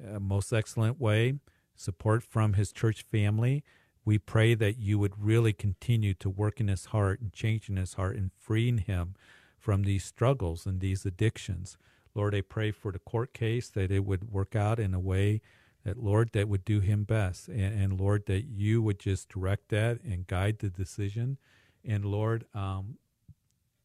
uh, 0.05 0.19
most 0.19 0.51
excellent 0.51 0.99
way, 0.99 1.35
support 1.75 2.21
from 2.21 2.53
his 2.53 2.73
church 2.73 3.05
family. 3.09 3.63
We 4.03 4.17
pray 4.17 4.55
that 4.55 4.77
you 4.77 4.99
would 4.99 5.13
really 5.17 5.53
continue 5.53 6.13
to 6.15 6.29
work 6.29 6.59
in 6.59 6.67
his 6.67 6.85
heart 6.87 7.21
and 7.21 7.31
change 7.31 7.69
in 7.69 7.77
his 7.77 7.93
heart 7.93 8.17
and 8.17 8.31
freeing 8.37 8.79
him 8.79 9.15
from 9.57 9.83
these 9.83 10.03
struggles 10.03 10.65
and 10.65 10.81
these 10.81 11.05
addictions. 11.05 11.77
Lord, 12.13 12.35
I 12.35 12.41
pray 12.41 12.71
for 12.71 12.91
the 12.91 12.99
court 12.99 13.33
case 13.33 13.69
that 13.69 13.89
it 13.89 14.03
would 14.05 14.29
work 14.29 14.55
out 14.55 14.77
in 14.77 14.93
a 14.93 14.99
way 14.99 15.41
that, 15.83 15.97
Lord, 15.97 16.31
that 16.33 16.47
would 16.47 16.65
do 16.65 16.79
him 16.79 17.03
best. 17.03 17.47
And, 17.47 17.81
and 17.81 17.99
Lord, 17.99 18.25
that 18.27 18.45
you 18.45 18.81
would 18.81 18.99
just 18.99 19.29
direct 19.29 19.69
that 19.69 20.01
and 20.03 20.27
guide 20.27 20.59
the 20.59 20.69
decision. 20.69 21.37
And 21.85 22.05
Lord, 22.05 22.45
um, 22.53 22.97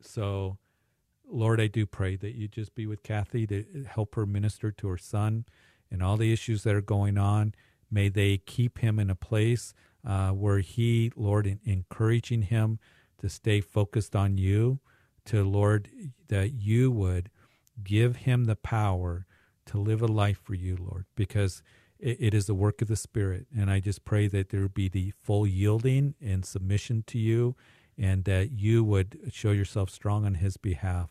so 0.00 0.58
Lord, 1.30 1.60
I 1.60 1.66
do 1.66 1.84
pray 1.86 2.16
that 2.16 2.34
you 2.34 2.48
just 2.48 2.74
be 2.74 2.86
with 2.86 3.02
Kathy 3.02 3.46
to 3.48 3.84
help 3.86 4.14
her 4.14 4.26
minister 4.26 4.70
to 4.70 4.88
her 4.88 4.98
son 4.98 5.44
and 5.90 6.02
all 6.02 6.16
the 6.16 6.32
issues 6.32 6.62
that 6.62 6.74
are 6.74 6.80
going 6.80 7.18
on. 7.18 7.54
May 7.90 8.08
they 8.08 8.38
keep 8.38 8.78
him 8.78 8.98
in 8.98 9.10
a 9.10 9.14
place 9.14 9.74
uh, 10.06 10.30
where 10.30 10.60
he, 10.60 11.12
Lord, 11.16 11.46
in, 11.46 11.60
encouraging 11.64 12.42
him 12.42 12.78
to 13.18 13.28
stay 13.28 13.60
focused 13.60 14.14
on 14.14 14.38
you, 14.38 14.80
to 15.26 15.44
Lord, 15.44 15.90
that 16.28 16.54
you 16.54 16.90
would 16.90 17.30
give 17.82 18.16
him 18.16 18.44
the 18.44 18.56
power 18.56 19.26
to 19.66 19.78
live 19.78 20.00
a 20.00 20.06
life 20.06 20.40
for 20.42 20.54
you, 20.54 20.76
Lord, 20.80 21.04
because 21.14 21.62
it, 21.98 22.16
it 22.20 22.34
is 22.34 22.46
the 22.46 22.54
work 22.54 22.82
of 22.82 22.88
the 22.88 22.96
Spirit. 22.96 23.46
And 23.56 23.70
I 23.70 23.80
just 23.80 24.04
pray 24.04 24.28
that 24.28 24.50
there 24.50 24.68
be 24.68 24.88
the 24.88 25.12
full 25.22 25.46
yielding 25.46 26.14
and 26.20 26.44
submission 26.44 27.04
to 27.08 27.18
you, 27.18 27.56
and 27.96 28.24
that 28.24 28.52
you 28.52 28.84
would 28.84 29.18
show 29.32 29.50
yourself 29.50 29.90
strong 29.90 30.24
on 30.24 30.34
his 30.34 30.56
behalf 30.56 31.10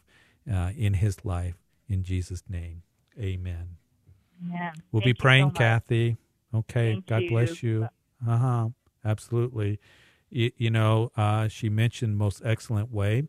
uh, 0.51 0.71
in 0.75 0.95
his 0.95 1.25
life. 1.25 1.55
In 1.89 2.03
Jesus' 2.03 2.43
name, 2.49 2.83
amen. 3.19 3.77
Yeah. 4.49 4.71
We'll 4.91 5.03
be 5.03 5.13
praying, 5.13 5.49
so. 5.49 5.55
Kathy. 5.55 6.17
Okay. 6.53 6.93
Thank 6.93 7.07
God 7.07 7.23
bless 7.29 7.63
you. 7.63 7.79
you. 7.79 7.89
Uh 8.27 8.37
huh. 8.37 8.69
Absolutely. 9.03 9.79
You, 10.29 10.51
you 10.57 10.69
know, 10.69 11.11
uh, 11.15 11.47
she 11.47 11.69
mentioned 11.69 12.17
most 12.17 12.41
excellent 12.43 12.91
way. 12.91 13.23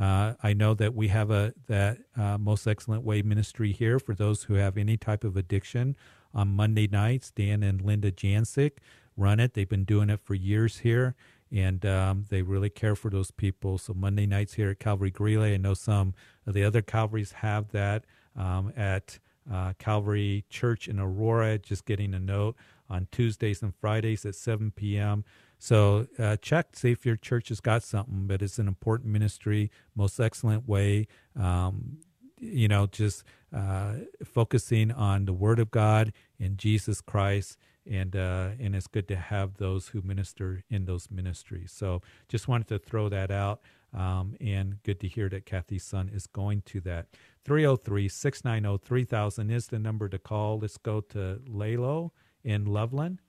Uh, 0.00 0.34
I 0.42 0.54
know 0.54 0.74
that 0.74 0.94
we 0.94 1.08
have 1.08 1.30
a 1.30 1.54
that 1.68 1.98
uh, 2.16 2.38
most 2.38 2.66
excellent 2.66 3.04
way 3.04 3.22
ministry 3.22 3.72
here 3.72 3.98
for 3.98 4.14
those 4.14 4.44
who 4.44 4.54
have 4.54 4.76
any 4.76 4.96
type 4.96 5.22
of 5.24 5.36
addiction. 5.36 5.96
On 6.34 6.54
Monday 6.54 6.86
nights, 6.86 7.30
Dan 7.30 7.62
and 7.62 7.80
Linda 7.80 8.10
Jancic 8.10 8.72
run 9.16 9.40
it. 9.40 9.54
They've 9.54 9.68
been 9.68 9.84
doing 9.84 10.10
it 10.10 10.20
for 10.20 10.34
years 10.34 10.78
here, 10.78 11.14
and 11.52 11.84
um, 11.86 12.26
they 12.28 12.42
really 12.42 12.70
care 12.70 12.96
for 12.96 13.10
those 13.10 13.30
people. 13.30 13.78
So 13.78 13.94
Monday 13.94 14.26
nights 14.26 14.54
here 14.54 14.70
at 14.70 14.80
Calvary 14.80 15.10
Greeley, 15.10 15.54
I 15.54 15.56
know 15.56 15.74
some 15.74 16.14
of 16.46 16.54
the 16.54 16.64
other 16.64 16.82
Calvaries 16.82 17.32
have 17.32 17.70
that 17.70 18.04
um, 18.36 18.72
at 18.76 19.18
uh, 19.52 19.74
Calvary 19.78 20.44
Church 20.48 20.88
in 20.88 20.98
Aurora. 20.98 21.58
Just 21.58 21.84
getting 21.84 22.14
a 22.14 22.20
note 22.20 22.56
on 22.88 23.08
Tuesdays 23.12 23.62
and 23.62 23.74
Fridays 23.74 24.24
at 24.24 24.34
7 24.34 24.72
p.m. 24.72 25.24
So 25.58 26.06
uh, 26.18 26.36
check, 26.36 26.76
see 26.76 26.90
if 26.90 27.06
your 27.06 27.16
church 27.16 27.48
has 27.48 27.60
got 27.60 27.82
something, 27.82 28.26
but 28.26 28.42
it's 28.42 28.58
an 28.58 28.68
important 28.68 29.12
ministry, 29.12 29.70
most 29.94 30.20
excellent 30.20 30.68
way. 30.68 31.06
Um, 31.38 31.98
you 32.38 32.68
know, 32.68 32.86
just 32.86 33.24
uh, 33.54 33.94
focusing 34.24 34.90
on 34.90 35.26
the 35.26 35.32
Word 35.32 35.60
of 35.60 35.70
God 35.70 36.12
and 36.40 36.58
Jesus 36.58 37.00
Christ, 37.00 37.56
and 37.88 38.16
uh, 38.16 38.50
and 38.58 38.74
it's 38.74 38.88
good 38.88 39.06
to 39.08 39.16
have 39.16 39.58
those 39.58 39.88
who 39.88 40.02
minister 40.02 40.64
in 40.68 40.86
those 40.86 41.08
ministries. 41.10 41.70
So 41.70 42.02
just 42.28 42.48
wanted 42.48 42.68
to 42.68 42.78
throw 42.78 43.08
that 43.10 43.30
out, 43.30 43.60
um, 43.92 44.34
and 44.40 44.82
good 44.82 44.98
to 45.00 45.08
hear 45.08 45.28
that 45.28 45.46
Kathy's 45.46 45.84
son 45.84 46.10
is 46.12 46.26
going 46.26 46.62
to 46.66 46.80
that. 46.80 47.06
303 47.44 48.08
690 48.08 48.84
3000 48.84 49.50
is 49.50 49.68
the 49.68 49.78
number 49.78 50.08
to 50.08 50.18
call. 50.18 50.58
Let's 50.58 50.78
go 50.78 51.00
to 51.00 51.40
Lalo 51.46 52.12
in 52.42 52.64
Loveland. 52.64 53.20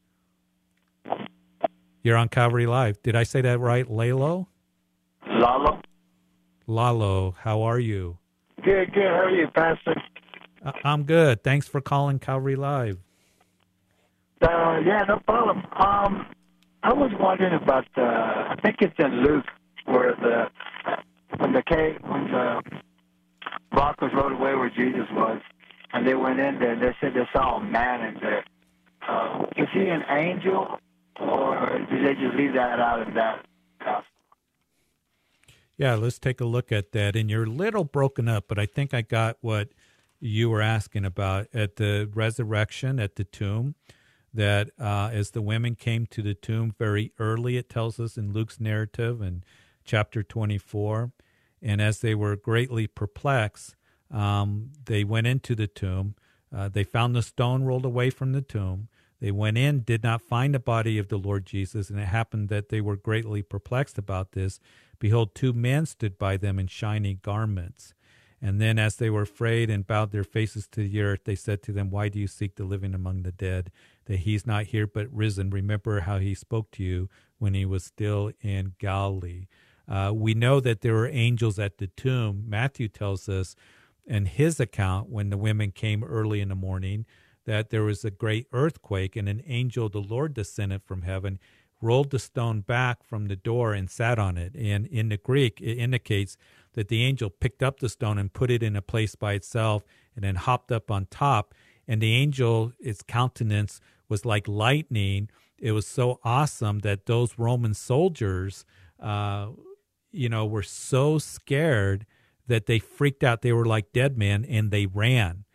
You're 2.02 2.18
on 2.18 2.30
Calvary 2.30 2.66
Live. 2.66 3.02
Did 3.04 3.16
I 3.16 3.24
say 3.24 3.42
that 3.42 3.60
right? 3.60 3.90
Lalo? 3.90 4.48
Lalo. 5.28 5.82
Lalo, 6.68 7.36
how 7.40 7.62
are 7.62 7.80
you? 7.80 8.18
Good, 8.64 8.94
good. 8.94 9.04
How 9.04 9.26
are 9.26 9.30
you, 9.30 9.48
Pastor? 9.54 9.96
I'm 10.84 11.04
good. 11.04 11.44
Thanks 11.44 11.68
for 11.68 11.82
calling 11.82 12.20
Calvary 12.20 12.56
Live. 12.56 12.98
Uh, 14.42 14.80
yeah, 14.86 15.04
no 15.08 15.20
problem. 15.26 15.60
Um, 15.74 16.28
I 16.84 16.94
was 16.94 17.12
wondering 17.20 17.54
about 17.54 17.86
the. 17.96 18.02
I 18.04 18.56
think 18.62 18.78
it's 18.82 18.94
in 19.00 19.24
Luke 19.24 19.46
where 19.86 20.16
the 20.16 20.50
when 21.38 21.54
the 21.54 21.64
cave 21.64 21.98
when 22.02 22.26
the 22.26 22.62
rock 23.74 24.02
was 24.02 24.12
rolled 24.14 24.34
away 24.34 24.56
where 24.56 24.70
Jesus 24.70 25.08
was, 25.12 25.42
and 25.94 26.06
they 26.06 26.16
went 26.16 26.40
in 26.40 26.60
there. 26.60 26.74
and 26.74 26.82
They 26.82 26.96
said 27.00 27.14
they 27.14 27.28
saw 27.34 27.58
a 27.58 27.64
man 27.64 28.16
in 28.16 28.22
there. 28.22 28.44
Uh, 29.08 29.46
is 29.56 29.68
he 29.74 29.88
an 29.88 30.04
angel, 30.10 30.80
or 31.20 31.80
did 31.90 32.06
they 32.06 32.14
just 32.20 32.36
leave 32.36 32.54
that 32.54 32.80
out 32.80 33.08
of 33.08 33.14
that? 33.14 33.46
Yeah, 35.78 35.96
let's 35.96 36.20
take 36.20 36.40
a 36.40 36.46
look 36.46 36.72
at 36.72 36.94
that. 36.94 37.16
And 37.16 37.30
you're 37.30 37.44
a 37.44 37.50
little 37.50 37.84
broken 37.84 38.28
up, 38.28 38.46
but 38.48 38.58
I 38.58 38.66
think 38.66 38.94
I 38.94 39.02
got 39.02 39.38
what 39.42 39.70
you 40.20 40.50
were 40.50 40.62
asking 40.62 41.06
about 41.06 41.48
at 41.54 41.76
the 41.76 42.10
resurrection 42.14 43.00
at 43.00 43.16
the 43.16 43.24
tomb. 43.24 43.76
That 44.34 44.72
uh, 44.78 45.12
as 45.14 45.32
the 45.32 45.42
women 45.42 45.76
came 45.76 46.06
to 46.08 46.22
the 46.22 46.34
tomb 46.34 46.76
very 46.78 47.14
early, 47.20 47.56
it 47.56 47.70
tells 47.70 48.02
us 48.02 48.18
in 48.18 48.34
Luke's 48.34 48.60
narrative 48.60 49.22
in 49.22 49.44
chapter 49.86 50.24
24, 50.24 51.12
and 51.62 51.82
as 51.82 52.02
they 52.02 52.14
were 52.14 52.36
greatly 52.36 52.86
perplexed, 52.86 53.76
um, 54.12 54.72
they 54.86 55.06
went 55.06 55.28
into 55.28 55.56
the 55.56 55.68
tomb. 55.68 56.16
Uh, 56.54 56.68
they 56.68 56.84
found 56.84 57.16
the 57.16 57.22
stone 57.22 57.64
rolled 57.64 57.86
away 57.86 58.10
from 58.10 58.34
the 58.34 58.42
tomb. 58.42 58.90
They 59.20 59.32
went 59.32 59.58
in, 59.58 59.82
did 59.82 60.04
not 60.04 60.22
find 60.22 60.54
the 60.54 60.60
body 60.60 60.98
of 60.98 61.08
the 61.08 61.18
Lord 61.18 61.46
Jesus, 61.46 61.90
and 61.90 62.00
it 62.00 62.08
happened 62.08 62.50
that 62.50 62.70
they 62.70 62.82
were 62.82 62.96
greatly 62.96 63.42
perplexed 63.42 63.98
about 63.98 64.34
this. 64.34 64.60
Behold, 65.00 65.34
two 65.34 65.54
men 65.54 65.86
stood 65.86 66.18
by 66.18 66.38
them 66.38 66.60
in 66.60 66.68
shiny 66.68 67.16
garments. 67.16 67.95
And 68.42 68.62
then, 68.62 68.78
as 68.78 68.98
they 68.98 69.10
were 69.10 69.24
afraid 69.24 69.70
and 69.70 69.88
bowed 69.88 70.12
their 70.12 70.24
faces 70.24 70.68
to 70.70 70.82
the 70.88 71.02
earth, 71.02 71.22
they 71.24 71.36
said 71.36 71.64
to 71.64 71.72
them, 71.72 71.90
Why 71.90 72.10
do 72.10 72.20
you 72.20 72.28
seek 72.28 72.56
the 72.56 72.66
living 72.66 72.94
among 72.94 73.24
the 73.24 73.32
dead? 73.32 73.72
That 74.06 74.20
he's 74.20 74.46
not 74.46 74.66
here 74.66 74.86
but 74.88 75.12
risen. 75.12 75.50
Remember 75.50 76.02
how 76.02 76.20
he 76.20 76.36
spoke 76.36 76.72
to 76.72 76.84
you 76.84 77.10
when 77.40 77.54
he 77.54 77.66
was 77.66 77.84
still 77.84 78.32
in 78.42 78.74
Galilee. 78.78 79.48
Uh, 79.88 80.12
we 80.14 80.34
know 80.34 80.60
that 80.60 80.82
there 80.82 80.94
were 80.94 81.08
angels 81.08 81.60
at 81.60 81.78
the 81.78 81.88
tomb. 81.88 82.46
Matthew 82.48 82.88
tells 82.88 83.30
us 83.30 83.56
in 84.06 84.26
his 84.26 84.60
account 84.60 85.10
when 85.10 85.30
the 85.30 85.38
women 85.38 85.72
came 85.72 86.04
early 86.04 86.42
in 86.42 86.50
the 86.50 86.56
morning 86.56 87.06
that 87.46 87.70
there 87.70 87.84
was 87.84 88.04
a 88.04 88.12
great 88.12 88.48
earthquake 88.52 89.16
and 89.16 89.30
an 89.30 89.44
angel 89.46 89.88
the 89.88 90.00
Lord 90.00 90.34
descended 90.34 90.82
from 90.84 91.04
heaven, 91.04 91.40
rolled 91.82 92.10
the 92.10 92.20
stone 92.20 92.62
back 92.62 93.04
from 93.04 93.28
the 93.28 93.36
door 93.36 93.74
and 93.74 93.90
sat 93.90 94.18
on 94.18 94.38
it. 94.38 94.56
And 94.56 94.88
in 94.88 95.10
the 95.10 95.18
Greek, 95.18 95.62
it 95.62 95.76
indicates 95.76 96.38
that 96.76 96.88
the 96.88 97.04
angel 97.04 97.30
picked 97.30 97.64
up 97.64 97.80
the 97.80 97.90
stone 97.90 98.18
and 98.18 98.32
put 98.32 98.52
it 98.52 98.64
in 98.64 98.76
a 98.76 98.82
place 98.82 99.16
by 99.16 99.34
itself 99.34 99.84
and 100.16 100.24
then 100.24 100.36
hopped 100.36 100.72
up 100.72 100.92
on 100.92 101.08
top. 101.10 101.54
And 101.88 102.02
the 102.02 102.14
angel, 102.14 102.74
its 102.80 103.02
countenance 103.02 103.82
was 104.08 104.26
like 104.26 104.48
lightning. 104.48 105.30
It 105.58 105.72
was 105.72 105.88
so 105.88 106.20
awesome 106.24 106.80
that 106.80 107.06
those 107.06 107.38
Roman 107.38 107.74
soldiers, 107.74 108.66
uh, 109.00 109.48
you 110.12 110.30
know, 110.30 110.46
were 110.46 110.64
so 110.64 111.18
scared 111.18 112.06
that 112.48 112.66
they 112.66 112.80
freaked 112.80 113.24
out. 113.24 113.42
They 113.42 113.54
were 113.54 113.66
like 113.66 113.92
dead 113.92 114.18
men 114.18 114.46
and 114.46 114.72
they 114.72 114.86
ran. 114.86 115.46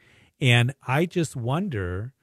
And 0.41 0.75
I 0.87 1.07
just 1.07 1.37
wonder 1.37 2.15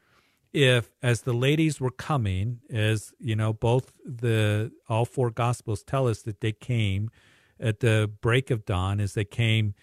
if, 0.54 0.90
as 1.04 1.22
the 1.22 1.34
ladies 1.34 1.80
were 1.80 1.92
coming, 1.92 2.60
as 2.70 3.14
you 3.20 3.36
know, 3.36 3.54
both 3.54 3.92
the 4.04 4.72
all 4.90 5.06
four 5.06 5.30
gospels 5.30 5.84
tell 5.84 6.08
us 6.08 6.24
that 6.24 6.42
they 6.42 6.52
came 6.52 7.12
at 7.60 7.80
the 7.80 8.12
break 8.22 8.52
of 8.52 8.66
dawn, 8.66 9.00
as 9.00 9.14
they 9.14 9.26
came 9.26 9.74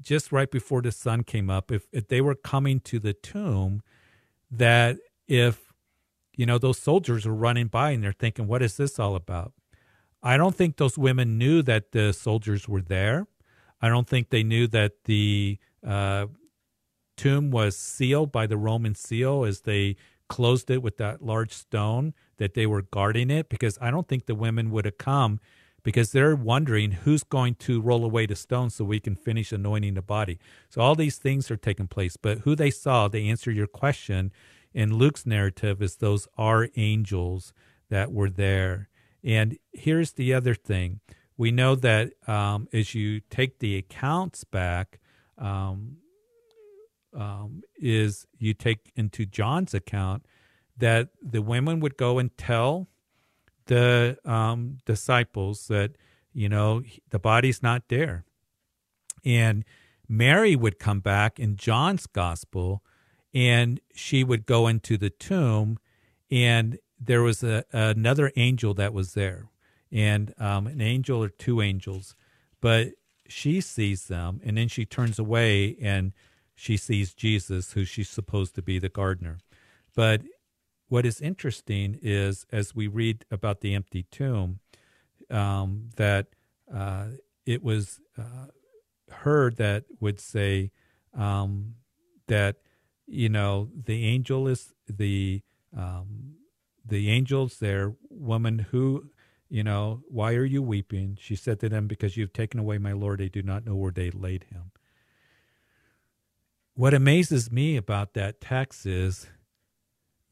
just 0.00 0.32
right 0.32 0.50
before 0.50 0.82
the 0.82 0.92
sun 0.92 1.24
came 1.24 1.50
up. 1.50 1.70
If, 1.70 1.86
if 1.92 2.08
they 2.08 2.20
were 2.20 2.34
coming 2.34 2.80
to 2.80 2.98
the 2.98 3.12
tomb, 3.12 3.82
that 4.50 4.96
if 5.26 5.72
you 6.34 6.46
know 6.46 6.58
those 6.58 6.78
soldiers 6.78 7.26
were 7.26 7.34
running 7.34 7.66
by 7.66 7.90
and 7.90 8.02
they're 8.02 8.12
thinking, 8.12 8.46
"What 8.46 8.62
is 8.62 8.76
this 8.76 8.98
all 8.98 9.14
about?" 9.14 9.52
I 10.22 10.36
don't 10.36 10.54
think 10.54 10.76
those 10.76 10.98
women 10.98 11.38
knew 11.38 11.62
that 11.62 11.92
the 11.92 12.12
soldiers 12.12 12.68
were 12.68 12.82
there. 12.82 13.26
I 13.80 13.88
don't 13.88 14.08
think 14.08 14.30
they 14.30 14.42
knew 14.42 14.66
that 14.68 15.04
the 15.04 15.58
uh, 15.86 16.26
tomb 17.16 17.50
was 17.50 17.76
sealed 17.76 18.32
by 18.32 18.46
the 18.46 18.56
Roman 18.56 18.94
seal 18.94 19.44
as 19.44 19.60
they 19.62 19.96
closed 20.28 20.70
it 20.70 20.82
with 20.82 20.96
that 20.98 21.22
large 21.22 21.52
stone 21.52 22.14
that 22.38 22.54
they 22.54 22.66
were 22.66 22.82
guarding 22.82 23.30
it 23.30 23.48
because 23.48 23.78
I 23.80 23.90
don't 23.90 24.06
think 24.06 24.26
the 24.26 24.34
women 24.34 24.70
would 24.70 24.84
have 24.84 24.98
come 24.98 25.40
because 25.82 26.12
they're 26.12 26.36
wondering 26.36 26.92
who's 26.92 27.22
going 27.22 27.54
to 27.56 27.80
roll 27.80 28.04
away 28.04 28.26
the 28.26 28.36
stone 28.36 28.70
so 28.70 28.84
we 28.84 29.00
can 29.00 29.16
finish 29.16 29.52
anointing 29.52 29.94
the 29.94 30.02
body. 30.02 30.38
So 30.68 30.80
all 30.80 30.94
these 30.94 31.16
things 31.16 31.50
are 31.50 31.56
taking 31.56 31.86
place, 31.86 32.16
but 32.16 32.38
who 32.38 32.54
they 32.54 32.70
saw, 32.70 33.08
they 33.08 33.28
answer 33.28 33.50
your 33.50 33.66
question 33.66 34.32
in 34.74 34.94
Luke's 34.94 35.26
narrative 35.26 35.80
is 35.82 35.96
those 35.96 36.28
are 36.36 36.68
angels 36.76 37.52
that 37.90 38.12
were 38.12 38.30
there. 38.30 38.88
And 39.24 39.58
here's 39.72 40.12
the 40.12 40.34
other 40.34 40.54
thing. 40.54 41.00
We 41.36 41.50
know 41.50 41.74
that 41.76 42.12
um, 42.28 42.68
as 42.72 42.94
you 42.94 43.20
take 43.30 43.58
the 43.58 43.76
accounts 43.76 44.44
back, 44.44 45.00
um, 45.38 45.98
um, 47.14 47.62
is 47.76 48.26
you 48.38 48.54
take 48.54 48.92
into 48.94 49.24
John's 49.24 49.72
account 49.74 50.26
that 50.76 51.08
the 51.22 51.42
women 51.42 51.80
would 51.80 51.96
go 51.96 52.18
and 52.18 52.36
tell 52.36 52.88
the 53.68 54.18
um, 54.24 54.78
disciples 54.84 55.68
that 55.68 55.92
you 56.34 56.48
know 56.48 56.82
the 57.10 57.18
body's 57.18 57.62
not 57.62 57.84
there, 57.88 58.24
and 59.24 59.64
Mary 60.08 60.56
would 60.56 60.78
come 60.78 61.00
back 61.00 61.38
in 61.38 61.56
John's 61.56 62.06
gospel, 62.06 62.82
and 63.32 63.80
she 63.94 64.24
would 64.24 64.44
go 64.44 64.66
into 64.66 64.98
the 64.98 65.10
tomb, 65.10 65.78
and 66.30 66.78
there 67.00 67.22
was 67.22 67.42
a, 67.42 67.64
another 67.72 68.32
angel 68.36 68.74
that 68.74 68.92
was 68.92 69.14
there, 69.14 69.48
and 69.92 70.34
um, 70.38 70.66
an 70.66 70.80
angel 70.80 71.22
or 71.22 71.28
two 71.28 71.62
angels, 71.62 72.16
but 72.60 72.88
she 73.28 73.60
sees 73.60 74.06
them, 74.06 74.40
and 74.44 74.56
then 74.56 74.68
she 74.68 74.84
turns 74.84 75.18
away 75.18 75.76
and 75.80 76.12
she 76.54 76.76
sees 76.76 77.14
Jesus, 77.14 77.72
who 77.72 77.84
she's 77.84 78.08
supposed 78.08 78.56
to 78.56 78.62
be 78.62 78.80
the 78.80 78.88
gardener. 78.88 79.38
But 79.94 80.22
what 80.88 81.04
is 81.04 81.20
interesting 81.20 81.98
is, 82.02 82.46
as 82.50 82.74
we 82.74 82.86
read 82.86 83.24
about 83.30 83.60
the 83.60 83.74
empty 83.74 84.04
tomb, 84.10 84.60
um, 85.30 85.90
that 85.96 86.28
uh, 86.72 87.06
it 87.44 87.62
was 87.62 88.00
uh, 88.18 88.46
her 89.10 89.50
that 89.52 89.84
would 90.00 90.20
say 90.20 90.70
um, 91.14 91.74
that 92.26 92.56
you 93.06 93.28
know 93.28 93.68
the 93.74 94.04
angel 94.04 94.48
is 94.48 94.72
the 94.88 95.42
um, 95.76 96.36
the 96.84 97.10
angels 97.10 97.58
there, 97.58 97.94
woman 98.08 98.58
who 98.70 99.10
you 99.50 99.62
know 99.62 100.02
why 100.08 100.34
are 100.34 100.44
you 100.44 100.62
weeping? 100.62 101.18
She 101.20 101.36
said 101.36 101.60
to 101.60 101.68
them, 101.68 101.86
because 101.86 102.16
you've 102.16 102.32
taken 102.32 102.58
away 102.60 102.78
my 102.78 102.92
Lord, 102.92 103.20
they 103.20 103.28
do 103.28 103.42
not 103.42 103.66
know 103.66 103.74
where 103.74 103.92
they 103.92 104.10
laid 104.10 104.44
him. 104.44 104.72
What 106.74 106.94
amazes 106.94 107.50
me 107.50 107.76
about 107.76 108.14
that 108.14 108.40
text 108.40 108.86
is 108.86 109.26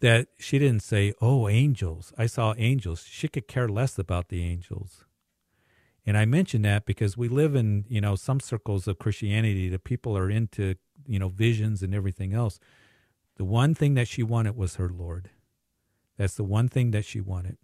that 0.00 0.28
she 0.38 0.58
didn't 0.58 0.82
say, 0.82 1.12
Oh, 1.20 1.48
angels. 1.48 2.12
I 2.18 2.26
saw 2.26 2.54
angels. 2.56 3.04
She 3.08 3.28
could 3.28 3.48
care 3.48 3.68
less 3.68 3.98
about 3.98 4.28
the 4.28 4.42
angels. 4.42 5.04
And 6.04 6.16
I 6.16 6.24
mention 6.24 6.62
that 6.62 6.86
because 6.86 7.16
we 7.16 7.28
live 7.28 7.56
in, 7.56 7.84
you 7.88 8.00
know, 8.00 8.14
some 8.14 8.38
circles 8.38 8.86
of 8.86 8.98
Christianity 8.98 9.68
that 9.70 9.82
people 9.82 10.16
are 10.16 10.30
into, 10.30 10.76
you 11.06 11.18
know, 11.18 11.28
visions 11.28 11.82
and 11.82 11.94
everything 11.94 12.32
else. 12.32 12.60
The 13.36 13.44
one 13.44 13.74
thing 13.74 13.94
that 13.94 14.06
she 14.06 14.22
wanted 14.22 14.56
was 14.56 14.76
her 14.76 14.88
Lord. 14.88 15.30
That's 16.16 16.36
the 16.36 16.44
one 16.44 16.68
thing 16.68 16.92
that 16.92 17.04
she 17.04 17.20
wanted. 17.20 17.58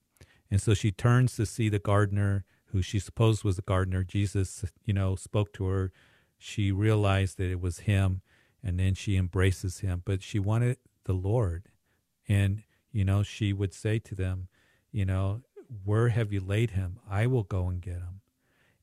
And 0.50 0.60
so 0.60 0.74
she 0.74 0.90
turns 0.90 1.36
to 1.36 1.46
see 1.46 1.68
the 1.68 1.78
gardener 1.78 2.44
who 2.66 2.82
she 2.82 2.98
supposed 2.98 3.44
was 3.44 3.56
the 3.56 3.62
gardener. 3.62 4.02
Jesus, 4.02 4.64
you 4.84 4.92
know, 4.92 5.14
spoke 5.14 5.52
to 5.54 5.66
her. 5.66 5.92
She 6.36 6.72
realized 6.72 7.38
that 7.38 7.50
it 7.50 7.60
was 7.60 7.80
him 7.80 8.22
and 8.62 8.78
then 8.78 8.94
she 8.94 9.16
embraces 9.16 9.80
him. 9.80 10.02
But 10.04 10.22
she 10.22 10.38
wanted 10.38 10.78
the 11.04 11.14
Lord. 11.14 11.68
And, 12.28 12.62
you 12.92 13.04
know, 13.04 13.22
she 13.22 13.52
would 13.52 13.74
say 13.74 13.98
to 14.00 14.14
them, 14.14 14.48
you 14.90 15.04
know, 15.04 15.42
where 15.84 16.08
have 16.08 16.32
you 16.32 16.40
laid 16.40 16.72
him? 16.72 16.98
I 17.10 17.26
will 17.26 17.44
go 17.44 17.68
and 17.68 17.80
get 17.80 17.94
him. 17.94 18.20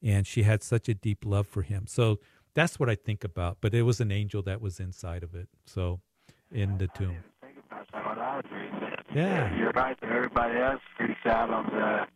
And 0.02 0.26
she 0.26 0.44
had 0.44 0.64
such 0.64 0.90
a 0.90 0.94
deep 0.94 1.26
love 1.26 1.48
for 1.48 1.62
him. 1.62 1.86
So 1.88 2.20
that's 2.54 2.80
what 2.80 2.90
I 2.90 2.96
think 2.96 3.24
about. 3.24 3.58
But 3.62 3.74
it 3.74 3.84
was 3.84 4.00
an 4.00 4.12
angel 4.12 4.42
that 4.44 4.62
was 4.62 4.80
inside 4.80 5.24
of 5.24 5.36
it. 5.36 5.50
So 5.66 6.00
in 6.52 6.78
the 6.78 6.88
tomb. 6.88 7.18
Yeah. 9.14 9.56
You're 9.58 9.72
right. 9.72 9.98
Everybody 10.02 10.60
else 10.60 10.82
freaks 10.98 11.26
out 11.26 11.50
on 11.50 11.66
the 11.66 12.08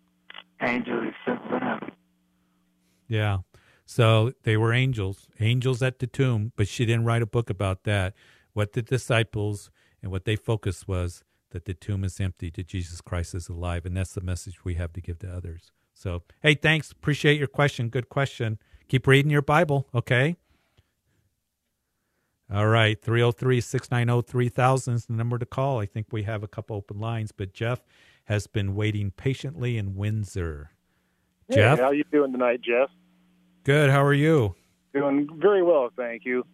angel 0.66 1.02
who 1.02 1.12
sent 1.26 1.50
them. 1.50 1.92
Yeah. 3.08 3.40
So 3.86 4.32
they 4.44 4.58
were 4.58 4.74
angels, 4.74 5.28
angels 5.40 5.82
at 5.82 6.00
the 6.00 6.08
tomb, 6.08 6.54
but 6.56 6.68
she 6.68 6.86
didn't 6.86 7.06
write 7.06 7.22
a 7.22 7.28
book 7.28 7.50
about 7.50 7.84
that. 7.84 8.14
What 8.54 8.74
the 8.74 8.82
disciples 8.82 9.70
and 10.04 10.12
what 10.12 10.26
they 10.26 10.36
focused 10.36 10.88
was 10.88 11.24
that 11.52 11.66
the 11.66 11.74
tomb 11.74 12.04
is 12.04 12.20
empty, 12.20 12.52
that 12.52 12.68
Jesus 12.68 13.00
Christ 13.00 13.34
is 13.34 13.48
alive. 13.48 13.86
And 13.86 13.96
that's 13.96 14.14
the 14.14 14.22
message 14.22 14.66
we 14.66 14.76
have 14.76 14.92
to 14.94 15.02
give 15.02 15.20
to 15.20 15.34
others. 15.34 15.72
So, 15.94 16.24
hey, 16.42 16.56
thanks. 16.56 16.92
Appreciate 16.92 17.40
your 17.40 17.48
question. 17.48 17.88
Good 17.88 18.10
question. 18.10 18.60
Keep 18.90 19.08
reading 19.08 19.32
your 19.32 19.42
Bible, 19.42 19.88
okay? 19.96 20.36
All 22.54 22.68
right, 22.68 23.02
303 23.02 23.62
690 23.62 24.30
3000 24.30 24.94
is 24.94 25.06
the 25.06 25.14
number 25.14 25.40
to 25.40 25.46
call. 25.46 25.80
I 25.80 25.86
think 25.86 26.08
we 26.12 26.24
have 26.24 26.44
a 26.44 26.48
couple 26.48 26.76
open 26.76 27.00
lines, 27.00 27.32
but 27.32 27.54
Jeff 27.54 27.82
has 28.26 28.46
been 28.48 28.76
waiting 28.76 29.12
patiently 29.12 29.78
in 29.78 29.96
Windsor. 29.96 30.72
Hey, 31.48 31.56
Jeff? 31.56 31.80
how 31.80 31.86
are 31.86 31.94
you 31.94 32.04
doing 32.12 32.32
tonight, 32.32 32.62
Jeff? 32.62 32.90
Good. 33.64 33.90
How 33.90 34.04
are 34.04 34.14
you? 34.14 34.56
Doing 34.94 35.28
very 35.42 35.64
well, 35.64 35.90
thank 35.96 36.26
you. 36.26 36.46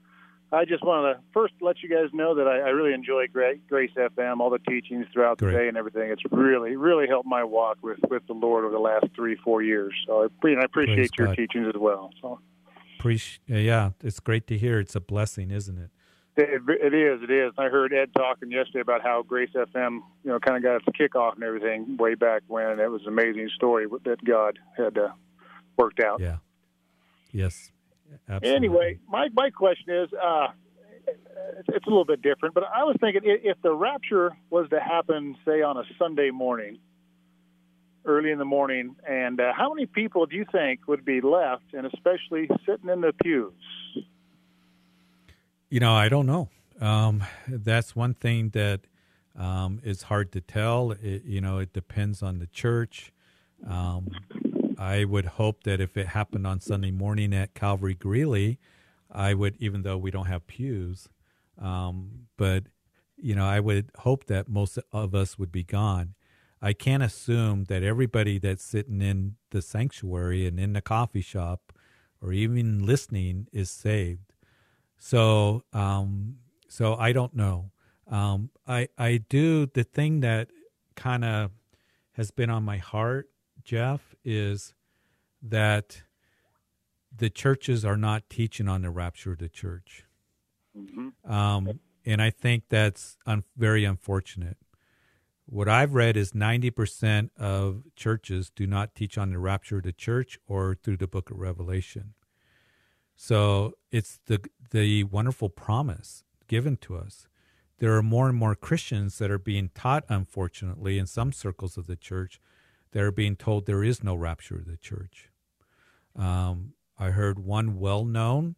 I 0.51 0.65
just 0.65 0.83
want 0.83 1.15
to 1.15 1.23
first 1.31 1.53
let 1.61 1.83
you 1.83 1.89
guys 1.89 2.09
know 2.11 2.35
that 2.35 2.47
I, 2.47 2.57
I 2.59 2.69
really 2.69 2.93
enjoy 2.93 3.27
Grace 3.27 3.59
FM, 3.69 4.39
all 4.39 4.49
the 4.49 4.59
teachings 4.59 5.05
throughout 5.13 5.37
the 5.37 5.45
Great. 5.45 5.57
day 5.57 5.67
and 5.67 5.77
everything. 5.77 6.09
It's 6.09 6.23
really, 6.31 6.75
really 6.75 7.07
helped 7.07 7.27
my 7.27 7.43
walk 7.43 7.77
with, 7.83 7.99
with 8.09 8.25
the 8.27 8.33
Lord 8.33 8.65
over 8.65 8.73
the 8.73 8.79
last 8.79 9.05
three, 9.15 9.35
four 9.43 9.61
years. 9.61 9.93
So 10.07 10.23
I, 10.23 10.47
I 10.47 10.63
appreciate 10.63 10.95
Praise 10.95 11.09
your 11.17 11.27
God. 11.27 11.35
teachings 11.37 11.67
as 11.67 11.79
well. 11.79 12.09
So 12.21 12.39
Appreciate. 12.99 13.39
Yeah, 13.47 13.91
it's 14.03 14.19
great 14.19 14.45
to 14.47 14.57
hear. 14.57 14.79
It's 14.79 14.95
a 14.95 14.99
blessing, 14.99 15.51
isn't 15.51 15.77
it? 15.77 15.89
it, 16.35 16.61
it 16.67 16.93
is, 16.93 17.21
it 17.23 17.31
is. 17.31 17.53
I 17.57 17.65
heard 17.65 17.93
Ed 17.93 18.09
talking 18.15 18.51
yesterday 18.51 18.81
about 18.81 19.01
how 19.01 19.23
Grace 19.23 19.51
FM, 19.55 20.01
you 20.23 20.31
know, 20.31 20.39
kind 20.39 20.57
of 20.57 20.63
got 20.63 20.75
its 20.75 20.85
kickoff 20.97 21.35
and 21.35 21.43
everything 21.43 21.97
way 21.97 22.15
back 22.15 22.43
when. 22.47 22.79
It 22.79 22.91
was 22.91 23.01
an 23.03 23.09
amazing 23.09 23.49
story 23.55 23.87
that 24.05 24.23
God 24.23 24.59
had 24.77 24.97
uh, 24.97 25.09
worked 25.77 25.99
out. 25.99 26.19
Yeah. 26.19 26.37
Yes. 27.31 27.71
Absolutely. 28.27 28.55
Anyway, 28.55 28.99
my 29.07 29.27
my 29.33 29.49
question 29.49 29.93
is, 29.93 30.09
uh, 30.13 30.47
it's 31.67 31.85
a 31.85 31.89
little 31.89 32.05
bit 32.05 32.21
different. 32.21 32.55
But 32.55 32.63
I 32.63 32.83
was 32.83 32.95
thinking 32.99 33.21
if 33.25 33.61
the 33.61 33.73
rapture 33.73 34.35
was 34.49 34.69
to 34.69 34.79
happen, 34.79 35.35
say 35.45 35.61
on 35.61 35.77
a 35.77 35.83
Sunday 35.97 36.31
morning, 36.31 36.79
early 38.05 38.31
in 38.31 38.39
the 38.39 38.45
morning, 38.45 38.95
and 39.07 39.39
uh, 39.39 39.53
how 39.55 39.73
many 39.73 39.85
people 39.85 40.25
do 40.25 40.35
you 40.35 40.45
think 40.51 40.87
would 40.87 41.05
be 41.05 41.21
left, 41.21 41.73
and 41.73 41.85
especially 41.85 42.49
sitting 42.65 42.89
in 42.89 43.01
the 43.01 43.13
pews? 43.23 43.53
You 45.69 45.79
know, 45.79 45.93
I 45.93 46.09
don't 46.09 46.25
know. 46.25 46.49
Um, 46.81 47.23
that's 47.47 47.95
one 47.95 48.13
thing 48.13 48.49
that 48.49 48.81
um, 49.37 49.81
is 49.83 50.03
hard 50.03 50.31
to 50.31 50.41
tell. 50.41 50.91
It, 50.91 51.23
you 51.25 51.41
know, 51.41 51.59
it 51.59 51.73
depends 51.73 52.23
on 52.23 52.39
the 52.39 52.47
church. 52.47 53.11
Um, 53.67 54.09
I 54.79 55.03
would 55.03 55.25
hope 55.25 55.63
that 55.63 55.81
if 55.81 55.97
it 55.97 56.07
happened 56.07 56.47
on 56.47 56.61
Sunday 56.61 56.91
morning 56.91 57.33
at 57.33 57.53
Calvary 57.53 57.95
Greeley, 57.95 58.59
I 59.11 59.33
would, 59.33 59.57
even 59.59 59.81
though 59.81 59.97
we 59.97 60.09
don't 60.09 60.27
have 60.27 60.47
pews, 60.47 61.09
um, 61.61 62.27
but 62.37 62.63
you 63.17 63.35
know, 63.35 63.45
I 63.45 63.59
would 63.59 63.91
hope 63.99 64.27
that 64.27 64.47
most 64.47 64.79
of 64.93 65.13
us 65.13 65.37
would 65.37 65.51
be 65.51 65.63
gone. 65.65 66.15
I 66.61 66.71
can't 66.71 67.03
assume 67.03 67.65
that 67.65 67.83
everybody 67.83 68.39
that's 68.39 68.63
sitting 68.63 69.01
in 69.01 69.35
the 69.51 69.61
sanctuary 69.61 70.47
and 70.47 70.57
in 70.57 70.71
the 70.71 70.81
coffee 70.81 71.21
shop 71.21 71.73
or 72.21 72.31
even 72.31 72.85
listening 72.85 73.47
is 73.51 73.69
saved. 73.69 74.33
So, 74.97 75.63
um, 75.73 76.37
so 76.69 76.95
I 76.95 77.11
don't 77.11 77.35
know. 77.35 77.71
Um, 78.09 78.49
I 78.65 78.87
I 78.97 79.17
do 79.17 79.65
the 79.65 79.83
thing 79.83 80.21
that 80.21 80.49
kind 80.95 81.25
of 81.25 81.51
has 82.13 82.31
been 82.31 82.49
on 82.49 82.63
my 82.63 82.77
heart, 82.77 83.29
Jeff, 83.63 84.15
is 84.23 84.73
that 85.41 86.03
the 87.15 87.29
churches 87.29 87.83
are 87.83 87.97
not 87.97 88.29
teaching 88.29 88.67
on 88.67 88.81
the 88.81 88.89
rapture 88.89 89.33
of 89.33 89.39
the 89.39 89.49
church. 89.49 90.05
Mm-hmm. 90.77 91.31
Um, 91.31 91.79
and 92.05 92.21
I 92.21 92.29
think 92.29 92.65
that's 92.69 93.17
un- 93.25 93.43
very 93.57 93.83
unfortunate. 93.83 94.57
What 95.45 95.67
I've 95.67 95.93
read 95.93 96.15
is 96.15 96.31
90% 96.33 97.31
of 97.37 97.83
churches 97.95 98.51
do 98.55 98.67
not 98.67 98.93
teach 98.93 99.17
on 99.17 99.31
the 99.31 99.39
rapture 99.39 99.77
of 99.77 99.83
the 99.83 99.91
church 99.91 100.37
or 100.47 100.75
through 100.75 100.97
the 100.97 101.07
book 101.07 101.31
of 101.31 101.37
Revelation. 101.37 102.13
So 103.15 103.73
it's 103.91 104.19
the 104.27 104.39
the 104.71 105.03
wonderful 105.03 105.49
promise 105.49 106.23
given 106.47 106.77
to 106.77 106.95
us. 106.95 107.27
There 107.79 107.93
are 107.97 108.03
more 108.03 108.29
and 108.29 108.37
more 108.37 108.55
Christians 108.55 109.17
that 109.17 109.31
are 109.31 109.39
being 109.39 109.71
taught, 109.73 110.05
unfortunately, 110.07 110.97
in 110.97 111.05
some 111.05 111.33
circles 111.33 111.77
of 111.77 111.87
the 111.87 111.95
church, 111.97 112.39
that 112.91 113.03
are 113.03 113.11
being 113.11 113.35
told 113.35 113.65
there 113.65 113.83
is 113.83 114.03
no 114.03 114.15
rapture 114.15 114.55
of 114.55 114.65
the 114.65 114.77
church. 114.77 115.29
Um, 116.15 116.73
I 116.97 117.11
heard 117.11 117.39
one 117.39 117.79
well 117.79 118.03
known 118.03 118.55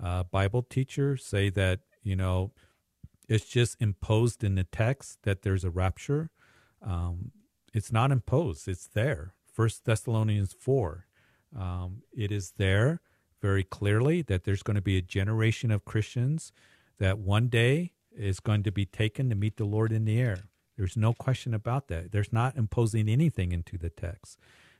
uh, 0.00 0.22
Bible 0.24 0.62
teacher 0.62 1.16
say 1.16 1.50
that, 1.50 1.80
you 2.02 2.16
know, 2.16 2.52
it's 3.28 3.44
just 3.44 3.80
imposed 3.80 4.42
in 4.44 4.54
the 4.54 4.64
text 4.64 5.18
that 5.22 5.42
there's 5.42 5.64
a 5.64 5.70
rapture. 5.70 6.30
Um, 6.84 7.32
it's 7.72 7.92
not 7.92 8.10
imposed, 8.10 8.68
it's 8.68 8.86
there. 8.86 9.34
First 9.52 9.84
Thessalonians 9.84 10.54
4. 10.58 11.06
Um, 11.58 12.02
it 12.16 12.32
is 12.32 12.54
there 12.56 13.00
very 13.40 13.64
clearly 13.64 14.22
that 14.22 14.44
there's 14.44 14.62
going 14.62 14.76
to 14.76 14.82
be 14.82 14.96
a 14.96 15.02
generation 15.02 15.70
of 15.70 15.84
Christians 15.84 16.52
that 16.98 17.18
one 17.18 17.48
day 17.48 17.92
is 18.16 18.40
going 18.40 18.62
to 18.62 18.72
be 18.72 18.86
taken 18.86 19.28
to 19.28 19.34
meet 19.34 19.56
the 19.56 19.64
Lord 19.64 19.92
in 19.92 20.04
the 20.04 20.18
air. 20.20 20.44
There's 20.76 20.96
no 20.96 21.12
question 21.12 21.54
about 21.54 21.88
that. 21.88 22.12
There's 22.12 22.32
not 22.32 22.56
imposing 22.56 23.08
anything 23.08 23.52
into 23.52 23.78
the 23.78 23.90
text. 23.90 24.38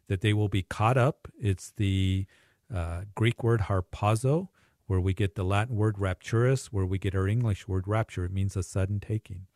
That 0.09 0.21
they 0.21 0.33
will 0.33 0.49
be 0.49 0.63
caught 0.63 0.97
up. 0.97 1.29
It's 1.39 1.73
the 1.77 2.27
uh, 2.75 3.03
Greek 3.15 3.43
word 3.43 3.63
harpazo, 3.63 4.49
where 4.87 5.01
we 5.01 5.15
get 5.15 5.35
the 5.35 5.45
Latin 5.45 5.77
word 5.77 5.97
rapturus, 5.97 6.67
where 6.67 6.85
we 6.87 6.99
get 6.99 7.15
our 7.15 7.29
English 7.29 7.69
word 7.69 7.87
rapture. 7.87 8.25
It 8.25 8.33
means 8.33 8.57
a 8.57 8.63
sudden 8.63 9.01
taking. 9.01 9.47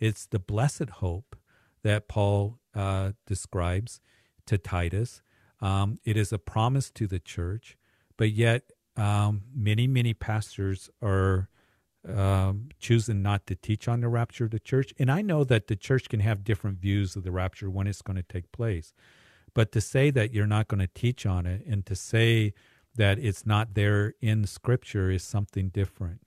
It's 0.00 0.26
the 0.26 0.38
blessed 0.38 0.90
hope 0.96 1.36
that 1.82 2.08
Paul 2.08 2.58
uh, 2.74 3.12
describes 3.26 4.00
to 4.46 4.58
Titus. 4.58 5.22
Um, 5.60 5.98
it 6.04 6.16
is 6.16 6.32
a 6.32 6.38
promise 6.38 6.90
to 6.92 7.06
the 7.06 7.20
church, 7.20 7.76
but 8.16 8.32
yet 8.32 8.72
um, 8.96 9.42
many, 9.54 9.86
many 9.86 10.12
pastors 10.14 10.90
are 11.00 11.48
um, 12.08 12.68
choosing 12.78 13.22
not 13.22 13.46
to 13.46 13.54
teach 13.54 13.88
on 13.88 14.00
the 14.00 14.08
rapture 14.08 14.44
of 14.44 14.50
the 14.50 14.58
church. 14.58 14.92
And 14.98 15.10
I 15.10 15.22
know 15.22 15.44
that 15.44 15.68
the 15.68 15.76
church 15.76 16.08
can 16.08 16.20
have 16.20 16.44
different 16.44 16.78
views 16.78 17.16
of 17.16 17.22
the 17.22 17.30
rapture 17.30 17.70
when 17.70 17.86
it's 17.86 18.02
going 18.02 18.16
to 18.16 18.22
take 18.22 18.50
place. 18.52 18.92
But 19.54 19.72
to 19.72 19.80
say 19.80 20.10
that 20.10 20.32
you're 20.32 20.46
not 20.46 20.68
going 20.68 20.80
to 20.80 20.88
teach 20.88 21.26
on 21.26 21.46
it 21.46 21.64
and 21.66 21.84
to 21.86 21.94
say 21.94 22.54
that 22.96 23.18
it's 23.18 23.46
not 23.46 23.74
there 23.74 24.14
in 24.20 24.46
Scripture 24.46 25.10
is 25.10 25.22
something 25.22 25.68
different. 25.68 26.20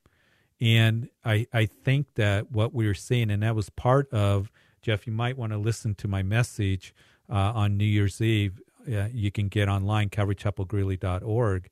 And 0.61 1.09
I, 1.23 1.47
I 1.53 1.65
think 1.65 2.07
that 2.15 2.51
what 2.51 2.73
we 2.73 2.87
are 2.87 2.93
seeing, 2.93 3.29
and 3.29 3.43
that 3.43 3.55
was 3.55 3.69
part 3.69 4.11
of, 4.13 4.51
Jeff, 4.81 5.05
you 5.05 5.13
might 5.13 5.37
want 5.37 5.51
to 5.51 5.57
listen 5.57 5.95
to 5.95 6.07
my 6.07 6.23
message 6.23 6.93
uh, 7.29 7.51
on 7.53 7.77
New 7.77 7.85
Year's 7.85 8.21
Eve. 8.21 8.61
Uh, 8.87 9.07
you 9.11 9.31
can 9.31 9.47
get 9.47 9.67
online, 9.67 10.09
calvarychapelgreeley.org 10.09 11.69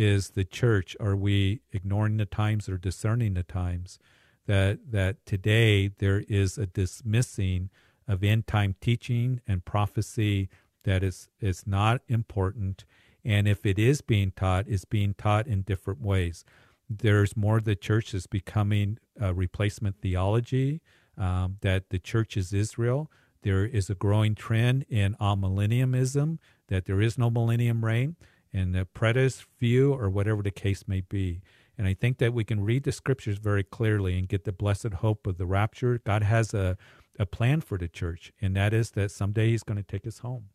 is 0.00 0.30
the 0.30 0.44
church. 0.44 0.96
Are 0.98 1.14
we 1.14 1.60
ignoring 1.72 2.16
the 2.16 2.24
times 2.24 2.70
or 2.70 2.78
discerning 2.78 3.34
the 3.34 3.42
times? 3.42 3.98
That 4.46 4.90
that 4.90 5.26
today 5.26 5.88
there 5.88 6.24
is 6.26 6.56
a 6.56 6.64
dismissing 6.64 7.68
of 8.08 8.24
end 8.24 8.46
time 8.46 8.76
teaching 8.80 9.42
and 9.46 9.62
prophecy 9.62 10.48
that 10.84 11.02
is 11.02 11.28
is 11.38 11.66
not 11.66 12.00
important. 12.08 12.86
And 13.26 13.46
if 13.46 13.66
it 13.66 13.78
is 13.78 14.00
being 14.00 14.32
taught 14.34 14.66
it's 14.68 14.86
being 14.86 15.12
taught 15.12 15.46
in 15.46 15.62
different 15.62 16.00
ways. 16.00 16.46
There's 16.88 17.36
more 17.36 17.60
the 17.60 17.76
church 17.76 18.14
is 18.14 18.26
becoming 18.26 18.98
a 19.20 19.34
replacement 19.34 20.00
theology 20.00 20.80
um, 21.18 21.58
that 21.60 21.90
the 21.90 21.98
church 21.98 22.38
is 22.38 22.54
israel. 22.54 23.10
There 23.42 23.66
is 23.66 23.90
a 23.90 23.94
growing 23.94 24.34
trend 24.34 24.86
in 24.88 25.14
amillennialism 25.20 26.38
that 26.68 26.86
there 26.86 27.02
is 27.02 27.18
no 27.18 27.30
millennium 27.30 27.84
reign 27.84 28.16
in 28.52 28.72
the 28.72 28.86
preterist 28.94 29.46
view 29.58 29.92
or 29.92 30.10
whatever 30.10 30.42
the 30.42 30.50
case 30.50 30.86
may 30.86 31.00
be. 31.00 31.42
And 31.78 31.86
I 31.88 31.94
think 31.94 32.18
that 32.18 32.34
we 32.34 32.44
can 32.44 32.62
read 32.62 32.84
the 32.84 32.92
scriptures 32.92 33.38
very 33.38 33.62
clearly 33.62 34.18
and 34.18 34.28
get 34.28 34.44
the 34.44 34.52
blessed 34.52 34.94
hope 34.94 35.26
of 35.26 35.38
the 35.38 35.46
rapture. 35.46 36.00
God 36.04 36.22
has 36.22 36.52
a, 36.52 36.76
a 37.18 37.24
plan 37.24 37.62
for 37.62 37.78
the 37.78 37.88
church, 37.88 38.32
and 38.40 38.54
that 38.56 38.74
is 38.74 38.90
that 38.90 39.10
someday 39.10 39.50
He's 39.50 39.62
going 39.62 39.78
to 39.78 39.82
take 39.82 40.06
us 40.06 40.18
home. 40.18 40.50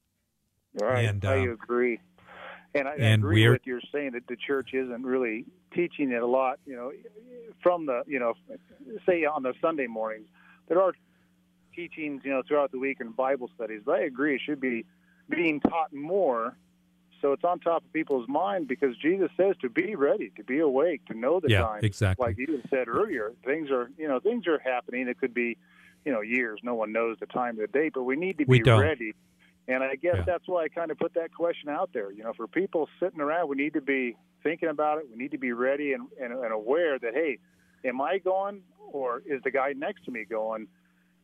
Right. 0.79 1.05
And, 1.05 1.23
I 1.25 1.39
um, 1.39 1.49
agree. 1.49 1.99
And 2.75 2.87
I 2.87 2.95
and 2.95 3.23
agree 3.23 3.47
with 3.49 3.61
you 3.65 3.79
saying 3.91 4.11
that 4.11 4.27
the 4.27 4.35
church 4.35 4.71
isn't 4.73 5.03
really 5.03 5.45
teaching 5.73 6.11
it 6.11 6.21
a 6.21 6.27
lot. 6.27 6.59
You 6.65 6.75
know, 6.75 6.91
from 7.63 7.85
the 7.85 8.03
you 8.05 8.19
know, 8.19 8.33
say 9.05 9.23
on 9.23 9.43
the 9.43 9.53
Sunday 9.61 9.87
mornings, 9.87 10.27
there 10.67 10.81
are 10.81 10.93
teachings 11.73 12.21
you 12.25 12.31
know 12.31 12.43
throughout 12.45 12.71
the 12.71 12.79
week 12.79 12.99
and 12.99 13.15
Bible 13.15 13.49
studies. 13.55 13.81
But 13.85 13.95
I 13.95 14.03
agree, 14.03 14.35
it 14.35 14.41
should 14.45 14.59
be 14.59 14.85
being 15.29 15.61
taught 15.61 15.93
more 15.93 16.57
so 17.21 17.31
it's 17.31 17.43
on 17.43 17.59
top 17.59 17.83
of 17.83 17.93
people's 17.93 18.27
mind 18.27 18.67
because 18.67 18.95
Jesus 18.97 19.29
says 19.37 19.55
to 19.61 19.69
be 19.69 19.95
ready, 19.95 20.31
to 20.37 20.43
be 20.43 20.59
awake, 20.59 21.05
to 21.07 21.17
know 21.17 21.39
the 21.39 21.49
yeah, 21.49 21.61
time. 21.61 21.79
Exactly. 21.83 22.25
Like 22.25 22.37
you 22.37 22.61
said 22.69 22.87
earlier, 22.87 23.33
things 23.43 23.71
are 23.71 23.89
you 23.97 24.07
know 24.07 24.19
things 24.19 24.47
are 24.47 24.59
happening. 24.59 25.07
It 25.07 25.19
could 25.19 25.33
be 25.33 25.57
you 26.03 26.11
know 26.11 26.21
years. 26.21 26.59
No 26.63 26.75
one 26.75 26.91
knows 26.91 27.17
the 27.19 27.25
time 27.25 27.59
of 27.59 27.61
the 27.61 27.67
day, 27.67 27.89
but 27.93 28.03
we 28.03 28.15
need 28.15 28.37
to 28.39 28.45
we 28.47 28.59
be 28.59 28.63
don't. 28.63 28.81
ready. 28.81 29.13
And 29.67 29.83
I 29.83 29.95
guess 29.95 30.17
yeah. 30.17 30.23
that's 30.25 30.47
why 30.47 30.65
I 30.65 30.67
kind 30.69 30.91
of 30.91 30.99
put 30.99 31.15
that 31.15 31.33
question 31.33 31.69
out 31.69 31.89
there. 31.91 32.11
You 32.11 32.23
know, 32.23 32.33
for 32.33 32.47
people 32.47 32.87
sitting 32.99 33.19
around, 33.19 33.49
we 33.49 33.55
need 33.55 33.73
to 33.73 33.81
be 33.81 34.15
thinking 34.43 34.69
about 34.69 34.99
it. 34.99 35.07
We 35.09 35.17
need 35.17 35.31
to 35.31 35.39
be 35.39 35.53
ready 35.53 35.93
and, 35.93 36.07
and, 36.21 36.31
and 36.31 36.53
aware 36.53 36.99
that 36.99 37.13
hey, 37.13 37.39
am 37.83 37.99
I 37.99 38.19
going 38.19 38.61
or 38.91 39.23
is 39.25 39.41
the 39.43 39.51
guy 39.51 39.73
next 39.75 40.05
to 40.05 40.11
me 40.11 40.25
going? 40.29 40.67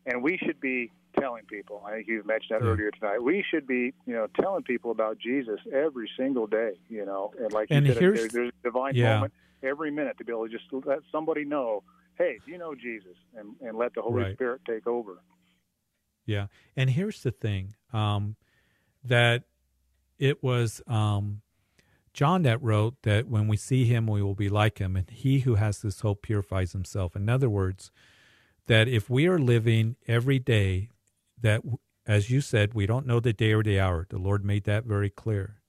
And 0.06 0.24
we 0.24 0.38
should 0.38 0.60
be 0.60 0.91
telling 1.20 1.43
people. 1.45 1.84
I 1.86 1.91
think 1.91 2.08
you 2.08 2.24
mentioned 2.26 2.62
that 2.62 2.66
earlier 2.66 2.91
tonight. 2.91 3.22
We 3.22 3.43
should 3.49 3.68
be, 3.68 3.93
you 4.06 4.14
know, 4.14 4.28
telling 4.39 4.64
people 4.64 4.91
about 4.91 5.20
Jesus 5.20 5.60
every 5.72 6.10
single 6.18 6.47
day. 6.47 6.74
You 6.89 7.06
know, 7.06 7.34
and 7.39 7.52
like 7.52 7.68
and 7.70 7.86
you 7.86 7.93
said, 7.93 8.02
here's, 8.02 8.20
there, 8.20 8.30
there's 8.30 8.49
a 8.49 8.64
divine 8.64 8.95
yeah. 8.95 9.16
moment 9.16 9.34
every 9.64 9.91
minute 9.91 10.18
to 10.18 10.26
be 10.26 10.32
able 10.32 10.47
to 10.47 10.52
just 10.52 10.66
let 10.86 10.99
somebody 11.12 11.45
know, 11.45 11.84
hey, 12.18 12.39
do 12.45 12.52
you 12.52 12.58
know 12.58 12.74
Jesus, 12.76 13.16
and 13.38 13.56
and 13.62 13.78
let 13.78 13.93
the 13.93 14.02
Holy 14.02 14.24
right. 14.24 14.36
Spirit 14.36 14.62
take 14.68 14.88
over. 14.88 15.22
Yeah, 16.26 16.47
and 16.76 16.89
here's 16.89 17.22
the 17.24 17.32
thing, 17.32 17.76
um, 17.93 18.36
that 19.04 19.43
it 20.20 20.43
was 20.43 20.82
um, 20.88 21.41
John 22.14 22.43
that 22.43 22.62
wrote 22.62 22.95
that 23.04 23.28
when 23.28 23.47
we 23.47 23.58
see 23.58 23.86
him, 23.86 24.08
we 24.08 24.22
will 24.22 24.36
be 24.36 24.49
like 24.49 24.80
him, 24.80 24.95
and 24.95 25.10
he 25.10 25.39
who 25.39 25.56
has 25.56 25.82
this 25.82 26.02
hope 26.02 26.22
purifies 26.22 26.74
himself. 26.74 27.16
In 27.16 27.30
other 27.30 27.49
words, 27.49 27.91
that 28.68 28.88
if 28.88 29.09
we 29.09 29.28
are 29.28 29.39
living 29.39 29.95
every 30.07 30.39
day 30.39 30.89
that, 31.39 31.62
as 32.05 32.30
you 32.30 32.41
said, 32.41 32.74
we 32.74 32.86
don't 32.86 33.07
know 33.07 33.20
the 33.20 33.34
day 33.34 33.53
or 33.53 33.64
the 33.64 33.80
hour. 33.80 34.05
The 34.09 34.18
Lord 34.18 34.45
made 34.45 34.64
that 34.66 34.86
very 34.86 35.09
clear. 35.09 35.62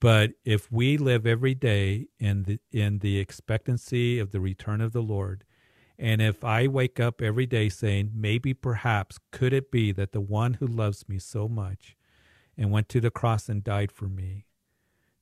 But 0.00 0.32
if 0.44 0.70
we 0.70 0.98
live 0.98 1.26
every 1.26 1.54
day 1.54 2.08
in 2.18 2.42
the 2.42 2.58
in 2.70 2.98
the 2.98 3.18
expectancy 3.18 4.18
of 4.18 4.30
the 4.30 4.40
return 4.40 4.80
of 4.80 4.92
the 4.92 5.02
Lord, 5.02 5.44
and 5.98 6.20
if 6.20 6.44
I 6.44 6.66
wake 6.66 7.00
up 7.00 7.22
every 7.22 7.46
day 7.46 7.70
saying, 7.70 8.12
maybe 8.14 8.52
perhaps 8.52 9.18
could 9.32 9.54
it 9.54 9.70
be 9.70 9.92
that 9.92 10.12
the 10.12 10.20
one 10.20 10.54
who 10.54 10.66
loves 10.66 11.08
me 11.08 11.18
so 11.18 11.48
much 11.48 11.96
and 12.58 12.70
went 12.70 12.90
to 12.90 13.00
the 13.00 13.10
cross 13.10 13.48
and 13.48 13.64
died 13.64 13.90
for 13.90 14.06
me, 14.06 14.46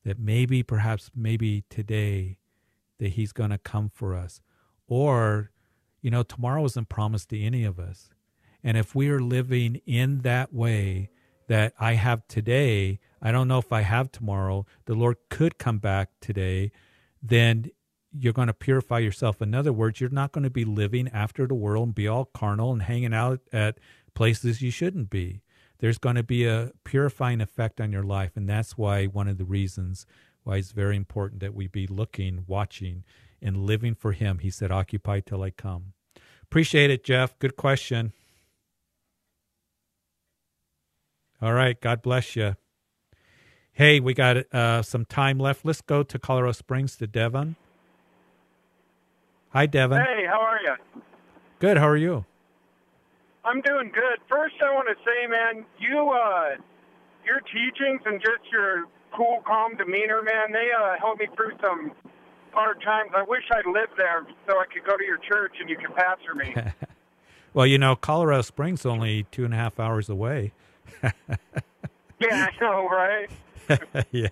that 0.04 0.18
maybe 0.18 0.62
perhaps 0.64 1.10
maybe 1.14 1.64
today 1.70 2.38
that 2.98 3.10
he's 3.10 3.32
going 3.32 3.50
to 3.50 3.58
come 3.58 3.88
for 3.88 4.16
us, 4.16 4.40
or, 4.88 5.50
you 6.04 6.10
know, 6.10 6.22
tomorrow 6.22 6.62
isn't 6.66 6.90
promised 6.90 7.30
to 7.30 7.42
any 7.42 7.64
of 7.64 7.78
us. 7.78 8.10
And 8.62 8.76
if 8.76 8.94
we 8.94 9.08
are 9.08 9.20
living 9.20 9.80
in 9.86 10.18
that 10.18 10.52
way 10.52 11.08
that 11.48 11.72
I 11.80 11.94
have 11.94 12.28
today, 12.28 13.00
I 13.22 13.32
don't 13.32 13.48
know 13.48 13.56
if 13.56 13.72
I 13.72 13.80
have 13.80 14.12
tomorrow, 14.12 14.66
the 14.84 14.94
Lord 14.94 15.16
could 15.30 15.56
come 15.56 15.78
back 15.78 16.10
today, 16.20 16.72
then 17.22 17.70
you're 18.12 18.34
going 18.34 18.48
to 18.48 18.54
purify 18.54 18.98
yourself. 18.98 19.40
In 19.40 19.54
other 19.54 19.72
words, 19.72 19.98
you're 19.98 20.10
not 20.10 20.32
going 20.32 20.44
to 20.44 20.50
be 20.50 20.66
living 20.66 21.08
after 21.08 21.46
the 21.46 21.54
world 21.54 21.88
and 21.88 21.94
be 21.94 22.06
all 22.06 22.26
carnal 22.26 22.70
and 22.70 22.82
hanging 22.82 23.14
out 23.14 23.40
at 23.50 23.78
places 24.12 24.60
you 24.60 24.70
shouldn't 24.70 25.08
be. 25.08 25.40
There's 25.78 25.98
going 25.98 26.16
to 26.16 26.22
be 26.22 26.44
a 26.44 26.72
purifying 26.84 27.40
effect 27.40 27.80
on 27.80 27.92
your 27.92 28.04
life. 28.04 28.32
And 28.36 28.46
that's 28.46 28.76
why 28.76 29.06
one 29.06 29.26
of 29.26 29.38
the 29.38 29.46
reasons 29.46 30.04
why 30.42 30.58
it's 30.58 30.72
very 30.72 30.96
important 30.96 31.40
that 31.40 31.54
we 31.54 31.66
be 31.66 31.86
looking, 31.86 32.44
watching, 32.46 33.04
and 33.44 33.58
living 33.58 33.94
for 33.94 34.12
Him. 34.12 34.38
He 34.38 34.50
said, 34.50 34.72
Occupy 34.72 35.20
till 35.20 35.42
I 35.42 35.50
come. 35.50 35.92
Appreciate 36.42 36.90
it, 36.90 37.04
Jeff. 37.04 37.38
Good 37.38 37.56
question. 37.56 38.12
All 41.40 41.52
right. 41.52 41.80
God 41.80 42.02
bless 42.02 42.34
you. 42.34 42.56
Hey, 43.72 44.00
we 44.00 44.14
got 44.14 44.36
uh, 44.54 44.82
some 44.82 45.04
time 45.04 45.38
left. 45.38 45.64
Let's 45.64 45.80
go 45.80 46.02
to 46.02 46.18
Colorado 46.18 46.52
Springs 46.52 46.96
to 46.96 47.06
Devon. 47.06 47.56
Hi, 49.50 49.66
Devon. 49.66 50.00
Hey, 50.00 50.24
how 50.26 50.40
are 50.40 50.60
you? 50.62 51.02
Good. 51.58 51.76
How 51.76 51.88
are 51.88 51.96
you? 51.96 52.24
I'm 53.44 53.60
doing 53.60 53.90
good. 53.92 54.18
First, 54.28 54.54
I 54.64 54.72
want 54.72 54.88
to 54.88 54.94
say, 55.04 55.26
man, 55.26 55.66
you, 55.78 56.10
uh, 56.10 56.56
your 57.24 57.40
teachings 57.40 58.00
and 58.06 58.20
just 58.20 58.50
your 58.50 58.84
cool, 59.16 59.42
calm 59.46 59.76
demeanor, 59.76 60.22
man, 60.22 60.52
they 60.52 60.70
uh, 60.76 60.94
helped 60.98 61.20
me 61.20 61.26
through 61.36 61.52
some 61.62 61.92
hard 62.54 62.80
times. 62.82 63.10
I 63.14 63.22
wish 63.22 63.42
I'd 63.52 63.66
lived 63.66 63.92
there 63.96 64.26
so 64.48 64.58
I 64.58 64.64
could 64.72 64.84
go 64.84 64.96
to 64.96 65.04
your 65.04 65.18
church 65.18 65.54
and 65.60 65.68
you 65.68 65.76
could 65.76 65.94
pastor 65.94 66.34
me. 66.34 66.54
well, 67.54 67.66
you 67.66 67.78
know, 67.78 67.96
Colorado 67.96 68.42
Springs 68.42 68.80
is 68.80 68.86
only 68.86 69.26
two 69.30 69.44
and 69.44 69.52
a 69.52 69.56
half 69.56 69.78
hours 69.78 70.08
away. 70.08 70.52
yeah, 71.02 71.12
I 72.20 72.50
know, 72.60 72.88
right? 72.88 73.30
yeah, 74.10 74.28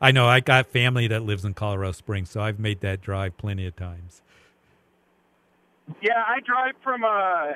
I 0.00 0.12
know. 0.12 0.26
I 0.26 0.40
got 0.40 0.66
family 0.66 1.06
that 1.08 1.22
lives 1.22 1.44
in 1.44 1.54
Colorado 1.54 1.92
Springs, 1.92 2.30
so 2.30 2.40
I've 2.40 2.58
made 2.58 2.80
that 2.80 3.00
drive 3.00 3.36
plenty 3.36 3.66
of 3.66 3.76
times. 3.76 4.22
Yeah, 6.00 6.22
I 6.26 6.40
drive 6.40 6.74
from 6.82 7.04
uh, 7.04 7.52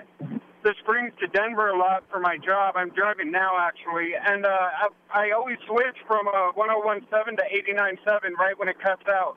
the 0.62 0.74
Springs 0.80 1.12
to 1.20 1.26
Denver 1.28 1.68
a 1.68 1.78
lot 1.78 2.04
for 2.10 2.20
my 2.20 2.36
job. 2.38 2.74
I'm 2.76 2.90
driving 2.90 3.30
now 3.30 3.56
actually, 3.58 4.14
and 4.14 4.44
uh, 4.44 4.48
I, 4.50 4.88
I 5.14 5.30
always 5.30 5.58
switch 5.66 5.96
from 6.06 6.26
uh, 6.28 6.52
1017 6.54 7.36
to 7.36 7.44
897 7.44 8.34
right 8.34 8.58
when 8.58 8.68
it 8.68 8.78
cuts 8.80 9.06
out. 9.08 9.36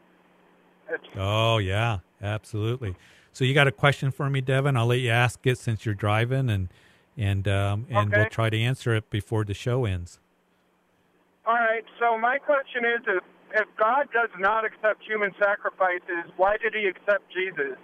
Oh 1.16 1.58
yeah, 1.58 2.00
absolutely. 2.22 2.96
So 3.32 3.46
you 3.46 3.54
got 3.54 3.68
a 3.68 3.72
question 3.72 4.12
for 4.12 4.30
me, 4.30 4.42
Devin? 4.42 4.76
I'll 4.76 4.88
let 4.88 5.00
you 5.00 5.12
ask 5.12 5.46
it 5.46 5.58
since 5.58 5.86
you're 5.86 5.96
driving, 5.96 6.50
and 6.50 6.70
and 7.18 7.48
um, 7.48 7.86
and 7.90 8.10
okay. 8.10 8.22
we'll 8.22 8.30
try 8.30 8.50
to 8.50 8.60
answer 8.60 8.96
it 8.96 9.10
before 9.10 9.44
the 9.44 9.54
show 9.54 9.86
ends. 9.86 10.20
All 11.46 11.54
right. 11.56 11.84
So 12.00 12.18
my 12.18 12.38
question 12.38 12.86
is, 12.86 13.02
if, 13.08 13.24
if 13.62 13.68
God 13.78 14.08
does 14.14 14.30
not 14.40 14.66
accept 14.66 15.04
human 15.04 15.32
sacrifices, 15.42 16.32
why 16.38 16.58
did 16.58 16.74
He 16.74 16.86
accept 16.88 17.24
Jesus? 17.34 17.78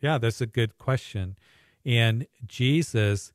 Yeah, 0.00 0.18
that's 0.18 0.40
a 0.40 0.46
good 0.46 0.78
question. 0.78 1.36
And 1.84 2.26
Jesus, 2.46 3.32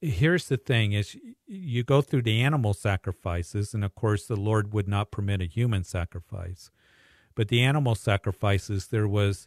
here's 0.00 0.48
the 0.48 0.56
thing: 0.56 0.92
is 0.92 1.16
you 1.46 1.84
go 1.84 2.00
through 2.00 2.22
the 2.22 2.42
animal 2.42 2.74
sacrifices, 2.74 3.74
and 3.74 3.84
of 3.84 3.94
course, 3.94 4.26
the 4.26 4.36
Lord 4.36 4.72
would 4.72 4.88
not 4.88 5.10
permit 5.10 5.40
a 5.40 5.46
human 5.46 5.84
sacrifice. 5.84 6.70
But 7.36 7.46
the 7.46 7.62
animal 7.62 7.94
sacrifices, 7.94 8.88
there 8.88 9.06
was 9.06 9.46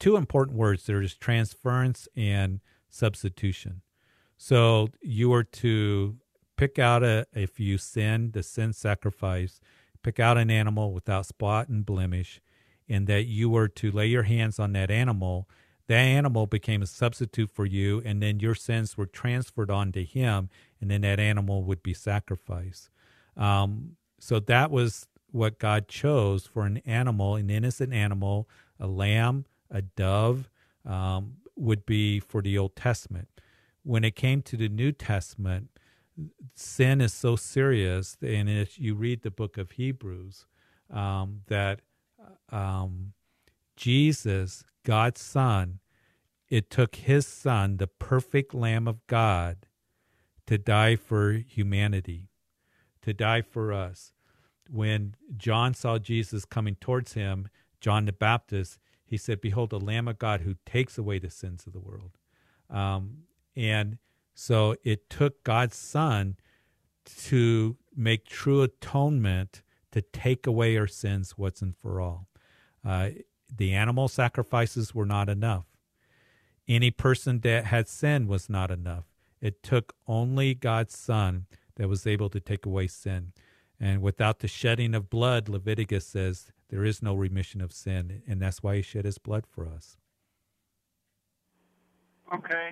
two 0.00 0.16
important 0.16 0.56
words: 0.56 0.86
there's 0.86 1.14
transference 1.14 2.08
and 2.16 2.60
substitution. 2.88 3.82
So 4.38 4.88
you 5.02 5.28
were 5.28 5.44
to 5.44 6.16
pick 6.56 6.78
out 6.78 7.02
a, 7.02 7.26
if 7.34 7.60
you 7.60 7.76
sin, 7.76 8.30
the 8.32 8.42
sin 8.42 8.72
sacrifice, 8.72 9.60
pick 10.02 10.18
out 10.18 10.38
an 10.38 10.50
animal 10.50 10.92
without 10.92 11.26
spot 11.26 11.68
and 11.68 11.84
blemish, 11.84 12.40
and 12.88 13.06
that 13.08 13.26
you 13.26 13.50
were 13.50 13.68
to 13.68 13.90
lay 13.90 14.06
your 14.06 14.22
hands 14.22 14.58
on 14.58 14.72
that 14.72 14.90
animal. 14.90 15.48
That 15.86 15.98
animal 15.98 16.46
became 16.46 16.80
a 16.82 16.86
substitute 16.86 17.50
for 17.50 17.66
you, 17.66 18.00
and 18.04 18.22
then 18.22 18.40
your 18.40 18.54
sins 18.54 18.96
were 18.96 19.06
transferred 19.06 19.70
onto 19.70 20.04
him, 20.04 20.48
and 20.80 20.90
then 20.90 21.02
that 21.02 21.20
animal 21.20 21.62
would 21.64 21.82
be 21.82 21.92
sacrificed. 21.92 22.88
Um, 23.36 23.96
so 24.18 24.40
that 24.40 24.70
was 24.70 25.06
what 25.34 25.58
God 25.58 25.88
chose 25.88 26.46
for 26.46 26.64
an 26.64 26.76
animal, 26.86 27.34
an 27.34 27.50
innocent 27.50 27.92
animal, 27.92 28.48
a 28.78 28.86
lamb, 28.86 29.44
a 29.68 29.82
dove, 29.82 30.48
um, 30.86 31.38
would 31.56 31.84
be 31.84 32.20
for 32.20 32.40
the 32.40 32.56
Old 32.56 32.76
Testament. 32.76 33.28
When 33.82 34.04
it 34.04 34.14
came 34.14 34.42
to 34.42 34.56
the 34.56 34.68
New 34.68 34.92
Testament, 34.92 35.70
sin 36.54 37.00
is 37.00 37.12
so 37.12 37.34
serious, 37.34 38.16
and 38.22 38.48
if 38.48 38.78
you 38.78 38.94
read 38.94 39.22
the 39.22 39.30
book 39.32 39.58
of 39.58 39.72
Hebrews, 39.72 40.46
um, 40.88 41.40
that 41.48 41.80
um, 42.50 43.14
Jesus, 43.76 44.62
God's 44.84 45.20
Son, 45.20 45.80
it 46.48 46.70
took 46.70 46.94
his 46.94 47.26
Son, 47.26 47.78
the 47.78 47.88
perfect 47.88 48.54
Lamb 48.54 48.86
of 48.86 49.04
God, 49.08 49.66
to 50.46 50.58
die 50.58 50.94
for 50.94 51.32
humanity, 51.32 52.28
to 53.02 53.12
die 53.12 53.42
for 53.42 53.72
us. 53.72 54.13
When 54.70 55.14
John 55.36 55.74
saw 55.74 55.98
Jesus 55.98 56.44
coming 56.44 56.76
towards 56.76 57.12
him, 57.14 57.48
John 57.80 58.06
the 58.06 58.12
Baptist, 58.12 58.78
he 59.04 59.16
said, 59.16 59.40
Behold, 59.40 59.70
the 59.70 59.80
Lamb 59.80 60.08
of 60.08 60.18
God 60.18 60.40
who 60.40 60.56
takes 60.64 60.96
away 60.96 61.18
the 61.18 61.30
sins 61.30 61.66
of 61.66 61.72
the 61.72 61.80
world. 61.80 62.12
Um, 62.70 63.24
and 63.54 63.98
so 64.34 64.74
it 64.82 65.08
took 65.10 65.44
God's 65.44 65.76
Son 65.76 66.36
to 67.26 67.76
make 67.94 68.26
true 68.26 68.62
atonement 68.62 69.62
to 69.92 70.02
take 70.02 70.46
away 70.46 70.76
our 70.76 70.86
sins 70.86 71.38
once 71.38 71.62
and 71.62 71.76
for 71.76 72.00
all. 72.00 72.28
Uh, 72.84 73.10
the 73.54 73.72
animal 73.72 74.08
sacrifices 74.08 74.94
were 74.94 75.06
not 75.06 75.28
enough. 75.28 75.66
Any 76.66 76.90
person 76.90 77.40
that 77.40 77.66
had 77.66 77.88
sinned 77.88 78.26
was 78.26 78.48
not 78.48 78.70
enough. 78.70 79.04
It 79.40 79.62
took 79.62 79.94
only 80.08 80.54
God's 80.54 80.98
Son 80.98 81.46
that 81.76 81.88
was 81.88 82.06
able 82.06 82.30
to 82.30 82.40
take 82.40 82.66
away 82.66 82.86
sin. 82.86 83.32
And 83.80 84.02
without 84.02 84.38
the 84.38 84.48
shedding 84.48 84.94
of 84.94 85.10
blood, 85.10 85.48
Leviticus 85.48 86.06
says 86.06 86.46
there 86.68 86.84
is 86.84 87.02
no 87.02 87.14
remission 87.14 87.60
of 87.60 87.72
sin, 87.72 88.22
and 88.26 88.40
that's 88.40 88.62
why 88.62 88.76
he 88.76 88.82
shed 88.82 89.04
his 89.04 89.18
blood 89.18 89.44
for 89.46 89.66
us. 89.66 89.96
Okay. 92.32 92.70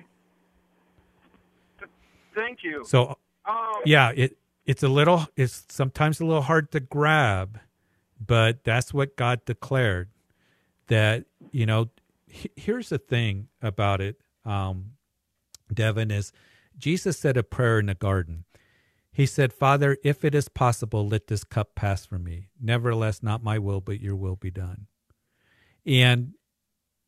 Thank 2.35 2.63
you. 2.63 2.83
So, 2.85 3.17
um, 3.45 3.73
yeah, 3.85 4.11
it 4.15 4.37
it's 4.65 4.83
a 4.83 4.87
little 4.87 5.27
it's 5.35 5.65
sometimes 5.69 6.19
a 6.19 6.25
little 6.25 6.41
hard 6.41 6.71
to 6.71 6.79
grab, 6.79 7.59
but 8.25 8.63
that's 8.63 8.93
what 8.93 9.15
God 9.15 9.45
declared. 9.45 10.09
That 10.87 11.25
you 11.51 11.65
know, 11.65 11.89
here's 12.27 12.89
the 12.89 12.97
thing 12.97 13.49
about 13.61 14.01
it, 14.01 14.19
um, 14.45 14.93
Devin 15.71 16.11
is 16.11 16.31
Jesus 16.77 17.19
said 17.19 17.37
a 17.37 17.43
prayer 17.43 17.79
in 17.79 17.85
the 17.85 17.95
garden. 17.95 18.45
He 19.13 19.27
said, 19.27 19.53
Father, 19.53 19.97
if 20.03 20.25
it 20.25 20.33
is 20.33 20.49
possible, 20.49 21.07
let 21.07 21.27
this 21.27 21.43
cup 21.43 21.75
pass 21.75 22.03
from 22.05 22.23
me. 22.23 22.47
Nevertheless, 22.59 23.21
not 23.21 23.43
my 23.43 23.59
will, 23.59 23.79
but 23.79 24.01
your 24.01 24.15
will 24.15 24.35
be 24.35 24.49
done. 24.51 24.87
And 25.85 26.33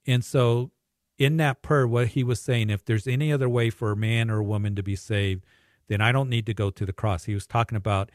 and 0.06 0.24
so 0.24 0.72
in 1.18 1.38
that 1.38 1.64
prayer, 1.64 1.88
what 1.88 2.10
he 2.10 2.24
was 2.24 2.39
saying, 2.39 2.70
if 2.70 2.86
there's 2.86 3.08
any 3.08 3.32
other 3.32 3.49
way 3.49 3.72
for 3.72 3.91
a 3.91 3.97
man 3.97 4.30
or 4.30 4.38
a 4.38 4.43
woman 4.43 4.76
to 4.76 4.84
be 4.84 4.95
saved, 4.95 5.43
then 5.88 5.99
I 5.99 6.12
don't 6.12 6.30
need 6.30 6.45
to 6.45 6.53
go 6.53 6.70
to 6.70 6.86
the 6.86 6.93
cross. 6.93 7.24
He 7.24 7.34
was 7.34 7.47
talking 7.47 7.76
about, 7.76 8.12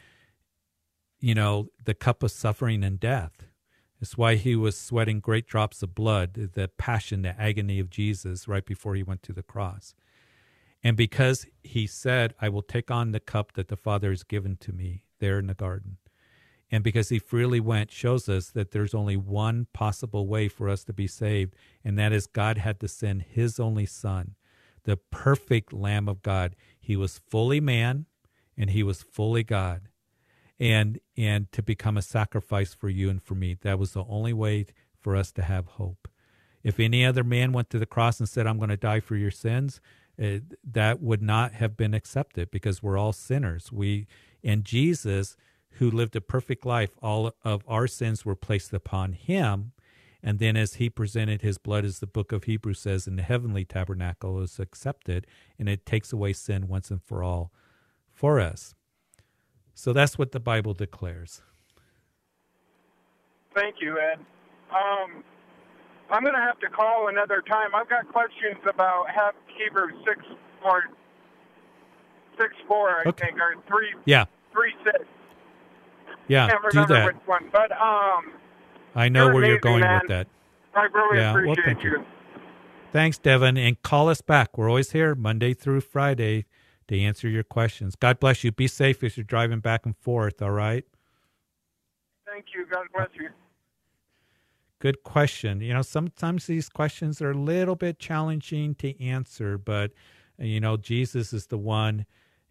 you 1.19 1.35
know, 1.35 1.69
the 1.85 1.95
cup 1.95 2.23
of 2.23 2.31
suffering 2.31 2.85
and 2.85 3.01
death. 3.01 3.45
It's 4.01 4.17
why 4.17 4.37
he 4.37 4.55
was 4.55 4.79
sweating 4.79 5.21
great 5.21 5.47
drops 5.47 5.83
of 5.83 5.95
blood, 5.95 6.35
the 6.35 6.69
passion, 6.79 7.23
the 7.23 7.39
agony 7.41 7.81
of 7.81 7.91
Jesus 7.91 8.49
right 8.49 8.65
before 8.65 8.95
he 8.95 9.03
went 9.03 9.23
to 9.25 9.33
the 9.33 9.43
cross. 9.43 9.95
And 10.83 10.97
because 10.97 11.47
he 11.63 11.87
said, 11.87 12.35
I 12.41 12.49
will 12.49 12.63
take 12.63 12.91
on 12.91 13.13
the 13.13 13.21
cup 13.21 13.53
that 13.53 13.69
the 13.69 13.77
Father 13.77 14.11
has 14.11 14.23
given 14.23 14.57
to 14.59 14.73
me 14.73 15.05
there 15.19 15.39
in 15.39 15.47
the 15.47 15.55
garden. 15.55 15.99
And 16.71 16.85
because 16.85 17.09
he 17.09 17.19
freely 17.19 17.61
went, 17.61 17.91
shows 17.91 18.29
us 18.29 18.51
that 18.51 18.71
there's 18.71 18.95
only 18.95 19.17
one 19.17 19.67
possible 19.73 20.27
way 20.27 20.49
for 20.49 20.69
us 20.69 20.85
to 20.85 20.93
be 20.93 21.09
saved, 21.09 21.55
and 21.85 21.99
that 21.99 22.13
is 22.13 22.27
God 22.27 22.59
had 22.59 22.79
to 22.81 22.89
send 22.89 23.23
his 23.23 23.59
only 23.59 23.87
Son, 23.87 24.37
the 24.85 24.97
perfect 24.97 25.73
Lamb 25.73 26.09
of 26.09 26.23
God. 26.23 26.55
He 26.79 26.97
was 26.97 27.19
fully 27.19 27.61
man 27.61 28.07
and 28.57 28.71
he 28.71 28.83
was 28.83 29.03
fully 29.03 29.43
God. 29.43 29.89
And 30.59 31.01
and 31.17 31.51
to 31.53 31.63
become 31.63 31.97
a 31.97 32.03
sacrifice 32.03 32.75
for 32.75 32.91
you 32.91 33.09
and 33.09 33.23
for 33.23 33.35
me. 33.35 33.57
That 33.63 33.79
was 33.79 33.93
the 33.93 34.05
only 34.05 34.35
way 34.35 34.67
for 34.99 35.17
us 35.17 35.33
to 35.33 35.43
have 35.43 35.67
hope. 35.67 36.07
If 36.63 36.79
any 36.79 37.05
other 37.05 37.25
man 37.25 37.53
went 37.53 37.71
to 37.71 37.79
the 37.79 37.87
cross 37.87 38.21
and 38.21 38.29
said, 38.29 38.47
I'm 38.47 38.59
going 38.59 38.69
to 38.69 38.77
die 38.77 39.01
for 39.01 39.17
your 39.17 39.31
sins, 39.31 39.81
uh, 40.21 40.39
that 40.63 41.01
would 41.01 41.23
not 41.23 41.55
have 41.55 41.77
been 41.77 41.95
accepted 41.95 42.51
because 42.51 42.83
we're 42.83 42.99
all 42.99 43.13
sinners. 43.13 43.73
We 43.73 44.07
and 44.45 44.65
Jesus, 44.65 45.37
who 45.73 45.91
lived 45.91 46.17
a 46.17 46.21
perfect 46.21 46.67
life, 46.67 46.91
all 47.03 47.33
of 47.45 47.63
our 47.67 47.87
sins 47.87 48.25
were 48.25 48.37
placed 48.37 48.73
upon 48.73 49.13
him, 49.13 49.73
And 50.23 50.39
then 50.39 50.57
as 50.57 50.75
he 50.75 50.91
presented 50.91 51.43
his 51.43 51.59
blood, 51.59 51.85
as 51.85 52.01
the 52.01 52.07
book 52.07 52.33
of 52.33 52.45
Hebrews 52.45 52.81
says, 52.81 53.07
in 53.07 53.17
the 53.17 53.23
heavenly 53.23 53.65
tabernacle 53.65 54.41
is 54.41 54.59
accepted, 54.59 55.27
and 55.59 55.69
it 55.69 55.87
takes 55.87 56.13
away 56.13 56.33
sin 56.35 56.69
once 56.69 56.91
and 56.91 57.03
for 57.03 57.23
all 57.23 57.53
for 58.13 58.39
us. 58.39 58.75
So 59.75 59.93
that's 59.93 60.19
what 60.19 60.33
the 60.33 60.41
Bible 60.41 60.75
declares. 60.75 61.41
Thank 63.55 63.77
you, 63.81 63.99
Ed. 63.99 64.19
Um, 64.71 65.25
I'm 66.11 66.23
going 66.23 66.35
to 66.35 66.41
have 66.41 66.59
to 66.61 66.69
call 66.69 67.09
another 67.09 67.43
time. 67.43 67.75
I've 67.75 67.89
got 67.89 68.09
questions 68.09 68.59
about 68.69 69.09
have 69.11 69.35
Hebrews 69.57 69.95
6 70.07 70.19
or 70.65 70.85
6 72.39 72.55
4, 72.67 72.91
I 72.91 73.09
okay. 73.09 73.27
think, 73.27 73.39
or 73.39 73.55
3 73.69 73.95
yeah. 74.05 74.25
3 74.53 74.73
6. 74.85 74.99
Yeah, 76.29 76.49
do 76.71 76.87
that. 76.87 77.27
One, 77.27 77.49
but 77.53 77.73
um, 77.73 78.33
I 78.95 79.09
know 79.09 79.27
where 79.27 79.39
amazing, 79.39 79.51
you're 79.51 79.59
going 79.59 79.81
man. 79.81 80.01
with 80.03 80.09
that. 80.11 80.27
I 80.77 80.83
really 80.85 81.19
yeah, 81.19 81.31
appreciate 81.31 81.57
well, 81.57 81.67
thank 81.67 81.85
you. 81.85 81.91
you. 81.91 82.05
Thanks, 82.93 83.19
Devin, 83.19 83.57
and 83.57 83.81
call 83.83 84.09
us 84.09 84.21
back. 84.21 84.57
We're 84.57 84.69
always 84.69 84.93
here 84.93 85.17
Monday 85.17 85.55
through 85.55 85.81
Friday 85.81 86.47
to 86.89 87.01
answer 87.01 87.29
your 87.29 87.43
questions. 87.43 87.97
God 87.97 88.21
bless 88.21 88.45
you. 88.45 88.53
Be 88.53 88.67
safe 88.69 89.03
as 89.03 89.17
you're 89.17 89.25
driving 89.25 89.61
back 89.61 89.87
and 89.87 89.97
forth. 89.97 90.41
All 90.43 90.51
right. 90.51 90.85
Thank 92.27 92.47
you. 92.55 92.67
God 92.71 92.87
bless 92.95 93.09
you. 93.15 93.29
Good 94.81 95.03
question. 95.03 95.61
You 95.61 95.75
know, 95.75 95.83
sometimes 95.83 96.47
these 96.47 96.71
questions 96.71 97.21
are 97.21 97.33
a 97.33 97.39
little 97.39 97.77
bit 97.77 97.99
challenging 97.99 98.75
to 98.77 98.99
answer, 98.99 99.59
but 99.59 99.93
you 100.39 100.59
know, 100.59 100.79
Jesus 100.79 101.35
is 101.35 101.49
the 101.49 101.59
one 101.59 102.07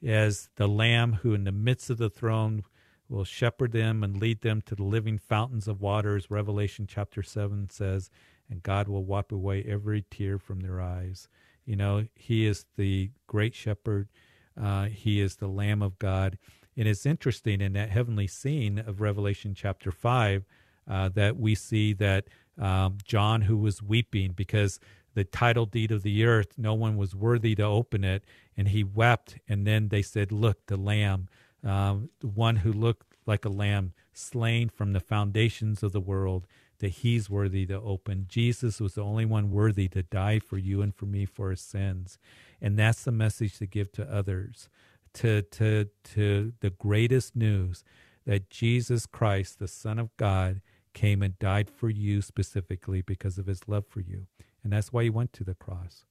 as 0.05 0.47
the 0.55 0.67
lamb 0.67 1.13
who 1.23 1.33
in 1.33 1.43
the 1.43 1.51
midst 1.51 1.89
of 1.89 1.97
the 1.97 2.09
throne 2.09 2.63
will 3.09 3.25
shepherd 3.25 3.71
them 3.71 4.03
and 4.03 4.21
lead 4.21 4.41
them 4.41 4.61
to 4.67 4.75
the 4.75 4.83
living 4.83 5.17
fountains 5.17 5.67
of 5.67 5.81
waters, 5.81 6.29
Revelation 6.29 6.85
chapter 6.87 7.23
7 7.23 7.71
says, 7.71 8.11
and 8.47 8.61
God 8.61 8.87
will 8.87 9.03
wipe 9.03 9.31
away 9.31 9.63
every 9.67 10.05
tear 10.11 10.37
from 10.37 10.59
their 10.59 10.79
eyes. 10.79 11.27
You 11.65 11.77
know, 11.77 12.05
He 12.13 12.45
is 12.45 12.67
the 12.77 13.09
great 13.25 13.55
shepherd, 13.55 14.07
uh, 14.55 14.85
He 14.85 15.19
is 15.19 15.37
the 15.37 15.47
Lamb 15.47 15.81
of 15.81 15.97
God. 15.97 16.37
And 16.77 16.87
it's 16.87 17.07
interesting 17.07 17.59
in 17.59 17.73
that 17.73 17.89
heavenly 17.89 18.27
scene 18.27 18.77
of 18.77 19.01
Revelation 19.01 19.55
chapter 19.55 19.91
5 19.91 20.45
uh, 20.89 21.09
that 21.09 21.37
we 21.37 21.55
see 21.55 21.93
that 21.93 22.25
um, 22.59 22.97
John, 23.05 23.41
who 23.41 23.57
was 23.57 23.81
weeping 23.81 24.33
because 24.33 24.79
the 25.13 25.23
title 25.23 25.65
deed 25.65 25.91
of 25.91 26.03
the 26.03 26.25
earth, 26.25 26.53
no 26.57 26.73
one 26.73 26.97
was 26.97 27.15
worthy 27.15 27.55
to 27.55 27.63
open 27.63 28.03
it, 28.03 28.23
and 28.57 28.69
he 28.69 28.83
wept. 28.83 29.37
And 29.47 29.65
then 29.65 29.89
they 29.89 30.01
said, 30.01 30.31
Look, 30.31 30.65
the 30.67 30.77
Lamb 30.77 31.29
um, 31.63 32.09
one 32.21 32.57
who 32.57 32.71
looked 32.71 33.15
like 33.25 33.45
a 33.45 33.49
lamb 33.49 33.93
slain 34.13 34.69
from 34.69 34.93
the 34.93 34.99
foundations 34.99 35.83
of 35.83 35.91
the 35.91 35.99
world, 35.99 36.47
that 36.79 36.89
he's 36.89 37.29
worthy 37.29 37.65
to 37.65 37.79
open. 37.79 38.25
Jesus 38.29 38.79
was 38.79 38.93
the 38.93 39.03
only 39.03 39.25
one 39.25 39.51
worthy 39.51 39.87
to 39.89 40.03
die 40.03 40.39
for 40.39 40.57
you 40.57 40.81
and 40.81 40.95
for 40.95 41.05
me 41.05 41.25
for 41.25 41.49
our 41.49 41.55
sins. 41.55 42.17
And 42.61 42.77
that's 42.77 43.03
the 43.03 43.11
message 43.11 43.57
to 43.57 43.65
give 43.65 43.91
to 43.93 44.09
others, 44.09 44.69
to, 45.15 45.41
to, 45.41 45.89
to 46.15 46.53
the 46.61 46.69
greatest 46.69 47.35
news 47.35 47.83
that 48.25 48.49
Jesus 48.49 49.05
Christ, 49.05 49.59
the 49.59 49.67
Son 49.67 49.99
of 49.99 50.15
God, 50.15 50.61
came 50.99 51.21
and 51.21 51.39
died 51.39 51.69
for 51.69 51.89
you 51.89 52.21
specifically 52.21 53.01
because 53.01 53.37
of 53.37 53.45
his 53.45 53.69
love 53.69 53.85
for 53.87 54.01
you. 54.01 54.27
And 54.61 54.73
that's 54.73 54.91
why 54.91 55.03
he 55.03 55.09
went 55.09 55.31
to 55.33 55.45
the 55.45 55.55
cross. 55.55 56.03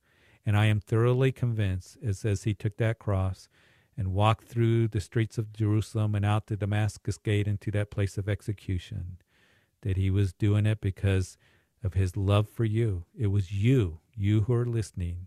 And 0.47 0.57
I 0.57 0.65
am 0.65 0.81
thoroughly 0.81 1.31
convinced, 1.31 1.99
as, 2.03 2.25
as 2.25 2.45
he 2.45 2.55
took 2.55 2.79
that 2.79 2.99
cross, 2.99 3.51
and 3.99 4.15
walked 4.15 4.49
through 4.49 4.89
the 4.89 5.03
streets 5.03 5.37
of 5.37 5.53
Jerusalem 5.53 6.15
and 6.15 6.25
out 6.25 6.47
the 6.47 6.57
Damascus 6.57 7.19
gate 7.19 7.47
into 7.47 7.71
that 7.73 7.91
place 7.91 8.17
of 8.17 8.31
execution. 8.31 9.19
That 9.83 9.99
he 9.99 10.09
was 10.09 10.33
doing 10.33 10.65
it 10.65 10.81
because 10.81 11.37
of 11.85 11.93
his 11.93 12.17
love 12.17 12.49
for 12.49 12.65
you. 12.65 13.05
It 13.15 13.27
was 13.27 13.53
you, 13.53 13.99
you 14.17 14.43
who 14.43 14.55
are 14.55 14.65
listening, 14.65 15.27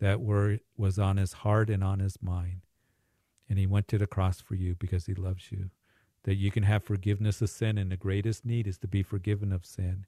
that 0.00 0.20
were 0.20 0.58
was 0.76 0.98
on 0.98 1.16
his 1.16 1.34
heart 1.44 1.70
and 1.70 1.84
on 1.84 2.00
his 2.00 2.20
mind. 2.20 2.62
And 3.48 3.56
he 3.56 3.68
went 3.68 3.86
to 3.88 3.98
the 3.98 4.08
cross 4.08 4.40
for 4.40 4.56
you 4.56 4.74
because 4.74 5.06
he 5.06 5.14
loves 5.14 5.52
you. 5.52 5.70
That 6.24 6.36
you 6.36 6.50
can 6.50 6.64
have 6.64 6.84
forgiveness 6.84 7.40
of 7.40 7.50
sin, 7.50 7.78
and 7.78 7.90
the 7.90 7.96
greatest 7.96 8.44
need 8.44 8.66
is 8.66 8.78
to 8.78 8.88
be 8.88 9.02
forgiven 9.02 9.52
of 9.52 9.64
sin 9.64 10.06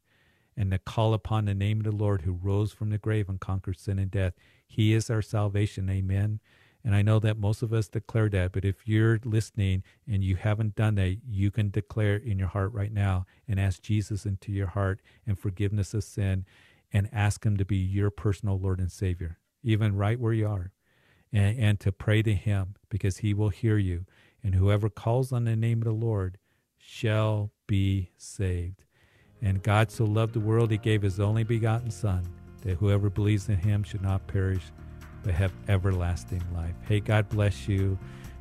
and 0.56 0.70
to 0.70 0.78
call 0.78 1.14
upon 1.14 1.44
the 1.44 1.54
name 1.54 1.78
of 1.78 1.84
the 1.84 1.92
Lord 1.92 2.22
who 2.22 2.32
rose 2.32 2.72
from 2.72 2.90
the 2.90 2.98
grave 2.98 3.28
and 3.28 3.40
conquered 3.40 3.78
sin 3.78 3.98
and 3.98 4.10
death. 4.10 4.34
He 4.66 4.92
is 4.92 5.10
our 5.10 5.22
salvation. 5.22 5.88
Amen. 5.88 6.40
And 6.84 6.94
I 6.94 7.02
know 7.02 7.20
that 7.20 7.38
most 7.38 7.62
of 7.62 7.72
us 7.72 7.88
declare 7.88 8.28
that, 8.30 8.52
but 8.52 8.64
if 8.64 8.88
you're 8.88 9.20
listening 9.24 9.84
and 10.06 10.24
you 10.24 10.36
haven't 10.36 10.74
done 10.74 10.96
that, 10.96 11.18
you 11.26 11.50
can 11.50 11.70
declare 11.70 12.16
in 12.16 12.38
your 12.38 12.48
heart 12.48 12.72
right 12.72 12.92
now 12.92 13.24
and 13.46 13.60
ask 13.60 13.80
Jesus 13.82 14.26
into 14.26 14.50
your 14.50 14.66
heart 14.66 15.00
and 15.26 15.38
forgiveness 15.38 15.94
of 15.94 16.02
sin 16.02 16.44
and 16.92 17.08
ask 17.12 17.46
him 17.46 17.56
to 17.56 17.64
be 17.64 17.76
your 17.76 18.10
personal 18.10 18.58
Lord 18.58 18.80
and 18.80 18.90
Savior, 18.90 19.38
even 19.62 19.96
right 19.96 20.18
where 20.18 20.32
you 20.32 20.48
are, 20.48 20.72
and, 21.32 21.58
and 21.58 21.80
to 21.80 21.92
pray 21.92 22.20
to 22.22 22.34
him 22.34 22.74
because 22.88 23.18
he 23.18 23.32
will 23.32 23.50
hear 23.50 23.78
you. 23.78 24.04
And 24.42 24.54
whoever 24.54 24.88
calls 24.88 25.32
on 25.32 25.44
the 25.44 25.56
name 25.56 25.78
of 25.78 25.84
the 25.84 25.92
Lord 25.92 26.38
shall 26.78 27.50
be 27.66 28.10
saved. 28.16 28.84
And 29.40 29.62
God 29.62 29.90
so 29.90 30.04
loved 30.04 30.34
the 30.34 30.40
world, 30.40 30.70
he 30.70 30.78
gave 30.78 31.02
his 31.02 31.20
only 31.20 31.44
begotten 31.44 31.90
Son, 31.90 32.26
that 32.62 32.76
whoever 32.76 33.10
believes 33.10 33.48
in 33.48 33.56
him 33.56 33.82
should 33.82 34.02
not 34.02 34.26
perish 34.26 34.62
but 35.22 35.34
have 35.34 35.52
everlasting 35.68 36.42
life. 36.54 36.74
Hey, 36.86 37.00
God 37.00 37.28
bless 37.28 37.68
you. 37.68 37.98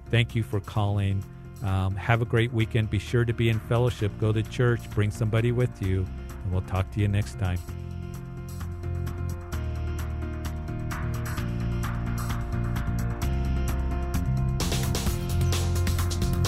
Thank 0.10 0.36
you 0.36 0.44
for 0.44 0.60
calling. 0.60 1.24
Um, 1.64 1.96
have 1.96 2.22
a 2.22 2.26
great 2.26 2.52
weekend. 2.52 2.90
Be 2.90 3.00
sure 3.00 3.24
to 3.24 3.34
be 3.34 3.50
in 3.50 3.60
fellowship. 3.62 4.12
Go 4.20 4.32
to 4.32 4.42
church. 4.44 4.90
Bring 4.92 5.12
somebody 5.12 5.52
with 5.52 5.82
you. 5.82 6.06
And 6.44 6.52
we'll 6.52 6.62
talk 6.64 6.90
to 6.92 7.00
you 7.00 7.08
next 7.08 7.38
time. 7.40 7.60